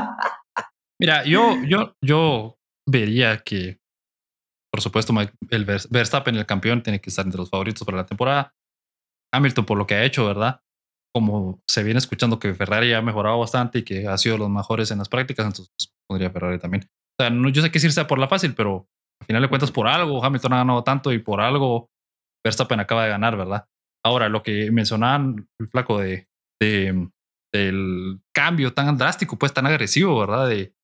[1.00, 2.56] Mira, yo, yo, yo
[2.88, 3.78] vería que,
[4.72, 5.12] por supuesto,
[5.50, 8.52] el Vers- Verstappen, el campeón, tiene que estar entre los favoritos para la temporada.
[9.34, 10.60] Hamilton, por lo que ha hecho, ¿verdad?
[11.14, 14.90] Como se viene escuchando que Ferrari ha mejorado bastante y que ha sido los mejores
[14.90, 16.84] en las prácticas, entonces pondría Ferrari también.
[16.84, 18.88] O sea, no, yo sé que es irse por la fácil, pero
[19.20, 21.90] al final de cuentas, por algo Hamilton ha ganado tanto y por algo
[22.44, 23.66] Verstappen acaba de ganar, ¿verdad?
[24.04, 26.28] Ahora, lo que mencionaban el flaco de,
[26.60, 27.08] de-
[28.34, 30.48] cambio tan drástico, pues tan agresivo, ¿verdad?
[30.48, 30.74] De,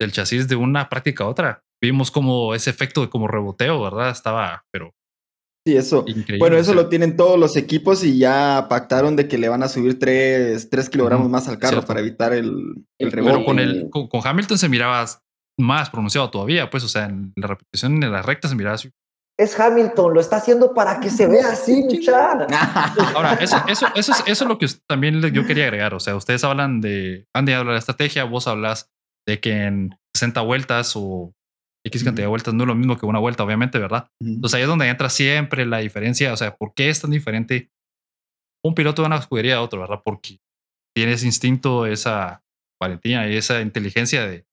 [0.00, 1.62] del chasis de una práctica a otra.
[1.82, 4.10] Vimos como ese efecto de como reboteo, ¿verdad?
[4.10, 4.94] Estaba, pero
[5.66, 6.04] Sí, eso.
[6.06, 6.38] increíble.
[6.38, 9.68] Bueno, eso lo tienen todos los equipos y ya pactaron de que le van a
[9.68, 11.88] subir 3, kilogramos Ujú, más al carro cierto.
[11.88, 12.46] para evitar el,
[13.00, 13.44] el Pero Pero rebote.
[13.44, 15.04] con, el, con, con Hamilton se miraba
[15.58, 18.90] más pronunciado todavía, pues, o sea, en la repetición en la recta se miraba así.
[19.38, 22.46] Es Hamilton, lo está haciendo para que se vea así, muchacha.
[23.14, 25.94] Ahora, eso, eso, eso, es, eso es lo que también yo quería agregar.
[25.94, 28.88] O sea, ustedes hablan de, Andy habla de estrategia, vos hablas
[29.26, 31.32] de que en 60 vueltas o
[31.86, 34.08] X cantidad de vueltas no es lo mismo que una vuelta, obviamente, ¿verdad?
[34.20, 36.32] Entonces ahí es donde entra siempre la diferencia.
[36.32, 37.70] O sea, ¿por qué es tan diferente
[38.64, 40.00] un piloto de una escudería a otro, verdad?
[40.04, 40.38] Porque
[40.96, 42.42] tiene ese instinto, esa
[42.82, 44.44] valentía y esa inteligencia de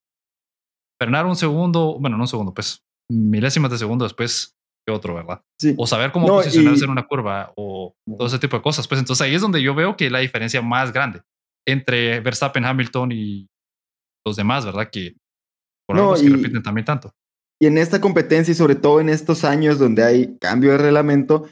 [1.00, 4.54] frenar un segundo, bueno, no un segundo, pues milésimas de segundo después
[4.86, 5.42] que otro, ¿verdad?
[5.60, 5.74] Sí.
[5.78, 8.86] O saber cómo No, posicionarse y- en una curva o todo ese tipo de cosas.
[8.86, 11.22] Pues entonces ahí es donde yo veo que la diferencia más grande
[11.66, 13.48] entre Verstappen, Hamilton y
[14.26, 14.88] los demás, ¿verdad?
[14.90, 15.16] Que
[15.86, 17.12] por No, algo y- repiten también tanto.
[17.60, 21.46] Y en esta competencia y sobre todo en estos años donde hay cambio de reglamento,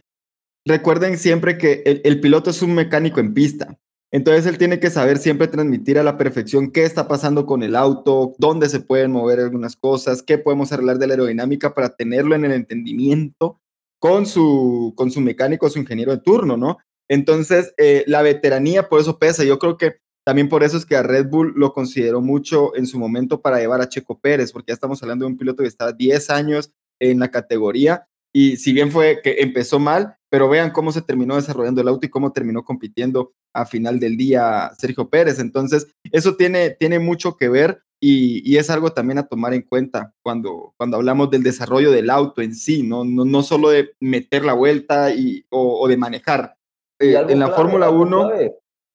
[0.67, 3.79] recuerden siempre que el, piloto es un mecánico en pista.
[4.11, 7.75] Entonces él tiene que saber siempre transmitir a la perfección qué está pasando con el
[7.75, 12.35] auto, dónde se pueden mover algunas cosas, qué podemos arreglar de la aerodinámica para tenerlo
[12.35, 13.61] en el entendimiento
[13.99, 16.79] con su, con su mecánico, su ingeniero de turno, ¿no?
[17.09, 19.45] Entonces, eh, la veteranía por eso pesa.
[19.45, 22.87] Yo creo que también por eso es que a Red Bull lo consideró mucho en
[22.87, 25.69] su momento para llevar a Checo Pérez, porque ya estamos hablando de un piloto que
[25.69, 30.71] está 10 años en la categoría y si bien fue que empezó mal, pero vean
[30.71, 35.11] cómo se terminó desarrollando el auto y cómo terminó compitiendo a final del día Sergio
[35.11, 35.39] Pérez.
[35.39, 40.15] Entonces, eso tiene, tiene mucho que ver y, es algo también a tomar en cuenta
[40.23, 44.45] cuando, cuando hablamos del desarrollo del auto en sí, no, no, no solo de meter
[44.45, 46.57] la vuelta y, o, de manejar.
[46.99, 48.31] Eh, en la Fórmula 1...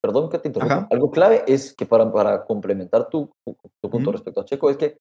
[0.07, 0.87] Perdón que te interrumpa.
[0.89, 3.29] Algo clave es que para, para complementar tu,
[3.81, 4.97] tu punto respecto a Checo, es que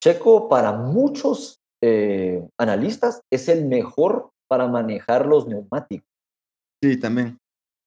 [0.00, 6.06] Checo para muchos eh, analistas, es el mejor para manejar los neumáticos.
[6.80, 7.36] Sí, también.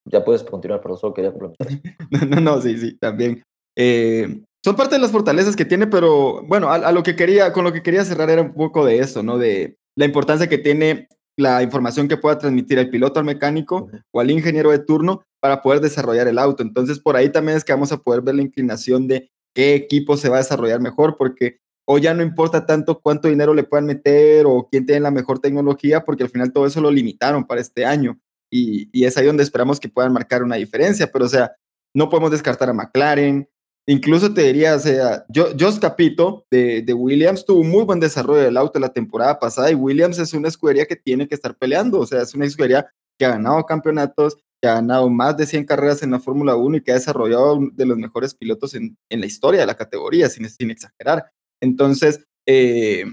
[0.05, 1.67] Ya puedes continuar, pero solo quería complementar.
[2.11, 3.43] no, no, no, sí, sí, también.
[3.77, 7.63] Eh, son parte de las fortalezas que tiene, pero bueno, a, lo que quería, con
[7.63, 9.37] lo que quería cerrar era un poco de eso, ¿no?
[9.37, 11.07] De la importancia que tiene
[11.37, 15.61] la información que pueda transmitir el piloto al mecánico o al ingeniero de turno para
[15.61, 16.63] poder desarrollar el auto.
[16.63, 20.17] Entonces, por ahí también es que vamos a poder ver la inclinación de qué equipo
[20.17, 23.85] se va a desarrollar mejor, porque o ya no importa tanto cuánto dinero le puedan
[23.85, 27.61] meter o quién tiene la mejor tecnología, porque al final todo eso lo limitaron para
[27.61, 28.19] este año.
[28.51, 31.53] Y, es ahí donde esperamos que puedan marcar una diferencia, pero o sea,
[31.93, 33.47] no podemos descartar a McLaren.
[33.89, 38.41] Incluso te diría, o sea, Jos Capito de, de, Williams tuvo un muy buen desarrollo
[38.41, 42.01] del auto la temporada pasada y Williams es una escudería que tiene que estar peleando,
[42.01, 45.65] o sea, es una escudería que ha ganado campeonatos, que ha ganado más de 100
[45.65, 49.21] carreras en la Fórmula 1 y que ha desarrollado de los mejores pilotos en, en,
[49.21, 51.31] la historia de la categoría, sin, sin exagerar.
[51.61, 53.05] Entonces, eh,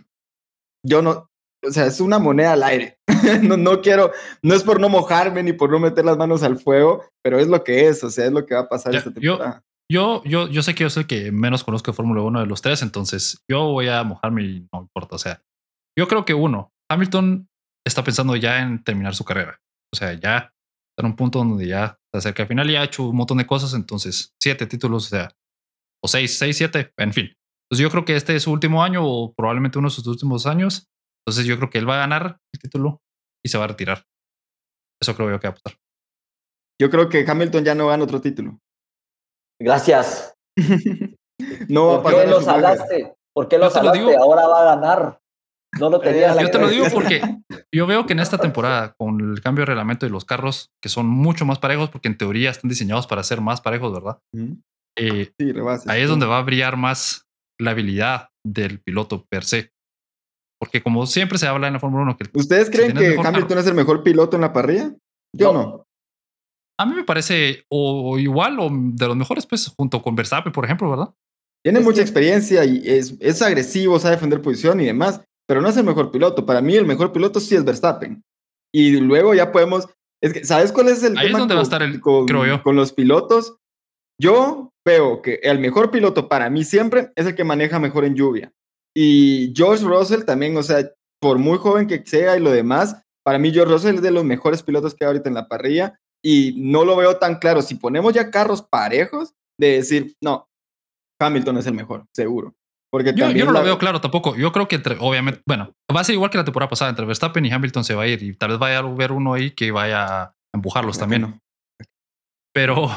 [0.84, 1.30] yo no,
[1.64, 2.98] o sea, es una moneda al aire.
[3.42, 4.10] no, no quiero,
[4.42, 7.46] no es por no mojarme ni por no meter las manos al fuego, pero es
[7.46, 9.62] lo que es, o sea, es lo que va a pasar esta temporada.
[9.90, 12.46] Yo, yo, yo sé que yo soy el que menos conozco de Fórmula 1 de
[12.46, 15.16] los tres, entonces yo voy a mojarme y no importa.
[15.16, 15.42] O sea,
[15.98, 17.48] yo creo que uno, Hamilton
[17.86, 19.60] está pensando ya en terminar su carrera.
[19.92, 22.84] O sea, ya está en un punto donde ya se acerca al final y ha
[22.84, 25.36] hecho un montón de cosas, entonces siete títulos, o sea,
[26.02, 27.26] o seis, seis, siete, en fin.
[27.64, 30.46] Entonces yo creo que este es su último año o probablemente uno de sus últimos
[30.46, 30.86] años.
[31.26, 33.02] Entonces yo creo que él va a ganar el título
[33.44, 34.04] y se va a retirar.
[35.00, 35.78] Eso creo yo que va a pasar.
[36.80, 38.60] Yo creo que Hamilton ya no gana otro título.
[39.60, 40.34] Gracias.
[41.68, 42.18] no va a pasar.
[42.18, 43.14] ¿Por qué los hablaste?
[43.34, 44.16] ¿Por qué los hablaste?
[44.16, 45.20] Ahora va a ganar.
[45.78, 46.40] No lo tenía.
[46.40, 47.20] yo te lo digo porque
[47.72, 50.88] yo veo que en esta temporada, con el cambio de reglamento de los carros, que
[50.88, 54.18] son mucho más parejos, porque en teoría están diseñados para ser más parejos, ¿verdad?
[54.96, 55.52] Eh, sí,
[55.88, 57.26] ahí es donde va a brillar más
[57.58, 59.72] la habilidad del piloto per se.
[60.60, 62.38] Porque como siempre se habla en la Fórmula 1 que...
[62.38, 64.94] ¿Ustedes creen que Hamilton es el mejor piloto en la parrilla?
[65.36, 65.83] Yo no.
[66.78, 70.64] A mí me parece o igual o de los mejores, pues, junto con Verstappen, por
[70.64, 71.14] ejemplo, ¿verdad?
[71.64, 75.76] Tiene mucha experiencia y es, es agresivo, sabe defender posición y demás, pero no es
[75.76, 76.44] el mejor piloto.
[76.44, 78.22] Para mí, el mejor piloto sí es Verstappen.
[78.72, 79.88] Y luego ya podemos.
[80.22, 82.46] Es que, ¿Sabes cuál es el Ahí tema es donde va a estar el, creo
[82.46, 82.62] yo.
[82.62, 83.56] con los pilotos?
[84.20, 88.14] Yo veo que el mejor piloto para mí siempre es el que maneja mejor en
[88.14, 88.52] lluvia.
[88.96, 90.88] Y George Russell también, o sea,
[91.20, 94.24] por muy joven que sea y lo demás, para mí George Russell es de los
[94.24, 97.60] mejores pilotos que hay ahorita en la parrilla y no lo veo tan claro.
[97.60, 100.48] Si ponemos ya carros parejos, de decir, no,
[101.20, 102.54] Hamilton es el mejor, seguro.
[102.90, 104.34] Porque yo, yo no lo veo claro tampoco.
[104.36, 107.04] Yo creo que entre, obviamente, bueno, va a ser igual que la temporada pasada, entre
[107.04, 109.50] Verstappen y Hamilton se va a ir y tal vez vaya a haber uno ahí
[109.50, 111.40] que vaya a empujarlos también.
[112.54, 112.88] Pero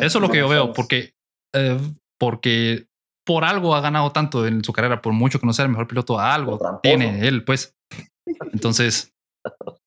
[0.00, 1.14] eso es lo que yo veo, porque,
[1.54, 1.78] eh,
[2.18, 2.86] porque
[3.26, 5.88] por algo ha ganado tanto en su carrera, por mucho que no sea el mejor
[5.88, 7.76] piloto, algo tiene él, pues.
[8.52, 9.12] Entonces,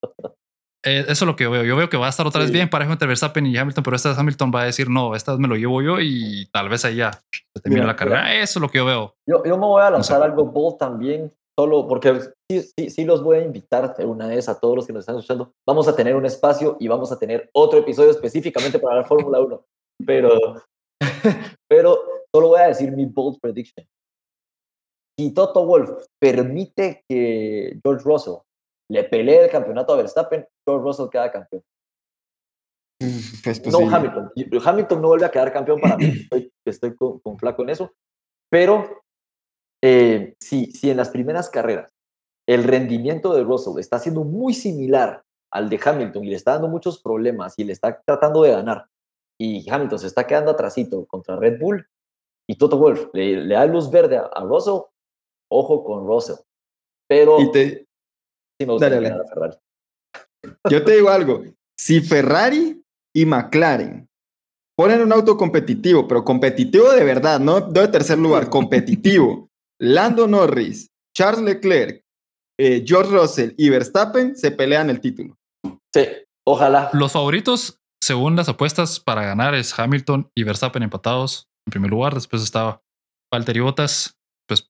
[0.83, 1.63] eh, eso es lo que yo veo.
[1.63, 3.95] Yo veo que va a estar otra vez bien parejo entre Verstappen y Hamilton, pero
[3.95, 6.69] esta vez Hamilton va a decir, no, esta vez me lo llevo yo y tal
[6.69, 8.35] vez ahí ya se termina la carrera.
[8.35, 9.15] Eso es lo que yo veo.
[9.27, 13.23] Yo, yo me voy a lanzar algo bold también, solo porque sí, sí, sí los
[13.23, 15.53] voy a invitar una vez a todos los que nos están escuchando.
[15.67, 19.39] Vamos a tener un espacio y vamos a tener otro episodio específicamente para la Fórmula
[19.39, 19.63] 1
[20.05, 20.61] pero,
[21.69, 21.99] pero
[22.33, 23.85] solo voy a decir mi bold prediction.
[25.17, 28.35] Si Toto Wolf permite que George Russell
[28.91, 31.63] le pelee el campeonato a Verstappen, George Russell queda campeón.
[33.72, 34.31] no Hamilton.
[34.63, 36.05] Hamilton no vuelve a quedar campeón para mí.
[36.30, 37.93] Estoy, estoy con, flaco en eso.
[38.49, 39.03] Pero
[39.81, 41.89] eh, si, si en las primeras carreras
[42.47, 46.68] el rendimiento de Russell está siendo muy similar al de Hamilton y le está dando
[46.68, 48.88] muchos problemas y le está tratando de ganar,
[49.39, 51.88] y Hamilton se está quedando atrasito contra Red Bull
[52.47, 54.81] y Toto Wolf le, da luz verde a, Russell,
[55.49, 56.35] ojo con Russell.
[57.07, 57.88] Pero te...
[60.69, 61.43] Yo te digo algo,
[61.77, 62.83] si Ferrari
[63.13, 64.07] y McLaren
[64.77, 69.49] ponen un auto competitivo, pero competitivo de verdad, no de tercer lugar, competitivo.
[69.79, 72.03] Lando Norris, Charles Leclerc,
[72.59, 75.35] eh, George Russell y Verstappen se pelean el título.
[75.93, 76.05] Sí,
[76.45, 76.91] ojalá.
[76.93, 82.13] Los favoritos, según las apuestas, para ganar es Hamilton y Verstappen empatados en primer lugar.
[82.13, 82.81] Después estaba
[83.33, 84.15] Valtteri Bottas,
[84.47, 84.69] pues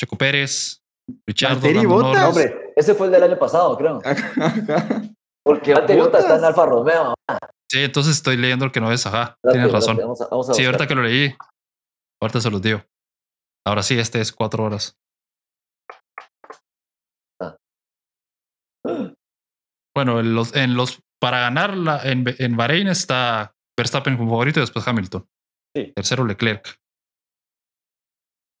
[0.00, 0.83] Checo Pérez,
[1.26, 1.54] Richard.
[1.54, 2.22] Valtteri Bottas.
[2.22, 4.00] No, hombre, ese fue el del año pasado, creo.
[5.44, 7.14] Porque Valtteri Bottas está en Alfa Romeo.
[7.70, 9.36] Sí, entonces estoy leyendo el que no es, ajá.
[9.50, 9.96] Tienes razón.
[9.96, 10.66] Vamos a, vamos a sí, buscar.
[10.66, 11.34] ahorita que lo leí,
[12.22, 12.82] ahorita se los digo.
[13.66, 14.96] Ahora sí, este es cuatro horas.
[17.40, 17.56] Ah.
[19.94, 24.60] Bueno, en los, en los para ganar la, en, en Bahrein está Verstappen como favorito
[24.60, 25.26] y después Hamilton.
[25.74, 25.92] Sí.
[25.94, 26.78] Tercero Leclerc.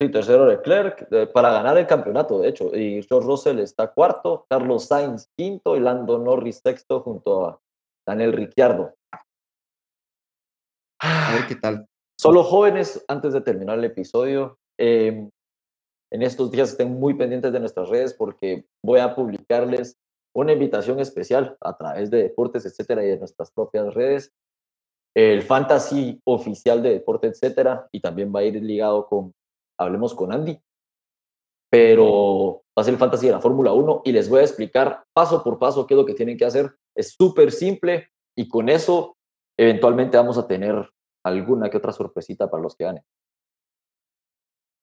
[0.00, 2.74] Sí, tercero Leclerc eh, para ganar el campeonato, de hecho.
[2.74, 7.60] Y George Russell está cuarto, Carlos Sainz quinto y Lando Norris sexto junto a
[8.06, 8.94] Daniel Ricciardo.
[11.00, 11.86] A ver qué tal.
[12.18, 15.28] Solo jóvenes, antes de terminar el episodio, eh,
[16.12, 19.96] en estos días estén muy pendientes de nuestras redes porque voy a publicarles
[20.34, 24.32] una invitación especial a través de deportes, etcétera, y de nuestras propias redes.
[25.16, 29.32] El fantasy oficial de deporte, etcétera, y también va a ir ligado con
[29.78, 30.58] Hablemos con Andy.
[31.70, 35.04] Pero va a ser el fantasy de la Fórmula 1 y les voy a explicar
[35.12, 36.76] paso por paso qué es lo que tienen que hacer.
[36.96, 39.16] Es súper simple y con eso
[39.58, 40.90] eventualmente vamos a tener
[41.24, 43.02] alguna que otra sorpresita para los que ganen.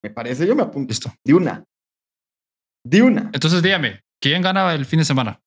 [0.03, 0.89] Me parece, yo me apunto.
[0.89, 1.09] Listo.
[1.23, 1.63] De una.
[2.83, 3.29] De una.
[3.33, 5.41] Entonces dígame, ¿quién gana el fin de semana?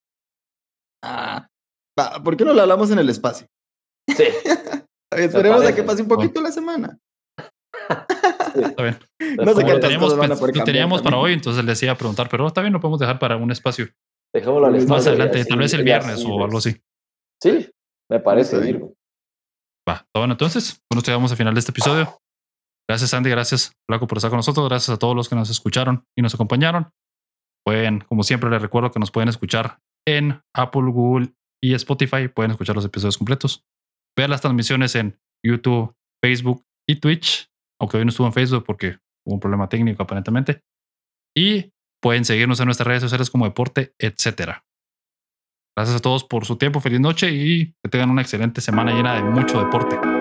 [1.02, 1.48] Ah,
[2.22, 3.46] ¿Por qué no lo hablamos en el espacio?
[4.08, 4.24] Sí,
[5.10, 6.98] Esperemos a que pase un poquito la semana.
[8.54, 8.98] Está bien.
[9.44, 11.82] No sé qué teníamos, cosas van a pens- poder lo teníamos para hoy, entonces les
[11.82, 13.88] iba a preguntar, pero está bien, lo podemos dejar para un espacio
[14.34, 16.58] dejémoslo al Más más espacio y adelante, así- tal vez el viernes así o algo
[16.58, 16.76] así.
[17.42, 17.70] Sí,
[18.10, 18.58] me parece.
[18.60, 18.94] Virgo.
[19.88, 20.80] Va, está bueno entonces.
[20.90, 22.18] Bueno, llegamos al final de este episodio.
[22.88, 23.30] Gracias, Andy.
[23.30, 24.68] Gracias, Flaco, por estar con nosotros.
[24.68, 26.90] Gracias a todos los que nos escucharon y nos acompañaron.
[27.64, 31.32] Pueden, como siempre, les recuerdo que nos pueden escuchar en Apple, Google
[31.62, 32.28] y Spotify.
[32.28, 33.64] Pueden escuchar los episodios completos.
[34.18, 37.48] Ver las transmisiones en YouTube, Facebook y Twitch.
[37.84, 38.96] Aunque hoy no estuvo en Facebook porque
[39.26, 40.62] hubo un problema técnico aparentemente.
[41.36, 41.70] Y
[42.00, 44.64] pueden seguirnos en nuestras redes sociales como Deporte, etcétera.
[45.76, 46.80] Gracias a todos por su tiempo.
[46.80, 50.13] Feliz noche y que tengan una excelente semana llena de mucho deporte.